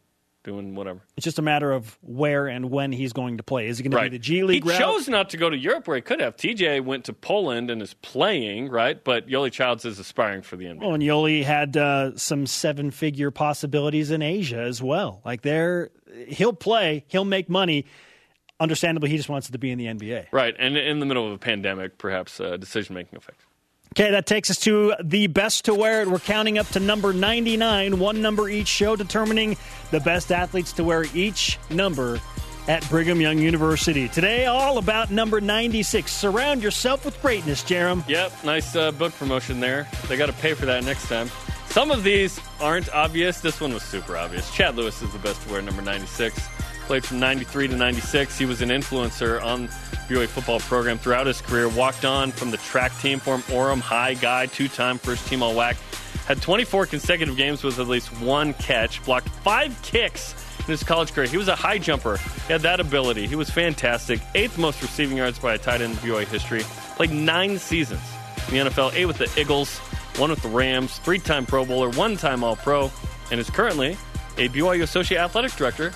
doing 0.46 0.76
whatever. 0.76 1.00
It's 1.16 1.24
just 1.24 1.38
a 1.38 1.42
matter 1.42 1.72
of 1.72 1.98
where 2.02 2.46
and 2.46 2.70
when 2.70 2.92
he's 2.92 3.12
going 3.12 3.37
to 3.37 3.42
play. 3.42 3.66
Is 3.66 3.78
he 3.78 3.82
going 3.82 3.90
to 3.90 3.96
right. 3.96 4.11
be 4.11 4.16
the 4.16 4.22
G 4.22 4.44
League? 4.44 4.62
He 4.62 4.70
route? 4.70 4.78
chose 4.78 5.09
not 5.09 5.28
to 5.30 5.37
go 5.37 5.50
to 5.50 5.56
Europe 5.56 5.88
where 5.88 5.96
he 5.96 6.00
could 6.00 6.20
have. 6.20 6.37
TJ 6.37 6.85
went 6.85 7.04
to 7.06 7.12
Poland 7.12 7.68
and 7.68 7.82
is 7.82 7.94
playing, 7.94 8.70
right? 8.70 9.02
But 9.02 9.28
Yoeli 9.28 9.52
Childs 9.52 9.85
is 9.85 9.98
aspiring 9.98 10.42
for 10.42 10.56
the 10.56 10.66
NBA. 10.66 10.78
Oh, 10.82 10.94
and 10.94 11.02
Yoeli 11.02 11.44
had 11.44 11.76
uh, 11.76 12.16
some 12.16 12.46
seven 12.46 12.92
figure 12.92 13.30
possibilities 13.30 14.11
in 14.11 14.22
Asia 14.22 14.61
as 14.61 14.80
well. 14.80 15.20
Like 15.24 15.42
there, 15.42 15.90
he'll 16.28 16.52
play, 16.52 17.04
he'll 17.09 17.24
make 17.24 17.50
money. 17.50 17.85
Understandably, 18.59 19.11
he 19.11 19.16
just 19.16 19.28
wants 19.28 19.50
to 19.50 19.59
be 19.59 19.70
in 19.70 19.78
the 19.78 19.87
NBA. 19.87 20.28
Right, 20.32 20.54
and 20.59 20.78
in 20.78 21.00
the 21.00 21.06
middle 21.06 21.26
of 21.26 21.32
a 21.32 21.38
pandemic, 21.38 21.98
perhaps 21.98 22.40
uh, 22.40 22.56
decision 22.56 22.94
making 22.94 23.18
effect. 23.18 23.45
Okay, 23.98 24.11
that 24.11 24.26
takes 24.26 24.50
us 24.50 24.59
to 24.59 24.92
the 25.02 25.26
best 25.26 25.64
to 25.64 25.74
wear 25.74 26.02
it. 26.02 26.09
We're 26.09 26.18
counting 26.18 26.59
up 26.59 26.68
to 26.72 26.80
number 26.80 27.14
99, 27.14 27.98
one 27.98 28.20
number 28.20 28.46
each 28.46 28.68
show, 28.68 28.94
determining 28.94 29.56
the 29.90 30.00
best 30.00 30.30
athletes 30.30 30.74
to 30.74 30.85
wear 30.85 31.06
each 31.14 31.59
number 31.70 32.20
at 32.68 32.87
Brigham 32.90 33.22
Young 33.22 33.38
University. 33.38 34.06
Today, 34.06 34.44
all 34.44 34.76
about 34.76 35.11
number 35.11 35.40
96. 35.40 36.12
Surround 36.12 36.62
yourself 36.62 37.06
with 37.06 37.18
greatness, 37.22 37.64
Jarom. 37.64 38.06
Yep, 38.06 38.44
nice 38.44 38.76
uh, 38.76 38.92
book 38.92 39.14
promotion 39.14 39.61
there. 39.61 39.88
They 40.09 40.18
got 40.18 40.26
to 40.26 40.35
pay 40.35 40.52
for 40.52 40.66
that 40.66 40.85
next 40.85 41.09
time. 41.09 41.30
Some 41.70 41.90
of 41.90 42.04
these 42.04 42.38
aren't 42.61 42.94
obvious. 42.94 43.40
This 43.40 43.62
one 43.62 43.72
was 43.72 43.82
super 43.82 44.18
obvious. 44.18 44.54
Chad 44.54 44.76
Lewis 44.76 45.00
is 45.00 45.11
the 45.11 45.18
best 45.20 45.40
to 45.44 45.52
wear 45.52 45.62
number 45.62 45.80
96. 45.80 46.38
Played 46.87 47.05
from 47.05 47.18
93 47.18 47.68
to 47.68 47.77
96. 47.77 48.38
He 48.38 48.46
was 48.46 48.62
an 48.62 48.68
influencer 48.68 49.42
on 49.42 49.66
BYU 50.09 50.29
football 50.29 50.61
program 50.61 50.99
throughout 50.99 51.27
his 51.27 51.40
career. 51.40 51.68
Walked 51.68 52.05
on 52.05 52.31
from 52.31 52.53
the 52.53 52.59
track 52.59 52.96
team, 53.01 53.18
former 53.18 53.42
Orem 53.44 53.81
High 53.81 54.14
guy, 54.14 54.46
two-time 54.46 54.99
first 54.99 55.27
team 55.27 55.42
All-WAC. 55.42 55.75
Had 56.27 56.40
24 56.40 56.87
consecutive 56.87 57.37
games 57.37 57.64
with 57.64 57.81
at 57.81 57.88
least 57.88 58.09
one 58.20 58.55
catch. 58.55 59.05
Blocked 59.05 59.29
five 59.29 59.77
kicks 59.83 60.35
in 60.61 60.66
his 60.66 60.85
college 60.85 61.12
career. 61.12 61.27
He 61.27 61.37
was 61.37 61.49
a 61.49 61.57
high 61.57 61.79
jumper. 61.79 62.18
He 62.46 62.53
had 62.53 62.62
that 62.62 62.79
ability. 62.79 63.27
He 63.27 63.35
was 63.35 63.51
fantastic. 63.51 64.20
Eighth 64.37 64.57
most 64.57 64.81
receiving 64.81 65.16
yards 65.16 65.40
by 65.40 65.55
a 65.55 65.59
tight 65.59 65.81
end 65.81 65.94
in 65.94 65.99
BYU 65.99 66.27
history. 66.27 66.62
Played 66.94 67.11
nine 67.11 67.59
seasons 67.59 68.01
in 68.49 68.55
the 68.55 68.70
NFL. 68.70 68.94
Eight 68.94 69.07
with 69.07 69.18
the 69.18 69.40
Eagles, 69.40 69.79
one 70.18 70.31
with 70.31 70.42
the 70.42 70.49
Rams, 70.49 70.99
three-time 70.99 71.47
Pro 71.47 71.64
Bowler, 71.64 71.91
one-time 71.91 72.45
All-Pro, 72.45 72.93
and 73.32 73.41
is 73.41 73.51
currently 73.51 73.97
a 74.39 74.49
BYU 74.49 74.82
Associate 74.82 75.18
Athletic 75.18 75.53
Director 75.53 75.93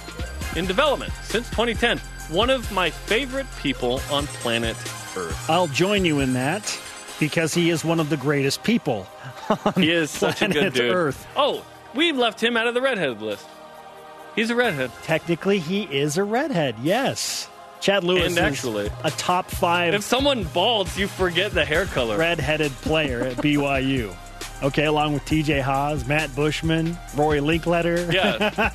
in 0.56 0.66
development 0.66 1.12
since 1.22 1.48
2010. 1.50 1.98
One 2.34 2.50
of 2.50 2.70
my 2.72 2.90
favorite 2.90 3.46
people 3.60 4.00
on 4.10 4.26
planet 4.26 4.76
Earth. 5.16 5.50
I'll 5.50 5.66
join 5.68 6.04
you 6.04 6.20
in 6.20 6.34
that 6.34 6.78
because 7.18 7.52
he 7.54 7.70
is 7.70 7.84
one 7.84 7.98
of 8.00 8.08
the 8.10 8.16
greatest 8.16 8.62
people 8.62 9.06
he 9.76 9.90
is 9.90 10.10
such 10.10 10.42
a 10.42 10.48
good 10.48 10.72
dude. 10.72 10.94
Earth. 10.94 11.26
Oh, 11.36 11.64
we 11.94 12.12
left 12.12 12.40
him 12.42 12.56
out 12.56 12.68
of 12.68 12.74
the 12.74 12.80
redhead 12.80 13.20
list. 13.20 13.44
He's 14.36 14.48
a 14.50 14.54
redhead. 14.54 14.92
Technically, 15.02 15.58
he 15.58 15.82
is 15.82 16.16
a 16.16 16.22
redhead. 16.22 16.76
Yes. 16.82 17.48
Chad 17.80 18.04
Lewis 18.04 18.36
And 18.36 18.38
actually- 18.38 18.90
a 19.02 19.10
top 19.10 19.50
five 19.50 19.94
If 19.94 20.02
someone 20.04 20.44
balds, 20.44 20.96
you 20.96 21.08
forget 21.08 21.50
the 21.52 21.64
hair 21.64 21.86
color. 21.86 22.16
red-headed 22.16 22.70
player 22.82 23.22
at 23.22 23.36
BYU. 23.38 24.14
Okay, 24.62 24.84
along 24.84 25.14
with 25.14 25.24
TJ 25.24 25.62
Haws, 25.62 26.06
Matt 26.06 26.34
Bushman, 26.36 26.98
Rory 27.16 27.40
Linkletter. 27.40 28.12
Yeah. 28.12 28.70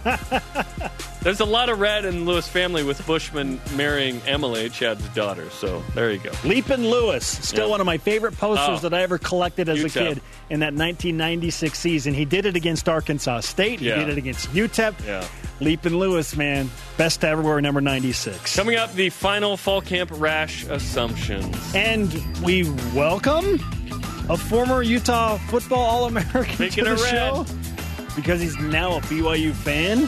There's 1.21 1.39
a 1.39 1.45
lot 1.45 1.69
of 1.69 1.79
red 1.79 2.05
in 2.05 2.25
Lewis 2.25 2.47
family 2.47 2.83
with 2.83 3.03
Bushman 3.07 3.59
marrying 3.75 4.21
Emily, 4.27 4.69
Chad's 4.69 5.07
daughter. 5.09 5.49
So 5.49 5.83
there 5.95 6.11
you 6.11 6.19
go. 6.19 6.29
Leapin' 6.43 6.89
Lewis, 6.91 7.25
still 7.25 7.65
Yeah. 7.65 7.71
one 7.71 7.79
of 7.81 7.85
my 7.87 7.97
favorite 7.97 8.37
posters 8.37 8.79
Oh. 8.79 8.89
that 8.89 8.93
I 8.93 9.01
ever 9.01 9.17
collected 9.17 9.67
as 9.67 9.83
a 9.83 9.89
kid 9.89 10.21
in 10.51 10.59
that 10.59 10.73
1996 10.75 11.79
season. 11.79 12.13
He 12.13 12.25
did 12.25 12.45
it 12.45 12.55
against 12.55 12.87
Arkansas 12.87 13.39
State. 13.41 13.79
He 13.79 13.87
Yeah. 13.87 13.95
did 13.95 14.09
it 14.09 14.17
against 14.19 14.53
UTEP. 14.53 14.93
Yeah. 15.05 15.23
Leapin' 15.61 15.97
Lewis, 15.97 16.35
man. 16.35 16.69
Best 16.97 17.21
to 17.21 17.27
ever 17.27 17.41
wear 17.41 17.59
number 17.59 17.81
96. 17.81 18.55
Coming 18.55 18.75
up, 18.75 18.93
the 18.93 19.09
final 19.09 19.57
fall 19.57 19.81
camp 19.81 20.11
rash 20.13 20.63
assumptions. 20.65 21.55
And 21.73 22.13
we 22.43 22.69
welcome 22.93 23.59
a 24.29 24.37
former 24.37 24.81
Utah 24.81 25.37
football 25.37 25.79
All 25.83 26.05
American 26.05 26.55
Making 26.59 26.85
to 26.85 26.95
the 26.95 26.95
red. 26.95 27.09
show 27.11 27.45
because 28.15 28.41
he's 28.41 28.57
now 28.57 28.97
a 28.97 29.01
BYU 29.01 29.53
fan. 29.53 30.07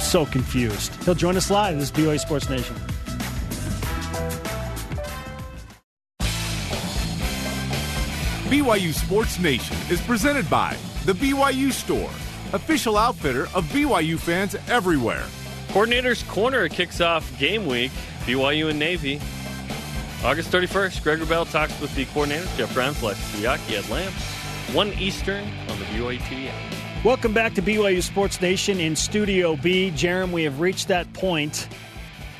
So 0.00 0.26
confused. 0.26 0.94
He'll 1.04 1.14
join 1.14 1.36
us 1.36 1.50
live. 1.50 1.78
This 1.78 1.90
is 1.90 1.92
BYU 1.92 2.18
Sports 2.18 2.48
Nation. 2.48 2.76
BYU 8.48 8.92
Sports 8.92 9.38
Nation 9.38 9.76
is 9.90 10.00
presented 10.02 10.48
by 10.50 10.76
The 11.06 11.12
BYU 11.14 11.72
Store, 11.72 12.10
official 12.52 12.96
outfitter 12.98 13.44
of 13.54 13.64
BYU 13.66 14.18
fans 14.18 14.56
everywhere. 14.68 15.24
Coordinator's 15.70 16.22
Corner 16.24 16.68
kicks 16.68 17.00
off 17.00 17.38
game 17.38 17.66
week, 17.66 17.92
BYU 18.26 18.68
and 18.70 18.78
Navy. 18.78 19.20
August 20.24 20.52
31st, 20.52 21.02
Greg 21.02 21.28
Bell 21.28 21.44
talks 21.44 21.80
with 21.80 21.92
the 21.96 22.04
coordinators, 22.06 22.56
Jeff 22.56 22.72
Brown, 22.72 22.94
Flex 22.94 23.18
Suyaki 23.32 23.76
at 23.76 23.90
Lamp. 23.90 24.14
1 24.72 24.92
Eastern 24.92 25.42
on 25.68 25.76
the 25.80 25.84
BYU 25.86 26.18
TV 26.18 26.48
app. 26.48 27.04
Welcome 27.04 27.32
back 27.32 27.54
to 27.54 27.62
BYU 27.62 28.00
Sports 28.00 28.40
Nation 28.40 28.78
in 28.78 28.94
Studio 28.94 29.56
B. 29.56 29.90
Jarom, 29.90 30.30
we 30.30 30.44
have 30.44 30.60
reached 30.60 30.86
that 30.86 31.12
point 31.12 31.66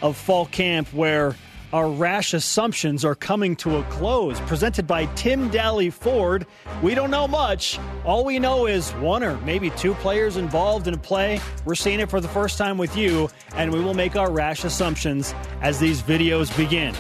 of 0.01 0.17
fall 0.17 0.47
camp 0.47 0.87
where 0.95 1.35
our 1.73 1.89
rash 1.91 2.35
assumptions 2.35 3.05
are 3.05 3.17
coming 3.17 3.57
to 3.57 3.79
a 3.79 3.83
close. 3.85 4.39
Presented 4.43 4.87
by 4.87 5.07
Tim 5.17 5.51
Dahle 5.51 5.93
Ford. 5.93 6.47
We 6.83 6.95
don't 6.95 7.11
know 7.11 7.27
much. 7.27 7.81
All 8.05 8.25
we 8.25 8.39
know 8.39 8.67
is 8.67 8.93
one 8.93 9.25
or 9.25 9.39
maybe 9.39 9.71
two 9.71 9.95
players 9.95 10.37
involved 10.37 10.87
in 10.87 10.95
a 10.95 10.99
play. 10.99 11.41
We're 11.65 11.75
seeing 11.75 11.99
it 11.99 12.11
for 12.11 12.21
the 12.21 12.29
first 12.29 12.59
time 12.59 12.79
with 12.79 12.97
you, 12.97 13.29
and 13.57 13.73
we 13.73 13.81
will 13.81 13.95
make 13.95 14.15
our 14.15 14.31
rash 14.31 14.65
assumptions 14.65 15.35
as 15.63 15.81
these 15.81 16.01
videos 16.03 16.55
begin. 16.57 16.95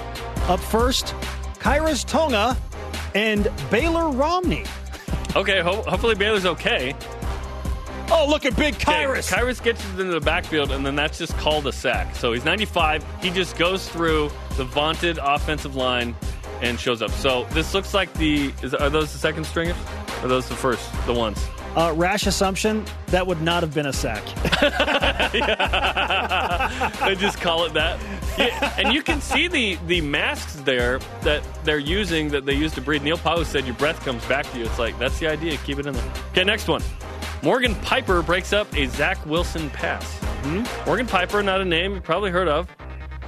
Up 0.48 0.60
first, 0.60 1.06
Khyiris 1.60 2.04
Tonga 2.06 2.56
and 3.14 3.50
Baylor 3.70 4.10
Romney. 4.10 4.64
Okay, 5.36 5.60
ho- 5.60 5.82
hopefully 5.82 6.14
Baylor's 6.14 6.44
okay. 6.46 6.94
Oh, 8.10 8.26
look 8.28 8.44
at 8.44 8.54
Big 8.56 8.74
Okay, 8.74 9.04
Khyiris. 9.04 9.62
Gets 9.62 9.84
into 9.90 10.04
the 10.04 10.20
backfield, 10.20 10.70
and 10.70 10.84
then 10.84 10.94
that's 10.96 11.16
just 11.16 11.36
called 11.38 11.66
a 11.66 11.72
sack. 11.72 12.14
So 12.16 12.32
he's 12.32 12.44
95. 12.44 13.04
He 13.22 13.30
just 13.30 13.56
goes 13.56 13.88
through 13.88 14.30
the 14.56 14.64
vaunted 14.64 15.18
offensive 15.18 15.76
line 15.76 16.14
and 16.60 16.78
shows 16.78 17.00
up. 17.00 17.10
So 17.12 17.44
this 17.52 17.72
looks 17.72 17.94
like 17.94 18.12
the. 18.14 18.52
Is, 18.62 18.74
are 18.74 18.90
those 18.90 19.12
the 19.12 19.18
second 19.18 19.44
stringers? 19.44 19.76
Or 20.20 20.26
are 20.26 20.28
those 20.28 20.48
the 20.48 20.54
first? 20.54 20.86
The 21.06 21.14
ones? 21.14 21.42
Uh, 21.74 21.92
rash 21.96 22.26
assumption 22.26 22.84
that 23.06 23.26
would 23.26 23.40
not 23.40 23.62
have 23.62 23.72
been 23.72 23.86
a 23.86 23.92
sack. 23.92 24.22
they 27.00 27.14
just 27.14 27.40
call 27.40 27.64
it 27.64 27.72
that. 27.72 27.98
Yeah, 28.36 28.74
and 28.78 28.92
you 28.92 29.02
can 29.02 29.22
see 29.22 29.48
the 29.48 29.78
the 29.86 30.02
masks 30.02 30.56
there 30.56 30.98
that 31.22 31.42
they're 31.64 31.78
using 31.78 32.28
that 32.28 32.44
they 32.44 32.54
use 32.54 32.72
to 32.74 32.82
breathe. 32.82 33.02
Neil 33.02 33.16
Pau'u 33.16 33.44
said 33.44 33.64
your 33.64 33.74
breath 33.76 34.04
comes 34.04 34.22
back 34.26 34.50
to 34.52 34.58
you. 34.58 34.66
It's 34.66 34.78
like 34.78 34.98
that's 34.98 35.18
the 35.18 35.28
idea. 35.28 35.56
Keep 35.58 35.78
it 35.78 35.86
in 35.86 35.94
there. 35.94 36.12
Okay, 36.32 36.44
next 36.44 36.68
one. 36.68 36.82
Morgan 37.42 37.74
Piper 37.76 38.22
breaks 38.22 38.52
up 38.52 38.72
a 38.76 38.86
Zach 38.86 39.24
Wilson 39.26 39.70
pass. 39.70 40.04
Hmm? 40.44 40.64
Morgan 40.86 41.06
Piper, 41.06 41.42
not 41.42 41.60
a 41.60 41.64
name 41.64 41.94
you 41.94 42.00
probably 42.00 42.30
heard 42.30 42.48
of. 42.48 42.68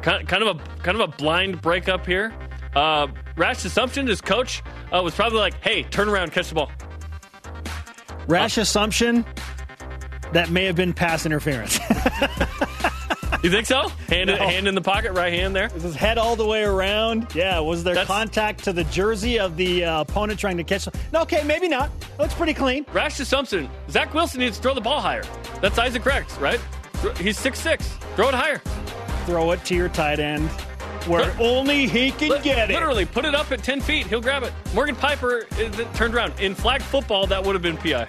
Kind, 0.03 0.29
kind 0.29 0.43
of 0.43 0.57
a 0.57 0.61
kind 0.83 1.01
of 1.01 1.09
a 1.09 1.17
blind 1.17 1.63
breakup 1.63 2.05
here. 2.05 2.35
Uh, 2.77 3.07
rash 3.37 3.65
assumption. 3.65 4.07
His 4.07 4.21
coach 4.21 4.63
uh, 4.93 5.01
was 5.03 5.15
probably 5.15 5.39
like, 5.39 5.55
"Hey, 5.63 5.83
turn 5.85 6.09
around, 6.09 6.33
catch 6.33 6.51
the 6.51 6.57
ball." 6.57 6.71
Rash 8.29 8.59
assumption 8.59 9.25
that 10.33 10.51
may 10.51 10.65
have 10.65 10.77
been 10.77 10.93
pass 10.93 11.27
interference. 11.27 11.79
You 13.43 13.51
think 13.51 13.67
so? 13.67 13.89
Hand, 14.09 14.29
No. 14.31 14.37
hand 14.37 14.67
in 14.69 14.75
the 14.75 14.81
pocket, 14.81 15.13
right 15.13 15.31
hand 15.31 15.55
there. 15.55 15.69
Was 15.75 15.83
his 15.83 15.95
head 15.95 16.17
all 16.17 16.35
the 16.35 16.47
way 16.47 16.63
around? 16.63 17.27
Yeah. 17.35 17.59
Was 17.59 17.85
there 17.85 17.93
That's- 17.93 18.07
contact 18.07 18.65
to 18.65 18.73
the 18.73 18.85
jersey 18.85 19.39
of 19.39 19.59
the 19.59 19.85
uh, 19.85 20.01
opponent 20.01 20.41
trying 20.41 20.57
to 20.57 20.65
catch? 20.65 20.89
No, 21.13 21.21
okay, 21.23 21.43
maybe 21.45 21.69
not. 21.69 21.91
Looks 22.19 22.33
pretty 22.33 22.55
clean. 22.55 22.87
Rash 22.95 23.21
assumption. 23.21 23.69
Zach 23.91 24.15
Wilson 24.15 24.41
needs 24.41 24.57
to 24.57 24.63
throw 24.63 24.73
the 24.73 24.81
ball 24.81 24.99
higher. 24.99 25.25
That's 25.61 25.79
Isaac 25.79 26.07
Rex, 26.07 26.39
right? 26.39 26.59
He's 27.19 27.39
6'6. 27.39 27.83
Throw 28.17 28.29
it 28.31 28.35
higher. 28.35 28.63
Throw 29.27 29.51
it 29.51 29.63
to 29.67 29.75
your 29.75 29.91
tight 29.91 30.21
end 30.21 30.49
where 31.07 31.35
only 31.41 31.87
he 31.87 32.11
can 32.11 32.31
Li- 32.31 32.41
get 32.43 32.71
it. 32.71 32.75
Literally, 32.75 33.05
put 33.05 33.25
it 33.25 33.35
up 33.35 33.51
at 33.53 33.63
10 33.63 33.81
feet. 33.81 34.07
He'll 34.07 34.21
grab 34.21 34.43
it. 34.43 34.53
Morgan 34.75 34.97
Piper 34.97 35.47
is 35.59 35.75
turned 35.95 36.15
around. 36.15 36.39
In 36.41 36.55
flag 36.55 36.83
football, 36.83 37.27
that 37.29 37.45
would 37.45 37.55
have 37.55 37.63
been 37.63 37.77
PI. 37.77 38.07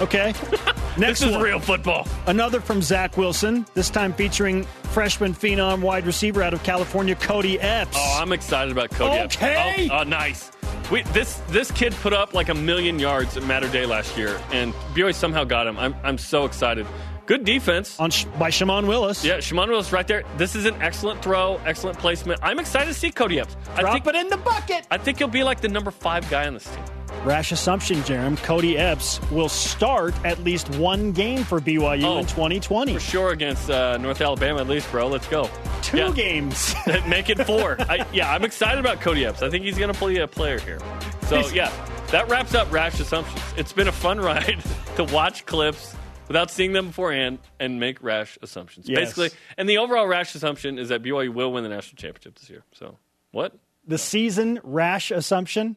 Okay. 0.00 0.34
Next 0.96 1.20
This 1.20 1.22
is 1.22 1.32
one. 1.32 1.42
real 1.42 1.60
football. 1.60 2.06
Another 2.26 2.60
from 2.60 2.82
Zach 2.82 3.16
Wilson, 3.16 3.66
this 3.74 3.90
time 3.90 4.12
featuring 4.12 4.64
freshman 4.92 5.34
phenom 5.34 5.80
wide 5.80 6.06
receiver 6.06 6.42
out 6.42 6.52
of 6.54 6.62
California, 6.62 7.14
Cody 7.16 7.60
Epps. 7.60 7.96
Oh, 7.98 8.18
I'm 8.20 8.32
excited 8.32 8.70
about 8.72 8.90
Cody 8.90 9.14
Epps. 9.18 9.36
Okay. 9.36 9.88
Oh, 9.90 10.00
oh, 10.00 10.02
nice. 10.04 10.50
We, 10.90 11.02
this 11.14 11.40
this 11.48 11.70
kid 11.70 11.94
put 11.94 12.12
up 12.12 12.34
like 12.34 12.48
a 12.48 12.54
million 12.54 12.98
yards 12.98 13.36
at 13.36 13.42
Mater 13.44 13.68
Dei 13.68 13.86
last 13.86 14.16
year, 14.18 14.38
and 14.52 14.72
BYU 14.94 15.14
somehow 15.14 15.42
got 15.44 15.66
him. 15.66 15.78
I'm, 15.78 15.94
I'm 16.04 16.18
so 16.18 16.44
excited. 16.44 16.86
Good 17.26 17.44
defense. 17.44 17.98
On 17.98 18.10
Sh- 18.10 18.24
by 18.38 18.50
Shimon 18.50 18.86
Willis. 18.86 19.24
Yeah, 19.24 19.40
Shimon 19.40 19.70
Willis 19.70 19.92
right 19.92 20.06
there. 20.06 20.24
This 20.36 20.54
is 20.54 20.66
an 20.66 20.74
excellent 20.82 21.22
throw, 21.22 21.58
excellent 21.64 21.98
placement. 21.98 22.40
I'm 22.42 22.58
excited 22.58 22.88
to 22.88 22.94
see 22.94 23.10
Cody 23.10 23.40
Epps. 23.40 23.56
I 23.76 23.80
Drop 23.80 23.92
think, 23.94 24.06
it 24.08 24.14
in 24.16 24.28
the 24.28 24.36
bucket. 24.36 24.86
I 24.90 24.98
think 24.98 25.18
he'll 25.18 25.28
be 25.28 25.42
like 25.42 25.60
the 25.62 25.68
number 25.68 25.90
five 25.90 26.28
guy 26.28 26.46
on 26.46 26.54
this 26.54 26.64
team. 26.66 26.84
Rash 27.24 27.52
assumption, 27.52 27.96
Jarom. 27.98 28.36
Cody 28.42 28.76
Epps 28.76 29.18
will 29.30 29.48
start 29.48 30.14
at 30.26 30.44
least 30.44 30.68
one 30.76 31.12
game 31.12 31.44
for 31.44 31.58
BYU 31.60 32.04
Oh, 32.04 32.18
in 32.18 32.26
2020. 32.26 32.92
For 32.92 33.00
sure 33.00 33.30
against 33.30 33.70
uh, 33.70 33.96
North 33.96 34.20
Alabama, 34.20 34.60
at 34.60 34.68
least, 34.68 34.90
bro. 34.90 35.06
Let's 35.08 35.26
go. 35.28 35.48
Two 35.80 35.96
Yeah. 35.98 36.10
games. 36.10 36.74
Make 37.08 37.30
it 37.30 37.42
four. 37.46 37.76
I, 37.88 38.04
yeah, 38.12 38.30
I'm 38.30 38.44
excited 38.44 38.78
about 38.78 39.00
Cody 39.00 39.24
Epps. 39.24 39.42
I 39.42 39.48
think 39.48 39.64
he's 39.64 39.78
going 39.78 39.92
to 39.92 39.98
play 39.98 40.16
a 40.16 40.28
player 40.28 40.58
here. 40.58 40.80
So, 41.28 41.48
yeah, 41.48 41.70
that 42.10 42.28
wraps 42.28 42.54
up 42.54 42.70
Rash 42.70 43.00
Assumptions. 43.00 43.40
It's 43.56 43.72
been 43.72 43.88
a 43.88 43.92
fun 43.92 44.18
ride 44.20 44.62
to 44.96 45.04
watch 45.04 45.46
clips 45.46 45.96
without 46.28 46.50
seeing 46.50 46.72
them 46.72 46.88
beforehand 46.88 47.38
and 47.58 47.78
make 47.80 48.02
rash 48.02 48.38
assumptions. 48.42 48.88
Yes. 48.88 48.98
Basically, 49.00 49.30
and 49.56 49.68
the 49.68 49.78
overall 49.78 50.06
rash 50.06 50.34
assumption 50.34 50.78
is 50.78 50.88
that 50.88 51.02
BYU 51.02 51.32
will 51.32 51.52
win 51.52 51.62
the 51.62 51.70
national 51.70 51.96
championship 51.96 52.38
this 52.38 52.48
year. 52.50 52.64
So, 52.72 52.98
what? 53.32 53.54
the 53.86 53.98
season 53.98 54.60
rash 54.62 55.10
assumption. 55.10 55.76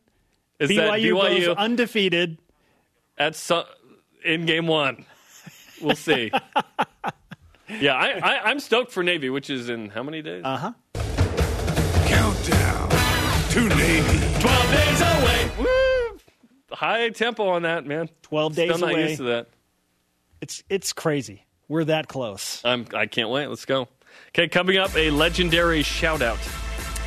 Is 0.60 0.70
that 0.70 0.94
BYU, 0.94 1.14
BYU 1.14 1.46
goes 1.48 1.58
undefeated. 1.58 2.38
at 3.18 3.36
su- 3.36 3.64
in 4.26 4.46
game 4.46 4.68
one? 4.68 5.06
We'll 5.82 5.96
see. 5.96 6.32
yeah, 7.80 7.94
I, 7.94 8.20
I, 8.20 8.50
I'm 8.50 8.60
stoked 8.60 8.92
for 8.92 9.04
Navy, 9.04 9.30
which 9.30 9.50
is 9.50 9.70
in 9.70 9.90
how 9.90 10.02
many 10.02 10.22
days? 10.24 10.42
Uh 10.44 10.58
huh. 10.58 10.74
Countdown 12.08 12.90
to 13.50 13.70
Navy. 13.76 14.40
12 14.40 14.72
days 14.72 15.02
away. 15.02 15.52
Woo! 15.60 16.18
High 16.72 17.10
tempo 17.10 17.48
on 17.50 17.62
that, 17.64 17.86
man. 17.86 18.10
12 18.24 18.56
days 18.56 18.70
Still 18.70 18.88
not 18.88 18.94
away. 18.94 19.10
used 19.10 19.18
to 19.18 19.24
that. 19.26 19.48
It's 20.42 20.64
it's 20.70 20.94
crazy. 20.94 21.46
We're 21.68 21.86
that 21.86 22.08
close. 22.08 22.62
I'm, 22.64 22.86
I 22.94 23.08
can't 23.08 23.30
wait. 23.30 23.48
Let's 23.48 23.66
go. 23.66 23.88
Okay, 24.30 24.48
coming 24.48 24.78
up, 24.78 24.96
a 24.96 25.10
legendary 25.12 25.84
shout 25.84 26.22
out. 26.22 26.40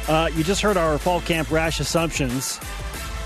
Uh, 0.08 0.28
you 0.34 0.44
just 0.44 0.60
heard 0.60 0.76
our 0.76 0.98
fall 0.98 1.20
camp 1.20 1.50
rash 1.50 1.80
assumptions, 1.80 2.60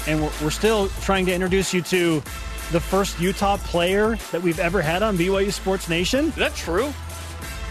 and 0.06 0.22
we're, 0.22 0.32
we're 0.42 0.50
still 0.50 0.88
trying 1.02 1.26
to 1.26 1.32
introduce 1.34 1.74
you 1.74 1.82
to 1.82 2.22
the 2.70 2.80
first 2.80 3.20
Utah 3.20 3.56
player 3.56 4.16
that 4.32 4.42
we've 4.42 4.58
ever 4.58 4.80
had 4.80 5.02
on 5.02 5.16
BYU 5.16 5.52
Sports 5.52 5.88
Nation. 5.88 6.26
Is 6.26 6.34
that 6.36 6.54
true? 6.54 6.92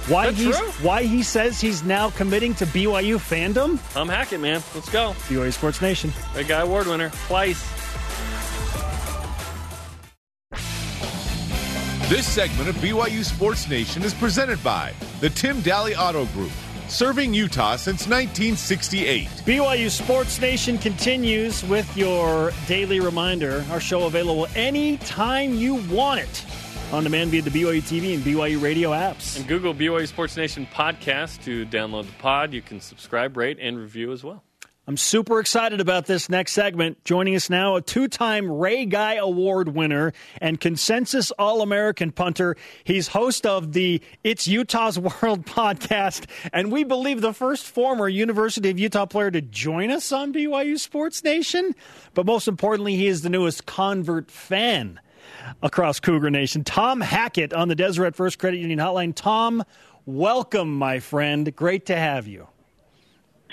Why 0.07 0.31
he's 0.34 0.57
why 0.81 1.03
he 1.03 1.23
says 1.23 1.61
he's 1.61 1.84
now 1.84 2.09
committing 2.09 2.53
to 2.55 2.65
BYU 2.65 3.15
fandom? 3.17 3.79
I'm 3.95 4.09
hacking, 4.09 4.41
man. 4.41 4.61
Let's 4.75 4.89
go. 4.89 5.11
BYU 5.29 5.53
Sports 5.53 5.81
Nation. 5.81 6.11
Big 6.34 6.49
guy 6.49 6.61
award 6.61 6.88
winner 6.88 7.09
twice. 7.27 7.63
This 12.10 12.28
segment 12.28 12.68
of 12.70 12.76
BYU 12.76 13.24
Sports 13.24 13.70
Nation 13.70 14.04
is 14.04 14.14
presented 14.14 14.62
by 14.62 14.93
the 15.22 15.30
Tim 15.30 15.62
Dahle 15.62 15.95
Auto 15.97 16.26
Group, 16.28 16.51
serving 16.89 17.34
Utah 17.34 17.78
since 17.78 18.08
1968. 18.08 19.28
BYU 19.45 19.89
Sports 19.89 20.39
Nation 20.41 20.78
continues 20.78 21.64
with 21.64 21.95
your 21.95 22.51
daily 22.68 22.99
reminder. 22.99 23.66
Our 23.72 23.80
show 23.80 24.06
available 24.06 24.47
anytime 24.54 25.56
you 25.56 25.76
want 25.89 26.20
it 26.20 26.45
on 26.91 27.04
demand 27.04 27.32
via 27.32 27.41
the 27.41 27.49
BYU 27.49 27.82
TV 27.82 28.14
and 28.14 28.24
BYU 28.24 28.62
radio 28.62 28.91
apps. 28.91 29.38
And 29.38 29.47
Google 29.47 29.74
BYU 29.74 30.08
Sports 30.08 30.36
Nation 30.36 30.68
podcast 30.72 31.41
to 31.45 31.66
download 31.66 32.06
the 32.06 32.14
pod. 32.20 32.54
You 32.54 32.62
can 32.62 32.82
subscribe, 32.82 33.38
rate, 33.38 33.58
and 33.62 33.78
review 33.80 34.12
as 34.12 34.24
well. 34.26 34.43
I'm 34.86 34.97
super 34.97 35.39
excited 35.39 35.79
about 35.79 36.07
this 36.07 36.27
next 36.27 36.51
segment. 36.51 37.05
Joining 37.05 37.36
us 37.36 37.49
now, 37.49 37.77
a 37.77 37.81
two 37.81 38.09
time 38.09 38.51
Ray 38.51 38.86
Guy 38.86 39.13
Award 39.13 39.69
winner 39.69 40.11
and 40.41 40.59
consensus 40.59 41.31
All 41.31 41.61
American 41.61 42.11
punter. 42.11 42.57
He's 42.84 43.07
host 43.07 43.45
of 43.45 43.71
the 43.71 44.01
It's 44.25 44.45
Utah's 44.45 44.99
World 44.99 45.13
podcast, 45.45 46.25
and 46.51 46.69
we 46.69 46.84
believe 46.84 47.21
the 47.21 47.31
first 47.31 47.65
former 47.65 48.09
University 48.09 48.69
of 48.71 48.77
Utah 48.77 49.05
player 49.05 49.31
to 49.31 49.39
join 49.39 49.89
us 49.89 50.11
on 50.11 50.34
BYU 50.34 50.77
Sports 50.77 51.23
Nation. 51.23 51.73
But 52.13 52.25
most 52.25 52.49
importantly, 52.49 52.97
he 52.97 53.07
is 53.07 53.21
the 53.21 53.29
newest 53.29 53.65
convert 53.65 54.29
fan 54.29 54.99
across 55.61 56.01
Cougar 56.01 56.29
Nation. 56.29 56.65
Tom 56.65 56.99
Hackett 56.99 57.53
on 57.53 57.69
the 57.69 57.75
Deseret 57.75 58.17
First 58.17 58.38
Credit 58.38 58.57
Union 58.57 58.79
Hotline. 58.79 59.15
Tom, 59.15 59.63
welcome, 60.05 60.77
my 60.77 60.99
friend. 60.99 61.55
Great 61.55 61.86
to 61.86 61.95
have 61.95 62.27
you. 62.27 62.49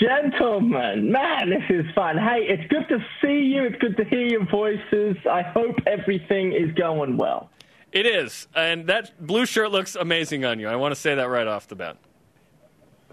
Gentlemen, 0.01 1.13
man, 1.13 1.51
this 1.51 1.63
is 1.69 1.85
fun. 1.95 2.17
Hey, 2.17 2.47
it's 2.49 2.67
good 2.73 2.89
to 2.89 2.99
see 3.21 3.43
you. 3.53 3.65
It's 3.65 3.77
good 3.81 3.97
to 3.99 4.05
hear 4.05 4.27
your 4.27 4.47
voices. 4.47 5.17
I 5.31 5.43
hope 5.43 5.77
everything 5.87 6.53
is 6.53 6.73
going 6.75 7.19
well. 7.19 7.51
It 7.93 8.07
is. 8.07 8.49
And 8.55 8.87
that 8.87 9.25
blue 9.25 9.45
shirt 9.45 9.71
looks 9.71 9.97
amazing 9.97 10.45
on 10.45 10.59
you. 10.59 10.69
I 10.69 10.77
want 10.77 10.93
to 10.95 11.01
say 11.01 11.15
that 11.15 11.29
right 11.29 11.47
off 11.47 11.69
the 11.69 11.75
bat. 11.75 11.99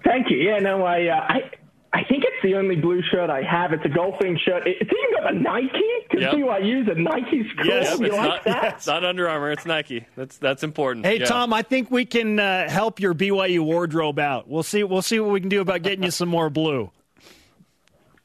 Thank 0.05 0.29
you. 0.29 0.37
Yeah, 0.37 0.59
no, 0.59 0.85
I, 0.85 1.07
uh, 1.07 1.15
I, 1.27 1.51
I 1.93 2.03
think 2.03 2.23
it's 2.25 2.43
the 2.43 2.55
only 2.55 2.75
blue 2.75 3.01
shirt 3.11 3.29
I 3.29 3.41
have. 3.43 3.71
It's 3.71 3.85
a 3.85 3.89
golfing 3.89 4.37
shirt. 4.43 4.63
It's 4.65 4.81
even 4.81 5.23
got 5.23 5.33
a 5.33 5.39
Nike 5.39 5.81
because 6.03 6.21
yep. 6.21 6.33
BYU's 6.33 6.89
a 6.89 6.99
Nike 6.99 7.47
school. 7.49 7.65
Yes, 7.65 7.97
you 7.99 8.05
it's 8.05 8.15
like 8.15 8.23
not, 8.25 8.43
that? 8.43 8.73
It's 8.77 8.87
not 8.87 9.05
Under 9.05 9.29
Armour. 9.29 9.51
It's 9.51 9.65
Nike. 9.65 10.05
That's 10.15 10.37
that's 10.37 10.63
important. 10.63 11.05
Hey 11.05 11.19
yeah. 11.19 11.25
Tom, 11.25 11.53
I 11.53 11.61
think 11.61 11.89
we 11.89 12.05
can 12.05 12.39
uh, 12.39 12.69
help 12.69 12.99
your 12.99 13.13
BYU 13.13 13.61
wardrobe 13.61 14.19
out. 14.19 14.47
We'll 14.47 14.63
see. 14.63 14.83
We'll 14.83 15.01
see 15.01 15.19
what 15.19 15.31
we 15.31 15.39
can 15.39 15.49
do 15.49 15.61
about 15.61 15.81
getting 15.81 16.03
you 16.03 16.11
some 16.11 16.29
more 16.29 16.49
blue. 16.49 16.91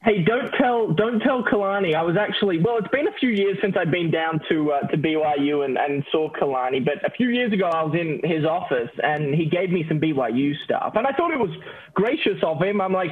Hey, 0.03 0.21
don't 0.21 0.51
tell 0.59 0.91
don't 0.91 1.21
tell 1.21 1.43
Kalani. 1.43 1.95
I 1.95 2.01
was 2.01 2.17
actually 2.17 2.59
well. 2.59 2.77
It's 2.77 2.89
been 2.89 3.07
a 3.07 3.13
few 3.19 3.29
years 3.29 3.57
since 3.61 3.77
I've 3.77 3.89
been 3.89 4.11
down 4.11 4.41
to 4.49 4.73
uh, 4.73 4.81
to 4.87 4.97
BYU 4.97 5.63
and, 5.63 5.77
and 5.77 6.03
saw 6.11 6.29
Kalani, 6.29 6.83
but 6.83 6.95
a 7.05 7.09
few 7.11 7.29
years 7.29 7.53
ago 7.53 7.67
I 7.67 7.83
was 7.83 7.95
in 7.95 8.19
his 8.29 8.43
office 8.43 8.89
and 9.01 9.33
he 9.33 9.45
gave 9.45 9.69
me 9.69 9.85
some 9.87 10.01
BYU 10.01 10.55
stuff, 10.65 10.93
and 10.95 11.07
I 11.07 11.13
thought 11.13 11.31
it 11.31 11.39
was 11.39 11.51
gracious 11.93 12.37
of 12.43 12.61
him. 12.61 12.81
I'm 12.81 12.91
like, 12.91 13.11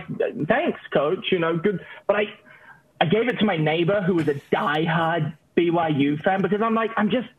thanks, 0.49 0.81
coach. 0.91 1.27
You 1.31 1.39
know, 1.39 1.57
good. 1.57 1.79
But 2.07 2.17
I 2.17 2.23
I 2.99 3.05
gave 3.05 3.29
it 3.29 3.39
to 3.39 3.45
my 3.45 3.55
neighbor 3.55 4.01
who 4.01 4.15
was 4.15 4.27
a 4.27 4.35
diehard 4.53 5.33
BYU 5.55 6.21
fan 6.21 6.41
because 6.41 6.61
I'm 6.61 6.75
like, 6.75 6.91
I'm 6.97 7.09
just 7.09 7.29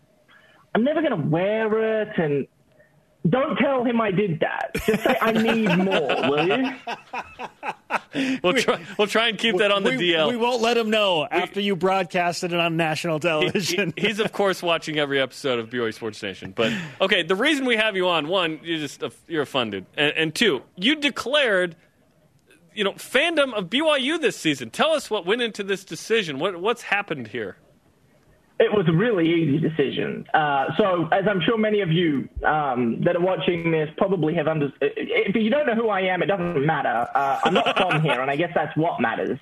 I'm 0.74 0.82
never 0.82 1.03
gonna 1.03 1.28
wear 1.28 2.00
it, 2.00 2.16
and 2.16 2.46
don't 3.28 3.57
tell 3.57 3.84
him 3.84 4.00
I 4.00 4.12
did 4.12 4.40
that. 4.40 4.70
Just 4.86 5.05
say 5.05 5.14
I 5.20 5.32
need 5.32 5.76
more, 5.76 6.30
will 6.30 6.48
you? 6.48 6.72
We'll 8.43 8.55
try, 8.55 8.85
we'll 8.99 9.07
try 9.07 9.29
and 9.29 9.39
keep 9.39 9.59
that 9.59 9.71
on 9.71 9.83
the 9.83 9.91
we, 9.91 10.11
DL. 10.11 10.29
We 10.29 10.37
won't 10.37 10.61
let 10.61 10.77
him 10.77 10.91
know 10.91 11.27
after 11.31 11.61
you 11.61 11.77
broadcasted 11.77 12.53
it 12.53 12.59
on 12.59 12.77
national 12.77 13.21
television. 13.21 13.93
He, 13.97 14.03
he, 14.03 14.09
he's 14.09 14.21
of 14.21 14.33
course 14.33 14.63
watching 14.63 14.99
every 14.99 15.21
episode 15.21 15.59
of 15.59 15.71
BYU 15.71 15.95
Sports 15.95 16.23
Nation. 16.23 16.53
But 16.55 16.73
okay, 17.01 17.23
the 17.23 17.37
reason 17.37 17.65
we 17.65 17.77
have 17.77 17.97
you 17.97 18.09
on 18.09 18.29
one, 18.29 18.61
you're 18.63 18.79
just 18.79 19.03
a, 19.03 19.13
you're 19.29 19.43
a 19.43 19.47
fun 19.47 19.71
dude, 19.71 19.87
and, 19.97 20.13
and 20.17 20.35
two, 20.35 20.63
you 20.77 20.97
declared, 20.97 21.77
you 22.75 22.85
know, 22.85 22.93
fandom 22.93 23.55
of 23.55 23.71
BYU 23.71 24.21
this 24.21 24.37
season. 24.37 24.71
Tell 24.71 24.93
us 24.93 25.11
what 25.11 25.27
went 25.27 25.43
into 25.43 25.63
this 25.63 25.85
decision. 25.85 26.39
What 26.39 26.61
what's 26.61 26.83
happened 26.83 27.29
here? 27.29 27.57
It 28.61 28.72
was 28.72 28.86
a 28.88 28.92
really 28.92 29.28
easy 29.28 29.59
decision. 29.59 30.26
Uh, 30.32 30.66
so, 30.76 31.09
as 31.11 31.24
I'm 31.28 31.40
sure 31.40 31.59
many 31.59 31.80
of 31.80 31.90
you 31.90 32.28
um, 32.44 33.00
that 33.03 33.16
are 33.16 33.20
watching 33.20 33.70
this 33.70 33.88
probably 33.96 34.34
have 34.34 34.46
understood, 34.46 34.92
if 34.96 35.34
you 35.34 35.50
don't 35.50 35.66
know 35.66 35.74
who 35.74 35.88
I 35.88 36.03
am, 36.03 36.22
it 36.22 36.26
doesn't 36.26 36.64
matter. 36.64 37.09
Uh, 37.14 37.40
I'm 37.44 37.55
not 37.55 37.76
from 37.76 38.03
here, 38.03 38.20
and 38.20 38.30
I 38.30 38.36
guess 38.36 38.53
that's 38.55 38.76
what 38.76 39.00
matters. 39.00 39.38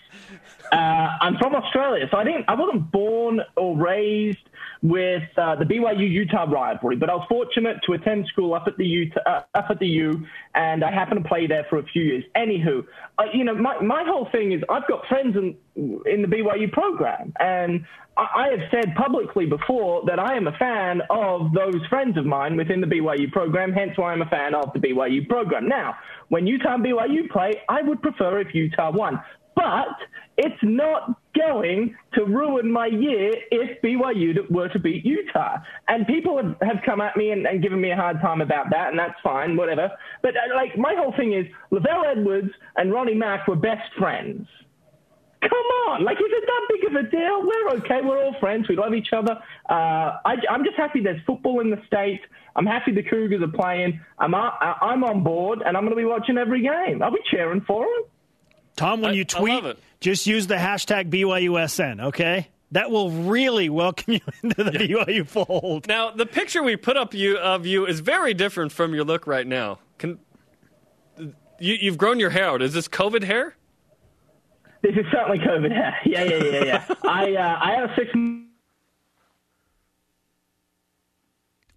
Uh, 0.72 1.10
I'm 1.20 1.36
from 1.36 1.54
Australia, 1.54 2.06
so 2.10 2.16
I 2.16 2.24
didn't. 2.24 2.44
I 2.48 2.54
wasn't 2.54 2.90
born 2.90 3.40
or 3.56 3.76
raised 3.76 4.38
with 4.82 5.22
uh, 5.36 5.56
the 5.56 5.64
BYU 5.64 6.10
Utah 6.10 6.44
rivalry, 6.44 6.96
but 6.96 7.10
I 7.10 7.14
was 7.14 7.26
fortunate 7.28 7.76
to 7.84 7.92
attend 7.92 8.26
school 8.28 8.54
up 8.54 8.64
at 8.66 8.78
the 8.78 8.86
Utah, 8.86 9.20
uh, 9.26 9.42
up 9.54 9.66
at 9.68 9.78
the 9.78 9.86
U, 9.86 10.26
and 10.54 10.82
I 10.82 10.90
happened 10.90 11.22
to 11.22 11.28
play 11.28 11.46
there 11.46 11.66
for 11.68 11.78
a 11.78 11.84
few 11.84 12.02
years. 12.02 12.24
Anywho, 12.34 12.86
uh, 13.18 13.24
you 13.34 13.44
know, 13.44 13.54
my 13.54 13.78
my 13.80 14.04
whole 14.06 14.28
thing 14.32 14.52
is 14.52 14.62
I've 14.70 14.88
got 14.88 15.06
friends 15.06 15.36
in 15.36 15.54
in 15.76 16.22
the 16.22 16.28
BYU 16.28 16.72
program, 16.72 17.34
and 17.38 17.84
I, 18.16 18.26
I 18.36 18.48
have 18.48 18.70
said 18.70 18.94
publicly 18.96 19.44
before 19.44 20.02
that 20.06 20.18
I 20.18 20.34
am 20.34 20.46
a 20.46 20.56
fan 20.58 21.02
of 21.10 21.52
those 21.52 21.84
friends 21.90 22.16
of 22.16 22.24
mine 22.24 22.56
within 22.56 22.80
the 22.80 22.86
BYU 22.86 23.30
program. 23.30 23.72
Hence, 23.72 23.92
why 23.96 24.12
I'm 24.12 24.22
a 24.22 24.30
fan 24.30 24.54
of 24.54 24.72
the 24.72 24.78
BYU 24.78 25.28
program. 25.28 25.68
Now, 25.68 25.96
when 26.28 26.46
Utah 26.46 26.74
and 26.74 26.84
BYU 26.84 27.28
play, 27.28 27.52
I 27.68 27.82
would 27.82 28.00
prefer 28.00 28.40
if 28.40 28.54
Utah 28.54 28.92
won 28.92 29.20
but 29.60 29.88
it's 30.42 30.62
not 30.62 31.20
going 31.36 31.94
to 32.14 32.24
ruin 32.24 32.72
my 32.72 32.86
year 32.86 33.34
if 33.50 33.80
BYU 33.82 34.50
were 34.50 34.68
to 34.68 34.78
beat 34.78 35.04
Utah. 35.04 35.58
And 35.86 36.06
people 36.06 36.38
have, 36.38 36.56
have 36.62 36.82
come 36.84 37.02
at 37.02 37.14
me 37.14 37.30
and, 37.30 37.46
and, 37.46 37.62
given 37.62 37.78
me 37.78 37.90
a 37.90 37.96
hard 37.96 38.22
time 38.22 38.40
about 38.40 38.70
that, 38.70 38.88
and 38.88 38.98
that's 38.98 39.20
fine, 39.22 39.54
whatever. 39.54 39.90
But 40.22 40.30
uh, 40.30 40.54
like 40.54 40.78
my 40.78 40.94
whole 40.96 41.12
thing 41.14 41.34
is 41.34 41.44
LaVell 41.70 42.16
Edwards 42.16 42.48
and 42.76 42.90
Ronnie 42.90 43.14
Mack 43.14 43.46
were 43.48 43.56
best 43.56 43.92
friends. 43.98 44.46
Come 45.42 45.52
on, 45.88 46.04
like 46.04 46.16
is 46.16 46.26
it 46.26 46.44
that 46.46 46.68
big 46.68 46.90
of 46.90 47.04
a 47.04 47.10
deal? 47.10 47.42
We're 47.42 47.76
okay. 47.78 48.00
We're 48.02 48.22
all 48.22 48.34
friends. 48.40 48.68
We 48.68 48.76
love 48.76 48.94
each 48.94 49.08
other. 49.12 49.32
Uh, 49.68 50.18
I, 50.24 50.36
am 50.50 50.64
just 50.64 50.76
happy 50.76 51.00
there's 51.02 51.20
football 51.26 51.60
in 51.60 51.70
the 51.70 51.80
state. 51.86 52.20
I'm 52.56 52.66
happy 52.66 52.92
the 52.92 53.02
Cougars 53.02 53.42
are 53.42 53.48
playing. 53.48 54.00
I'm 54.18 54.34
uh, 54.34 54.50
I'm 54.60 55.04
on 55.04 55.22
board, 55.22 55.62
and 55.64 55.76
I'm 55.76 55.84
going 55.84 55.96
to 55.96 56.00
be 56.00 56.04
watching 56.04 56.36
every 56.36 56.62
game. 56.62 57.02
I'll 57.02 57.10
be 57.10 57.20
cheering 57.30 57.62
for 57.66 57.84
them. 57.84 58.10
Tom, 58.76 59.00
when 59.00 59.12
I, 59.12 59.14
you 59.14 59.24
tweet, 59.24 59.64
just 60.00 60.26
use 60.26 60.46
the 60.46 60.54
hashtag 60.54 61.10
BYUSN, 61.10 62.04
okay? 62.06 62.48
That 62.72 62.90
will 62.90 63.10
really 63.10 63.68
welcome 63.68 64.14
you 64.14 64.20
into 64.42 64.64
the 64.64 64.86
yeah. 64.88 65.04
BYU 65.04 65.26
fold. 65.26 65.88
Now, 65.88 66.10
the 66.10 66.26
picture 66.26 66.62
we 66.62 66.76
put 66.76 66.96
up 66.96 67.14
you 67.14 67.36
of 67.36 67.66
you 67.66 67.86
is 67.86 68.00
very 68.00 68.34
different 68.34 68.72
from 68.72 68.94
your 68.94 69.04
look 69.04 69.26
right 69.26 69.46
now. 69.46 69.78
Can 69.98 70.18
you, 71.18 71.74
you've 71.80 71.98
grown 71.98 72.18
your 72.18 72.30
hair 72.30 72.46
out? 72.46 72.62
Is 72.62 72.72
this 72.72 72.88
COVID 72.88 73.24
hair? 73.24 73.54
This 74.82 74.92
is 74.92 75.04
certainly 75.12 75.38
COVID 75.38 75.72
hair. 75.72 75.96
Yeah, 76.06 76.24
yeah, 76.24 76.44
yeah, 76.44 76.64
yeah. 76.64 76.94
I 77.04 77.34
uh, 77.34 77.58
I 77.60 77.72
have 77.72 77.90
a 77.90 77.94
six. 77.94 78.10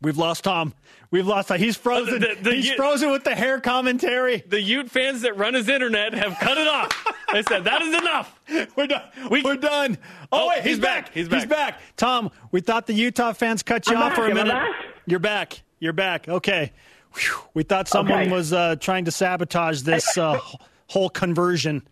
We've 0.02 0.18
lost 0.18 0.44
Tom. 0.44 0.74
We've 1.14 1.28
lost 1.28 1.50
Tom. 1.50 1.60
He's 1.60 1.78
frozen. 1.78 2.22
The, 2.22 2.30
the, 2.30 2.42
the, 2.42 2.56
He's 2.56 2.72
frozen 2.72 3.12
with 3.12 3.24
the 3.24 3.36
hair 3.36 3.62
commentary. 3.62 4.44
The 4.48 4.60
Ute 4.60 4.90
fans 4.90 5.22
that 5.22 5.38
run 5.38 5.54
his 5.54 5.70
internet 5.70 6.12
have 6.14 6.40
cut 6.40 6.58
it 6.58 6.68
off. 6.68 7.06
they 7.32 7.44
said 7.44 7.66
that 7.66 7.84
is 7.84 7.94
enough. 7.94 8.40
We're 8.76 8.88
done. 8.88 9.04
We, 9.30 9.44
are 9.44 9.56
done. 9.56 10.00
Oh, 10.32 10.46
oh 10.46 10.48
wait, 10.48 10.64
he's, 10.64 10.72
he's 10.72 10.80
back. 10.80 11.06
back. 11.06 11.14
He's 11.14 11.30
back. 11.30 11.40
He's 11.42 11.48
back. 11.48 11.82
Tom, 11.98 12.32
we 12.52 12.62
thought 12.62 12.88
the 12.88 12.96
Utah 12.96 13.32
fans 13.34 13.62
cut 13.62 13.86
you 13.86 13.96
I'm 13.96 14.02
off 14.02 14.10
back. 14.10 14.18
for 14.18 14.26
a 14.26 14.30
Am 14.30 14.34
minute. 14.34 14.72
You're 15.06 15.20
back. 15.20 15.62
You're 15.78 15.94
back. 15.94 16.28
Okay. 16.28 16.74
Whew. 17.14 17.44
We 17.54 17.62
thought 17.62 17.88
someone 17.88 18.22
okay. 18.22 18.32
was 18.32 18.52
uh, 18.52 18.78
trying 18.78 19.06
to 19.06 19.12
sabotage 19.12 19.84
this 19.84 20.18
uh, 20.18 20.40
whole 20.88 21.10
conversion. 21.12 21.88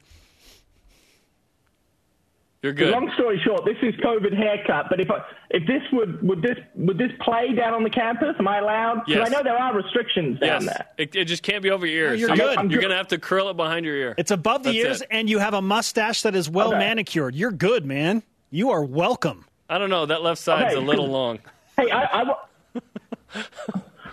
You're 2.62 2.74
good. 2.74 2.92
Long 2.92 3.12
story 3.16 3.42
short, 3.44 3.66
this 3.66 3.78
is 3.82 3.96
COVID 4.02 4.38
haircut. 4.38 4.86
But 4.88 5.00
if 5.00 5.10
I, 5.10 5.24
if 5.50 5.66
this 5.66 5.82
would 5.92 6.22
would 6.22 6.44
this 6.44 6.58
would 6.76 6.98
this 7.00 7.12
play 7.20 7.54
down 7.54 7.74
on 7.74 7.84
the 7.84 7.90
campus? 7.90 8.36
Am 8.38 8.48
I 8.48 8.60
allowed? 8.60 9.06
Because 9.06 9.22
yes. 9.22 9.28
I 9.28 9.32
know 9.32 9.44
there 9.44 9.58
are 9.58 9.76
restrictions 9.76 10.40
down 10.40 10.64
yes. 10.64 10.66
there. 10.66 10.88
It, 11.00 11.16
it, 11.16 11.26
just 11.26 11.42
can't 11.42 11.64
be 11.64 11.72
over 11.72 11.88
your 11.88 12.10
ears. 12.10 12.20
you're 12.20 12.30
so 12.30 12.36
good. 12.36 12.56
You're, 12.58 12.72
you're 12.72 12.82
going 12.82 12.92
to 12.92 12.98
have 12.98 13.08
to 13.08 13.18
curl 13.18 13.50
it 13.50 13.58
behind 13.58 13.84
your 13.84 13.96
ear. 13.96 14.14
It's 14.16 14.30
above 14.30 14.62
the 14.62 14.74
That's 14.74 14.86
ears, 14.86 15.02
it. 15.02 15.08
and 15.10 15.28
you 15.28 15.40
have 15.40 15.56
a 15.56 15.62
mustache 15.62 16.22
that 16.22 16.36
is 16.36 16.52
well 16.52 16.70
okay. 16.70 16.78
manicured. 16.78 17.34
You're 17.34 17.52
good, 17.52 17.84
man. 17.84 18.22
You 18.52 18.70
are 18.70 18.84
welcome. 18.84 19.46
I 19.68 19.80
don't 19.80 19.90
know. 19.90 20.06
That 20.06 20.22
left 20.22 20.40
side's 20.40 20.76
okay. 20.76 20.84
a 20.84 20.88
little 20.88 21.08
long. 21.08 21.40
Hey, 21.78 21.90
I, 21.90 22.22
I, 22.22 23.42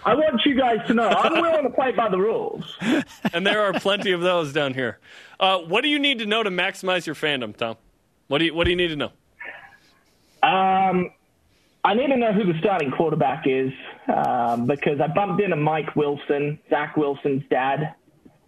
I 0.06 0.14
want 0.14 0.40
you 0.46 0.54
guys 0.54 0.78
to 0.86 0.94
know 0.94 1.08
I'm 1.08 1.42
willing 1.42 1.64
to 1.64 1.70
play 1.70 1.90
by 1.90 2.08
the 2.08 2.16
rules. 2.16 2.64
and 3.32 3.44
there 3.44 3.62
are 3.62 3.72
plenty 3.74 4.12
of 4.12 4.20
those 4.20 4.52
down 4.52 4.74
here. 4.74 5.00
Uh, 5.40 5.58
what 5.58 5.82
do 5.82 5.88
you 5.88 5.98
need 5.98 6.20
to 6.20 6.26
know 6.26 6.44
to 6.44 6.50
maximize 6.50 7.04
your 7.04 7.16
fandom, 7.16 7.54
Tom? 7.54 7.76
What 8.28 8.38
do 8.38 8.44
you 8.44 8.54
What 8.54 8.64
do 8.64 8.70
you 8.70 8.76
need 8.76 8.88
to 8.88 8.96
know? 8.96 9.12
Um, 10.42 11.10
I 11.84 11.94
need 11.94 12.08
to 12.08 12.16
know 12.16 12.32
who 12.32 12.50
the 12.50 12.58
starting 12.60 12.90
quarterback 12.90 13.44
is 13.46 13.72
um, 14.14 14.66
because 14.66 15.00
I 15.00 15.08
bumped 15.08 15.42
into 15.42 15.56
Mike 15.56 15.96
Wilson, 15.96 16.58
Zach 16.70 16.96
Wilson's 16.96 17.42
dad, 17.50 17.94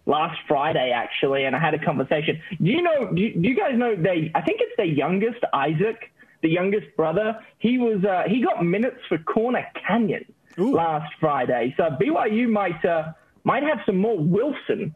last 0.05 0.39
Friday 0.47 0.91
actually, 0.91 1.45
and 1.45 1.55
I 1.55 1.59
had 1.59 1.73
a 1.73 1.83
conversation. 1.83 2.39
Do 2.61 2.69
you 2.69 2.81
know? 2.81 3.11
Do 3.11 3.21
you, 3.21 3.33
do 3.33 3.47
you 3.47 3.55
guys 3.55 3.77
know? 3.77 3.95
They, 3.95 4.31
I 4.35 4.41
think 4.41 4.61
it's 4.61 4.75
their 4.77 4.85
youngest, 4.85 5.39
Isaac, 5.53 6.11
the 6.41 6.49
youngest 6.49 6.95
brother. 6.95 7.39
He 7.57 7.77
was 7.77 8.03
uh, 8.05 8.23
he 8.27 8.41
got 8.41 8.63
minutes 8.63 8.99
for 9.09 9.17
Corner 9.17 9.65
Canyon 9.87 10.25
Ooh. 10.59 10.73
last 10.73 11.11
Friday, 11.19 11.73
so 11.77 11.83
BYU 11.99 12.49
might 12.49 12.83
uh, 12.85 13.13
might 13.43 13.63
have 13.63 13.79
some 13.85 13.97
more 13.97 14.17
Wilson 14.17 14.95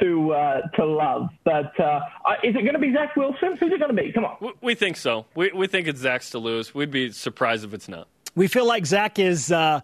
to 0.00 0.32
uh, 0.32 0.60
to 0.76 0.84
love. 0.84 1.28
But 1.44 1.78
uh, 1.80 2.00
is 2.42 2.54
it 2.54 2.62
going 2.62 2.74
to 2.74 2.78
be 2.78 2.92
Zach 2.92 3.16
Wilson? 3.16 3.56
Who's 3.58 3.72
it 3.72 3.78
going 3.78 3.94
to 3.94 4.02
be? 4.02 4.12
Come 4.12 4.24
on. 4.24 4.36
We, 4.40 4.52
we 4.60 4.74
think 4.74 4.96
so. 4.96 5.26
We, 5.34 5.52
we 5.52 5.66
think 5.66 5.88
it's 5.88 6.00
Zach's 6.00 6.30
to 6.30 6.38
lose. 6.38 6.74
We'd 6.74 6.90
be 6.90 7.10
surprised 7.12 7.64
if 7.64 7.74
it's 7.74 7.88
not. 7.88 8.08
We 8.34 8.48
feel 8.48 8.66
like 8.66 8.84
Zach 8.86 9.18
is 9.18 9.50
uh, 9.50 9.80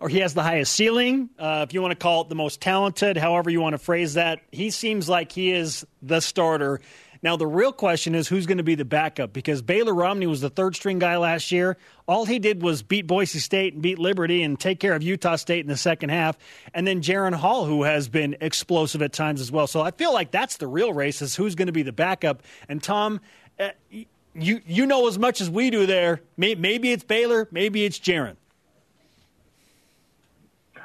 or 0.00 0.08
he 0.08 0.18
has 0.18 0.34
the 0.34 0.42
highest 0.42 0.72
ceiling. 0.72 1.30
Uh, 1.38 1.64
if 1.66 1.72
you 1.72 1.80
want 1.80 1.92
to 1.92 1.96
call 1.96 2.22
it 2.22 2.28
the 2.28 2.34
most 2.34 2.60
talented, 2.60 3.16
however 3.16 3.50
you 3.50 3.60
want 3.60 3.74
to 3.74 3.78
phrase 3.78 4.14
that, 4.14 4.40
he 4.52 4.70
seems 4.70 5.08
like 5.08 5.32
he 5.32 5.52
is 5.52 5.86
the 6.02 6.20
starter. 6.20 6.80
Now, 7.26 7.34
the 7.34 7.44
real 7.44 7.72
question 7.72 8.14
is 8.14 8.28
who's 8.28 8.46
going 8.46 8.58
to 8.58 8.62
be 8.62 8.76
the 8.76 8.84
backup 8.84 9.32
because 9.32 9.60
Baylor 9.60 9.92
Romney 9.92 10.28
was 10.28 10.42
the 10.42 10.48
third 10.48 10.76
string 10.76 11.00
guy 11.00 11.16
last 11.16 11.50
year. 11.50 11.76
All 12.06 12.24
he 12.24 12.38
did 12.38 12.62
was 12.62 12.84
beat 12.84 13.08
Boise 13.08 13.40
State 13.40 13.74
and 13.74 13.82
beat 13.82 13.98
Liberty 13.98 14.44
and 14.44 14.60
take 14.60 14.78
care 14.78 14.94
of 14.94 15.02
Utah 15.02 15.34
State 15.34 15.58
in 15.58 15.66
the 15.66 15.76
second 15.76 16.10
half. 16.10 16.38
And 16.72 16.86
then 16.86 17.02
Jaren 17.02 17.34
Hall, 17.34 17.64
who 17.64 17.82
has 17.82 18.08
been 18.08 18.36
explosive 18.40 19.02
at 19.02 19.12
times 19.12 19.40
as 19.40 19.50
well. 19.50 19.66
So 19.66 19.80
I 19.80 19.90
feel 19.90 20.14
like 20.14 20.30
that's 20.30 20.58
the 20.58 20.68
real 20.68 20.92
race 20.92 21.20
is 21.20 21.34
who's 21.34 21.56
going 21.56 21.66
to 21.66 21.72
be 21.72 21.82
the 21.82 21.90
backup. 21.90 22.44
And 22.68 22.80
Tom, 22.80 23.20
uh, 23.58 23.70
you, 23.90 24.60
you 24.64 24.86
know 24.86 25.08
as 25.08 25.18
much 25.18 25.40
as 25.40 25.50
we 25.50 25.70
do 25.70 25.84
there. 25.84 26.20
Maybe 26.36 26.92
it's 26.92 27.02
Baylor, 27.02 27.48
maybe 27.50 27.84
it's 27.84 27.98
Jaren. 27.98 28.36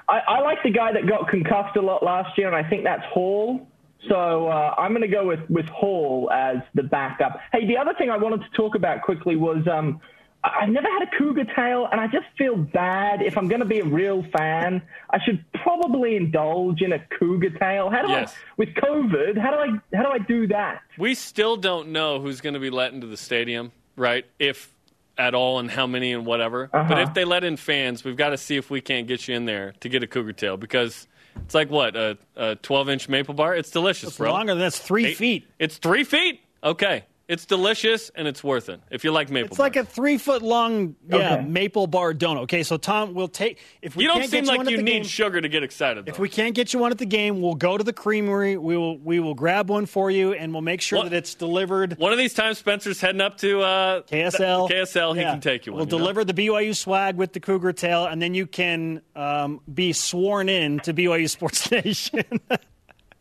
I, 0.10 0.22
I 0.28 0.40
like 0.40 0.64
the 0.64 0.72
guy 0.72 0.92
that 0.92 1.08
got 1.08 1.30
concussed 1.30 1.76
a 1.76 1.82
lot 1.82 2.02
last 2.02 2.36
year, 2.36 2.48
and 2.52 2.56
I 2.56 2.68
think 2.68 2.84
that's 2.84 3.06
Hall. 3.14 3.68
So 4.10 4.48
uh, 4.48 4.76
I'm 4.78 4.92
going 4.92 5.02
to 5.02 5.08
go 5.08 5.28
with, 5.28 5.48
with 5.50 5.68
Hall 5.68 6.30
as 6.34 6.58
the 6.74 6.84
backup. 6.84 7.40
Hey, 7.52 7.68
the 7.68 7.78
other 7.78 7.94
thing 7.98 8.10
I 8.10 8.18
wanted 8.18 8.42
to 8.42 8.50
talk 8.56 8.76
about 8.76 9.02
quickly 9.04 9.36
was 9.36 9.68
um, 9.72 10.02
I've 10.44 10.70
never 10.70 10.88
had 10.88 11.04
a 11.04 11.18
cougar 11.18 11.46
tail, 11.56 11.88
and 11.92 12.02
I 12.02 12.08
just 12.08 12.26
feel 12.36 12.56
bad. 12.56 13.22
If 13.22 13.38
I'm 13.38 13.48
going 13.48 13.60
to 13.60 13.66
be 13.66 13.80
a 13.80 13.86
real 13.86 14.26
fan, 14.36 14.82
I 15.12 15.20
should 15.24 15.44
probably 15.64 16.16
indulge 16.16 16.82
in 16.82 16.94
a 16.94 17.00
cougar 17.20 17.52
tail. 17.52 17.92
How 17.92 18.02
do 18.02 18.10
yes. 18.10 18.34
I, 18.34 18.54
with 18.58 18.70
COVID, 18.70 19.38
how 19.38 19.52
do 19.52 19.58
I 19.58 19.96
how 19.96 20.04
do 20.04 20.10
I 20.10 20.18
do 20.18 20.48
that? 20.48 20.82
We 20.98 21.14
still 21.14 21.58
don't 21.58 21.90
know 21.90 22.20
who's 22.20 22.42
going 22.42 22.56
to 22.56 22.60
be 22.60 22.72
let 22.72 22.94
into 22.94 23.06
the 23.06 23.18
stadium, 23.18 23.72
right? 23.96 24.26
If 24.40 24.74
at 25.18 25.36
all 25.36 25.60
and 25.60 25.70
how 25.70 25.86
many 25.86 26.14
and 26.14 26.26
whatever. 26.26 26.70
Uh-huh. 26.74 26.86
But 26.88 27.00
if 27.00 27.14
they 27.14 27.26
let 27.26 27.44
in 27.44 27.58
fans, 27.58 28.04
we've 28.04 28.16
got 28.16 28.30
to 28.30 28.38
see 28.38 28.58
if 28.58 28.72
we 28.72 28.82
can't 28.82 29.08
get 29.08 29.28
you 29.28 29.36
in 29.36 29.46
there 29.46 29.74
to 29.82 29.90
get 29.90 30.02
a 30.02 30.08
cougar 30.08 30.34
tail 30.34 30.58
because 30.58 31.08
it's 31.38 31.54
like 31.54 31.70
what 31.70 31.96
a, 31.96 32.18
a 32.36 32.56
12 32.56 32.90
inch 32.90 33.10
maple 33.10 33.34
bar. 33.34 33.56
It's 33.56 33.72
delicious, 33.72 34.04
bro. 34.04 34.10
it's 34.10 34.18
bro. 34.18 34.32
Longer 34.34 34.54
than 34.54 34.62
that's 34.62 34.80
three 34.80 35.08
Eight, 35.08 35.18
feet. 35.18 35.48
It's 35.60 35.78
three 35.78 36.04
feet. 36.04 36.42
Okay, 36.64 37.06
it's 37.28 37.46
delicious 37.46 38.12
and 38.16 38.28
it's 38.28 38.44
worth 38.44 38.70
it 38.70 38.82
if 38.90 39.04
you 39.04 39.12
like 39.12 39.30
maple. 39.30 39.48
It's 39.48 39.58
bar. 39.58 39.66
like 39.66 39.76
a 39.76 39.86
three 39.86 40.18
foot 40.18 40.42
long 40.42 40.96
yeah 41.08 41.36
okay. 41.36 41.46
maple 41.46 41.88
bar 41.88 42.14
donut. 42.14 42.42
Okay, 42.44 42.64
so 42.64 42.78
Tom, 42.78 43.14
we'll 43.14 43.28
take 43.28 43.60
if 43.82 43.96
we 43.96 44.04
you 44.04 44.10
don't 44.10 44.28
seem 44.28 44.46
like 44.46 44.70
you 44.70 44.78
need 44.78 44.92
game, 44.92 45.04
sugar 45.04 45.40
to 45.40 45.48
get 45.48 45.64
excited. 45.64 46.06
Though. 46.06 46.12
If 46.12 46.20
we 46.20 46.30
can't 46.30 46.56
get 46.56 46.74
you 46.74 46.80
one 46.80 46.92
at 46.92 46.98
the 46.98 47.06
game, 47.06 47.42
we'll 47.42 47.56
go 47.56 47.78
to 47.78 47.84
the 47.84 47.94
creamery. 47.94 48.58
We 48.58 48.76
will 48.76 48.98
we 48.98 49.20
will 49.20 49.34
grab 49.34 49.70
one 49.70 49.86
for 49.86 50.12
you 50.12 50.34
and 50.34 50.52
we'll 50.52 50.62
make 50.62 50.82
sure 50.82 51.00
well, 51.00 51.10
that 51.10 51.16
it's 51.16 51.36
delivered. 51.36 51.98
One 51.98 52.12
of 52.12 52.18
these 52.18 52.34
times, 52.34 52.58
Spencer's 52.58 53.00
heading 53.00 53.22
up 53.22 53.38
to 53.38 53.62
uh, 53.62 54.02
KSL. 54.02 54.70
KSL, 54.70 55.16
yeah. 55.16 55.22
he 55.22 55.26
can 55.28 55.42
take 55.42 55.66
you 55.66 55.72
one. 55.74 55.78
We'll 55.78 55.86
you 55.86 55.98
deliver 55.98 56.22
know? 56.22 56.32
the 56.32 56.48
BYU 56.48 56.76
swag 56.76 57.16
with 57.16 57.34
the 57.34 57.40
cougar 57.40 57.74
tail, 57.74 58.06
and 58.06 58.22
then 58.22 58.34
you 58.34 58.48
can 58.48 59.02
um, 59.16 59.62
be 59.74 59.94
sworn 59.94 60.50
in 60.50 60.80
to 60.82 60.94
BYU 60.94 61.30
Sports 61.30 61.72
Nation. 61.72 62.24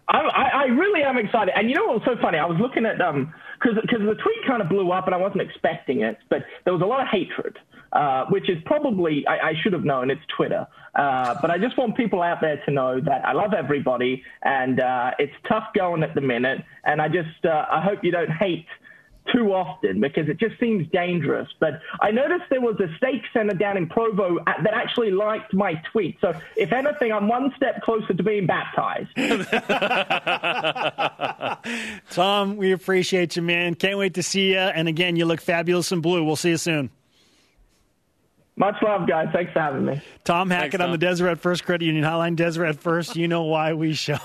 I, 0.09 0.51
I, 0.55 0.65
really 0.67 1.03
am 1.03 1.19
excited. 1.19 1.53
And 1.57 1.69
you 1.69 1.77
know 1.77 1.87
what's 1.87 2.05
so 2.05 2.17
funny? 2.21 2.39
I 2.39 2.47
was 2.47 2.59
looking 2.59 2.87
at 2.87 3.01
um 3.01 3.33
because 3.61 3.79
because 3.83 4.01
the 4.01 4.15
tweet 4.15 4.47
kind 4.47 4.63
of 4.63 4.69
blew 4.69 4.91
up 4.91 5.07
and 5.07 5.15
I 5.15 5.19
wasn't 5.19 5.43
expecting 5.43 6.01
it, 6.01 6.19
but 6.31 6.45
there 6.65 6.73
was 6.73 6.83
a 6.83 6.87
lot 6.87 7.01
of 7.01 7.09
hatred, 7.09 7.59
uh, 7.93 8.25
which 8.27 8.49
is 8.49 8.57
probably 8.65 9.27
I, 9.27 9.49
I 9.49 9.55
should 9.63 9.73
have 9.73 9.85
known. 9.85 10.11
It's 10.11 10.23
Twitter, 10.35 10.67
uh, 10.95 11.35
but 11.43 11.51
I 11.51 11.59
just 11.59 11.77
want 11.77 11.97
people 11.97 12.23
out 12.23 12.41
there 12.41 12.63
to 12.65 12.71
know 12.71 13.01
that 13.01 13.25
I 13.27 13.33
love 13.33 13.53
everybody 13.53 14.23
and 14.43 14.81
uh, 14.81 15.11
it's 15.19 15.35
tough 15.47 15.69
going 15.75 16.03
at 16.03 16.15
the 16.15 16.23
minute, 16.23 16.65
and 16.85 17.03
I 17.03 17.09
just 17.09 17.45
uh, 17.45 17.67
I 17.71 17.83
hope 17.83 18.03
you 18.03 18.11
don't 18.11 18.31
hate 18.31 18.67
too 19.33 19.53
often 19.53 20.01
because 20.01 20.29
it 20.29 20.39
just 20.39 20.59
seems 20.61 20.87
dangerous. 20.93 21.49
But 21.61 21.81
I 22.01 22.11
noticed 22.11 22.45
there 22.51 22.61
was 22.61 22.79
a 22.81 22.89
stake 22.97 23.23
center 23.33 23.55
down 23.55 23.77
in 23.77 23.89
Provo 23.89 24.39
uh, 24.39 24.63
that 24.63 24.75
actually 24.75 25.11
liked 25.11 25.55
my 25.55 25.75
tweet. 25.93 26.17
So 26.21 26.39
if 26.57 26.73
anything, 26.73 27.13
I'm 27.13 27.29
one 27.29 27.53
step 27.57 27.83
closer 27.83 28.15
to 28.15 28.23
being 28.23 28.47
baptized. 28.47 29.09
Tom, 32.11 32.57
we 32.57 32.73
appreciate 32.73 33.37
you, 33.37 33.43
man. 33.43 33.75
Can't 33.75 33.99
wait 33.99 34.15
to 34.15 34.23
see 34.23 34.53
you. 34.53 34.59
And 34.59 34.89
again, 34.89 35.17
you 35.17 35.25
look 35.25 35.41
fabulous 35.41 35.93
in 35.93 36.01
blue. 36.01 36.25
We'll 36.25 36.37
see 36.37 36.51
you 36.51 36.57
soon. 36.57 36.91
Much 38.59 38.75
love, 38.83 39.07
guys. 39.07 39.29
Thanks 39.33 39.53
for 39.53 39.61
having 39.61 39.85
me. 39.85 40.03
Tom 40.25 40.51
Hackett 40.51 40.73
Thanks, 40.73 40.77
Tom. 40.79 40.87
on 40.87 40.91
the 40.91 40.99
Deseret 40.99 41.39
First 41.39 41.65
Credit 41.65 41.85
Union 41.87 42.05
Hotline. 42.05 42.35
Deseret 42.35 42.81
First, 42.81 43.15
you 43.15 43.29
know 43.29 43.45
why 43.45 43.73
we 43.73 43.95
show. 43.95 44.19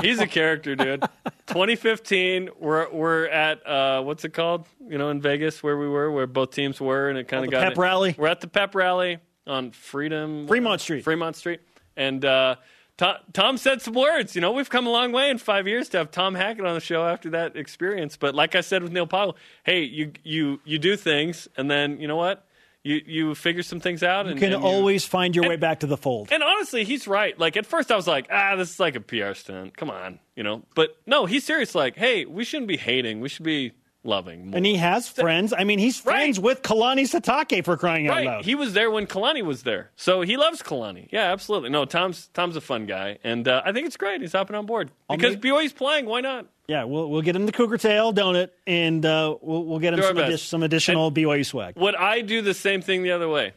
He's 0.00 0.20
a 0.20 0.28
character, 0.28 0.76
dude. 0.76 1.00
2015, 1.48 2.50
we're 2.60 2.88
we're 2.92 3.26
at 3.26 3.66
uh, 3.66 4.00
what's 4.02 4.24
it 4.24 4.32
called? 4.34 4.68
You 4.88 4.98
know, 4.98 5.10
in 5.10 5.20
Vegas 5.20 5.64
where 5.64 5.76
we 5.76 5.88
were, 5.88 6.12
where 6.12 6.28
both 6.28 6.52
teams 6.52 6.80
were, 6.80 7.08
and 7.08 7.18
it 7.18 7.26
kind 7.26 7.44
of 7.44 7.50
got 7.50 7.62
pep 7.62 7.72
it. 7.72 7.78
rally. 7.78 8.14
We're 8.16 8.28
at 8.28 8.40
the 8.40 8.46
pep 8.46 8.76
rally 8.76 9.18
on 9.48 9.72
Freedom 9.72 10.46
Fremont 10.46 10.80
Street. 10.80 11.02
Fremont 11.04 11.36
Street, 11.36 11.60
and. 11.96 12.24
Uh, 12.24 12.56
Tom, 12.98 13.16
Tom, 13.32 13.56
said 13.56 13.80
some 13.80 13.94
words. 13.94 14.34
You 14.34 14.42
know, 14.42 14.52
we've 14.52 14.68
come 14.68 14.86
a 14.86 14.90
long 14.90 15.12
way 15.12 15.30
in 15.30 15.38
five 15.38 15.66
years 15.66 15.88
to 15.88 15.98
have 15.98 16.10
Tom 16.10 16.34
Hackett 16.34 16.66
on 16.66 16.74
the 16.74 16.80
show 16.80 17.04
after 17.06 17.30
that 17.30 17.56
experience. 17.56 18.18
But 18.18 18.34
like 18.34 18.54
I 18.54 18.60
said 18.60 18.82
with 18.82 18.92
Neil 18.92 19.06
Pau'u, 19.06 19.34
hey, 19.64 19.80
you 19.80 20.12
you 20.22 20.60
you 20.64 20.78
do 20.78 20.94
things, 20.94 21.48
and 21.56 21.70
then 21.70 21.98
you 22.00 22.06
know 22.06 22.16
what? 22.16 22.46
You 22.84 23.00
you 23.06 23.34
figure 23.34 23.62
some 23.62 23.80
things 23.80 24.02
out. 24.02 24.26
And, 24.26 24.34
You 24.36 24.40
can 24.40 24.54
and 24.54 24.64
always 24.64 25.04
find 25.04 25.34
your 25.34 25.44
and, 25.44 25.50
way 25.50 25.56
back 25.56 25.80
to 25.80 25.86
the 25.86 25.96
fold. 25.96 26.32
And 26.32 26.42
honestly, 26.42 26.84
he's 26.84 27.06
right. 27.06 27.38
Like 27.38 27.56
at 27.56 27.66
first, 27.66 27.90
I 27.90 27.96
was 27.96 28.06
like, 28.06 28.26
ah, 28.30 28.56
this 28.56 28.70
is 28.70 28.80
like 28.80 28.96
a 28.96 29.00
PR 29.00 29.34
stunt. 29.34 29.76
Come 29.76 29.90
on, 29.90 30.18
you 30.36 30.42
know. 30.42 30.62
But 30.74 30.96
no, 31.06 31.26
he's 31.26 31.44
serious. 31.44 31.74
Like, 31.74 31.96
hey, 31.96 32.24
we 32.24 32.44
shouldn't 32.44 32.68
be 32.68 32.76
hating. 32.76 33.20
We 33.20 33.28
should 33.28 33.44
be 33.44 33.72
loving. 34.04 34.46
More. 34.46 34.56
And 34.56 34.66
he 34.66 34.76
has 34.76 35.08
friends. 35.08 35.52
I 35.56 35.64
mean, 35.64 35.78
he's 35.78 35.98
friends 35.98 36.38
right. 36.38 36.44
with 36.44 36.62
Kalani 36.62 37.02
Sitake 37.02 37.64
for 37.64 37.76
crying 37.76 38.08
right. 38.08 38.26
out 38.26 38.32
loud. 38.32 38.44
He 38.44 38.54
was 38.54 38.72
there 38.72 38.90
when 38.90 39.06
Kalani 39.06 39.42
was 39.42 39.62
there, 39.62 39.90
so 39.96 40.22
he 40.22 40.36
loves 40.36 40.62
Kalani. 40.62 41.08
Yeah, 41.10 41.32
absolutely. 41.32 41.70
No, 41.70 41.84
Tom's 41.84 42.28
Tom's 42.34 42.56
a 42.56 42.60
fun 42.60 42.86
guy, 42.86 43.18
and 43.24 43.46
uh, 43.46 43.62
I 43.64 43.72
think 43.72 43.86
it's 43.86 43.96
great. 43.96 44.20
He's 44.20 44.32
hopping 44.32 44.56
on 44.56 44.66
board 44.66 44.90
because 45.10 45.34
make... 45.34 45.42
BYU's 45.42 45.72
playing. 45.72 46.06
Why 46.06 46.20
not? 46.20 46.46
Yeah, 46.68 46.84
we'll 46.84 47.10
we'll 47.10 47.22
get 47.22 47.36
him 47.36 47.46
the 47.46 47.52
Cougar 47.52 47.78
Tail 47.78 48.12
donut, 48.12 48.50
and 48.66 49.04
uh, 49.04 49.36
we'll 49.40 49.64
we'll 49.64 49.78
get 49.78 49.94
him 49.94 50.02
some, 50.02 50.18
adi- 50.18 50.36
some 50.36 50.62
additional 50.62 51.08
and 51.08 51.16
BYU 51.16 51.44
swag. 51.44 51.76
Would 51.76 51.96
I 51.96 52.20
do 52.20 52.42
the 52.42 52.54
same 52.54 52.82
thing 52.82 53.02
the 53.02 53.12
other 53.12 53.28
way? 53.28 53.54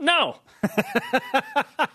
No. 0.00 0.36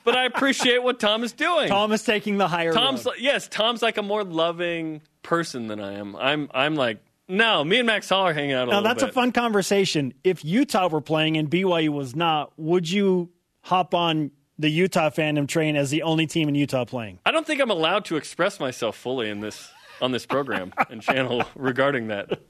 but 0.04 0.16
I 0.16 0.26
appreciate 0.26 0.84
what 0.84 1.00
Tom 1.00 1.24
is 1.24 1.34
doing. 1.34 1.70
Tom 1.70 1.92
is 1.92 2.04
taking 2.04 2.38
the 2.38 2.48
higher 2.48 2.74
Tom's 2.74 3.06
road. 3.06 3.16
yes, 3.20 3.48
Tom's 3.48 3.82
like 3.82 3.98
a 3.98 4.02
more 4.02 4.24
loving 4.24 5.02
person 5.22 5.68
than 5.68 5.80
I 5.80 5.94
am. 5.94 6.16
I'm 6.16 6.50
I'm 6.54 6.76
like 6.76 7.00
no, 7.28 7.64
me 7.64 7.80
and 7.80 7.88
Max 7.88 8.10
Hall 8.10 8.28
are 8.28 8.34
hanging 8.34 8.54
out. 8.54 8.68
A 8.68 8.72
now 8.72 8.82
that's 8.82 9.04
bit. 9.04 9.10
a 9.10 9.14
fun 9.14 9.32
conversation. 9.32 10.14
If 10.24 10.44
Utah 10.44 10.88
were 10.88 11.02
playing 11.02 11.38
and 11.38 11.50
BYU 11.50 11.90
was 11.90 12.16
not, 12.16 12.52
would 12.58 12.90
you 12.90 13.30
hop 13.62 13.94
on 13.94 14.32
the 14.60 14.70
Utah 14.70 15.10
fandom 15.10 15.48
train 15.48 15.76
as 15.76 15.90
the 15.90 16.04
only 16.04 16.28
team 16.28 16.50
in 16.50 16.56
Utah 16.56 16.86
playing? 16.86 17.20
I 17.26 17.32
don't 17.32 17.46
think 17.48 17.62
I'm 17.62 17.72
allowed 17.72 18.06
to 18.06 18.18
express 18.18 18.60
myself 18.60 18.96
fully 18.96 19.30
in 19.30 19.40
this 19.40 19.70
on 20.02 20.12
this 20.12 20.26
program 20.26 20.74
and 20.90 21.02
channel 21.02 21.44
regarding 21.56 22.08
that 22.08 22.42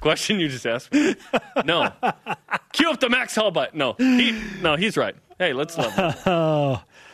question 0.00 0.40
you 0.40 0.48
just 0.48 0.66
asked 0.66 0.92
me. 0.92 1.14
No, 1.64 1.92
cue 2.72 2.90
up 2.90 3.00
the 3.00 3.08
Max 3.08 3.34
Hall 3.34 3.50
button. 3.50 3.78
No, 3.78 3.94
he, 3.98 4.38
no, 4.60 4.76
he's 4.76 4.96
right. 4.96 5.14
Hey, 5.38 5.52
let's 5.52 5.76
love 5.76 5.92
him. 5.94 6.78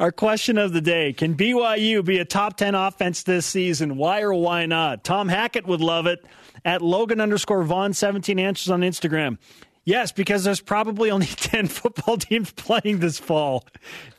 Our 0.00 0.12
question 0.12 0.58
of 0.58 0.72
the 0.72 0.80
day 0.80 1.12
Can 1.12 1.34
BYU 1.34 2.04
be 2.04 2.18
a 2.18 2.24
top 2.24 2.56
10 2.56 2.74
offense 2.74 3.24
this 3.24 3.46
season? 3.46 3.96
Why 3.96 4.20
or 4.20 4.32
why 4.34 4.66
not? 4.66 5.02
Tom 5.02 5.28
Hackett 5.28 5.66
would 5.66 5.80
love 5.80 6.06
it 6.06 6.24
at 6.64 6.82
Logan 6.82 7.20
underscore 7.20 7.64
Vaughn 7.64 7.92
17 7.92 8.38
answers 8.38 8.70
on 8.70 8.82
Instagram. 8.82 9.38
Yes, 9.84 10.12
because 10.12 10.44
there's 10.44 10.60
probably 10.60 11.10
only 11.10 11.26
10 11.26 11.66
football 11.66 12.16
teams 12.16 12.52
playing 12.52 13.00
this 13.00 13.18
fall. 13.18 13.64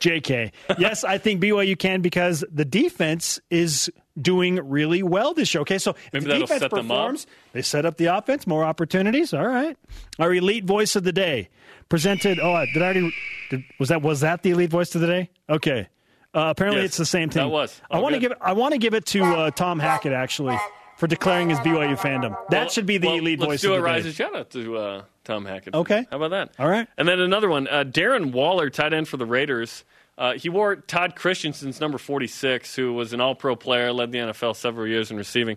JK. 0.00 0.52
Yes, 0.78 1.04
I 1.04 1.16
think 1.16 1.40
BYU 1.40 1.78
can 1.78 2.02
because 2.02 2.44
the 2.52 2.64
defense 2.64 3.40
is 3.50 3.90
doing 4.20 4.56
really 4.56 5.02
well 5.02 5.32
this 5.32 5.54
year. 5.54 5.62
Okay, 5.62 5.78
so 5.78 5.94
Maybe 6.12 6.26
the 6.26 6.38
defense 6.40 6.64
performs, 6.68 7.26
they 7.52 7.62
set 7.62 7.86
up 7.86 7.96
the 7.96 8.06
offense, 8.06 8.46
more 8.46 8.64
opportunities. 8.64 9.32
All 9.32 9.46
right. 9.46 9.78
Our 10.18 10.34
elite 10.34 10.64
voice 10.64 10.96
of 10.96 11.04
the 11.04 11.12
day 11.12 11.48
presented. 11.90 12.40
Oh, 12.40 12.64
did 12.72 12.82
I 12.82 12.86
already? 12.86 13.14
Did, 13.50 13.64
was 13.78 13.90
that 13.90 14.00
was 14.00 14.20
that 14.20 14.42
the 14.42 14.50
elite 14.50 14.70
voice 14.70 14.94
of 14.94 15.02
the 15.02 15.06
day? 15.06 15.30
Okay. 15.50 15.88
Uh, 16.32 16.46
apparently, 16.46 16.82
yes, 16.82 16.90
it's 16.90 16.96
the 16.96 17.04
same 17.04 17.28
thing. 17.28 17.42
That 17.42 17.52
was. 17.52 17.78
I 17.90 17.98
want 17.98 18.14
to 18.14 18.20
give. 18.20 18.32
It, 18.32 18.38
I 18.40 18.54
want 18.54 18.72
to 18.72 18.78
give 18.78 18.94
it 18.94 19.04
to 19.06 19.24
uh, 19.24 19.50
Tom 19.50 19.78
Hackett 19.78 20.12
actually 20.12 20.56
for 20.96 21.06
declaring 21.06 21.50
his 21.50 21.58
BYU 21.58 21.98
fandom. 21.98 22.36
That 22.50 22.60
well, 22.60 22.68
should 22.68 22.86
be 22.86 22.98
the 22.98 23.08
well, 23.08 23.16
elite 23.16 23.40
voice. 23.40 23.48
Let's 23.48 23.62
do 23.62 23.74
a 23.74 23.80
rising 23.80 24.12
shout 24.12 24.36
out 24.36 24.50
to 24.50 24.76
uh, 24.76 25.02
Tom 25.24 25.44
Hackett. 25.44 25.74
Okay. 25.74 26.06
How 26.10 26.16
about 26.16 26.30
that? 26.30 26.52
All 26.58 26.68
right. 26.68 26.86
And 26.96 27.08
then 27.08 27.20
another 27.20 27.48
one, 27.48 27.66
uh, 27.66 27.84
Darren 27.84 28.32
Waller, 28.32 28.70
tight 28.70 28.92
end 28.92 29.08
for 29.08 29.16
the 29.16 29.26
Raiders. 29.26 29.84
Uh, 30.16 30.34
he 30.34 30.50
wore 30.50 30.76
Todd 30.76 31.16
Christensen's 31.16 31.80
number 31.80 31.96
46, 31.96 32.76
who 32.76 32.92
was 32.92 33.14
an 33.14 33.22
All-Pro 33.22 33.56
player, 33.56 33.90
led 33.90 34.12
the 34.12 34.18
NFL 34.18 34.54
several 34.54 34.86
years 34.86 35.10
in 35.10 35.16
receiving. 35.16 35.56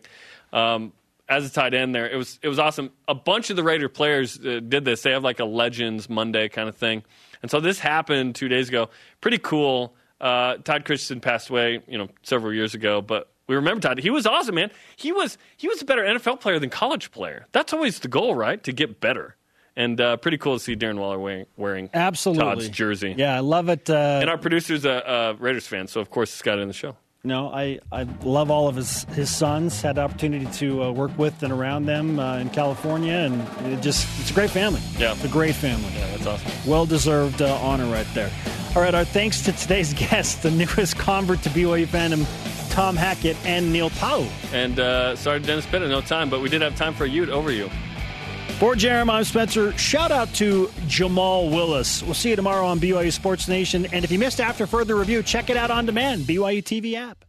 Um, 0.53 0.93
as 1.29 1.45
a 1.45 1.49
tight 1.49 1.73
end 1.73 1.95
there, 1.95 2.09
it 2.09 2.15
was 2.17 2.39
it 2.41 2.47
was 2.47 2.59
awesome. 2.59 2.91
A 3.07 3.15
bunch 3.15 3.49
of 3.49 3.55
the 3.55 3.63
Raider 3.63 3.89
players 3.89 4.39
uh, 4.39 4.59
did 4.59 4.85
this. 4.85 5.01
They 5.01 5.11
have 5.11 5.23
like 5.23 5.39
a 5.39 5.45
Legends 5.45 6.09
Monday 6.09 6.49
kind 6.49 6.69
of 6.69 6.75
thing, 6.75 7.03
and 7.41 7.49
so 7.49 7.59
this 7.59 7.79
happened 7.79 8.35
two 8.35 8.47
days 8.47 8.69
ago. 8.69 8.89
Pretty 9.21 9.37
cool. 9.37 9.95
Uh, 10.19 10.57
Todd 10.57 10.85
Christensen 10.85 11.19
passed 11.19 11.49
away, 11.49 11.81
you 11.87 11.97
know, 11.97 12.07
several 12.23 12.53
years 12.53 12.73
ago, 12.73 13.01
but 13.01 13.29
we 13.47 13.55
remember 13.55 13.81
Todd. 13.81 13.99
He 13.99 14.09
was 14.09 14.25
awesome, 14.25 14.55
man. 14.55 14.71
He 14.95 15.11
was 15.11 15.37
he 15.57 15.67
was 15.67 15.81
a 15.81 15.85
better 15.85 16.03
NFL 16.03 16.39
player 16.39 16.59
than 16.59 16.69
college 16.69 17.11
player. 17.11 17.47
That's 17.51 17.73
always 17.73 17.99
the 17.99 18.07
goal, 18.07 18.35
right? 18.35 18.63
To 18.63 18.71
get 18.71 18.99
better. 19.01 19.35
And 19.75 19.99
uh, 19.99 20.17
pretty 20.17 20.37
cool 20.37 20.57
to 20.57 20.63
see 20.63 20.75
Darren 20.75 20.99
Waller 20.99 21.17
wearing, 21.17 21.45
wearing 21.57 21.89
Absolutely. 21.95 22.43
Todd's 22.43 22.69
jersey. 22.69 23.15
Yeah, 23.17 23.35
I 23.35 23.39
love 23.39 23.69
it. 23.69 23.89
Uh, 23.89 24.19
and 24.21 24.29
our 24.29 24.37
producer's 24.37 24.85
a, 24.85 24.91
a 24.91 25.33
Raiders 25.33 25.65
fan, 25.65 25.87
so 25.87 25.99
of 25.99 26.11
course 26.11 26.31
he's 26.31 26.43
got 26.43 26.59
it 26.59 26.61
in 26.61 26.67
the 26.67 26.75
show. 26.75 26.95
No, 27.25 27.47
I, 27.53 27.79
I 27.89 28.03
love 28.25 28.51
all 28.51 28.67
of 28.67 28.75
his, 28.75 29.05
his 29.05 29.33
sons. 29.33 29.81
Had 29.81 29.95
the 29.95 30.01
opportunity 30.01 30.45
to 30.57 30.83
uh, 30.83 30.91
work 30.91 31.17
with 31.17 31.41
and 31.41 31.53
around 31.53 31.85
them 31.85 32.19
uh, 32.19 32.39
in 32.39 32.49
California, 32.49 33.13
and 33.13 33.41
it 33.71 33.79
just 33.79 34.05
it's 34.19 34.29
a 34.29 34.33
great 34.33 34.49
family. 34.49 34.81
Yeah, 34.97 35.13
it's 35.13 35.23
a 35.23 35.29
great 35.29 35.55
family. 35.55 35.89
Yeah, 35.93 36.05
that's 36.07 36.25
awesome. 36.25 36.51
Well 36.69 36.85
deserved 36.85 37.41
uh, 37.41 37.55
honor 37.61 37.85
right 37.85 38.07
there. 38.13 38.29
All 38.75 38.81
right, 38.81 38.93
our 38.93 39.05
thanks 39.05 39.41
to 39.43 39.53
today's 39.53 39.93
guests, 40.09 40.43
the 40.43 40.51
newest 40.51 40.97
convert 40.97 41.41
to 41.43 41.49
BYU 41.51 41.87
fandom, 41.87 42.27
Tom 42.71 42.97
Hackett 42.97 43.37
and 43.45 43.71
Neil 43.71 43.89
Pau'u. 43.91 44.27
And 44.51 44.77
uh, 44.77 45.15
sorry, 45.15 45.39
Dennis 45.39 45.65
Pitta, 45.65 45.87
no 45.87 46.01
time, 46.01 46.29
but 46.29 46.41
we 46.41 46.49
did 46.49 46.61
have 46.61 46.75
time 46.75 46.93
for 46.93 47.05
a 47.05 47.09
Ute 47.09 47.29
over 47.29 47.53
you. 47.53 47.69
For 48.63 48.77
Jeremy, 48.77 49.11
I'm 49.11 49.23
Spencer. 49.25 49.77
Shout 49.77 50.09
out 50.09 50.33
to 50.35 50.71
Jamal 50.87 51.49
Willis. 51.49 52.01
We'll 52.01 52.13
see 52.13 52.29
you 52.29 52.37
tomorrow 52.37 52.65
on 52.65 52.79
BYU 52.79 53.11
Sports 53.11 53.49
Nation. 53.49 53.85
And 53.91 54.05
if 54.05 54.09
you 54.09 54.17
missed 54.17 54.39
after 54.39 54.65
further 54.65 54.95
review, 54.95 55.21
check 55.21 55.49
it 55.49 55.57
out 55.57 55.69
on 55.69 55.85
demand, 55.85 56.21
BYU 56.21 56.63
TV 56.63 56.93
app. 56.93 57.25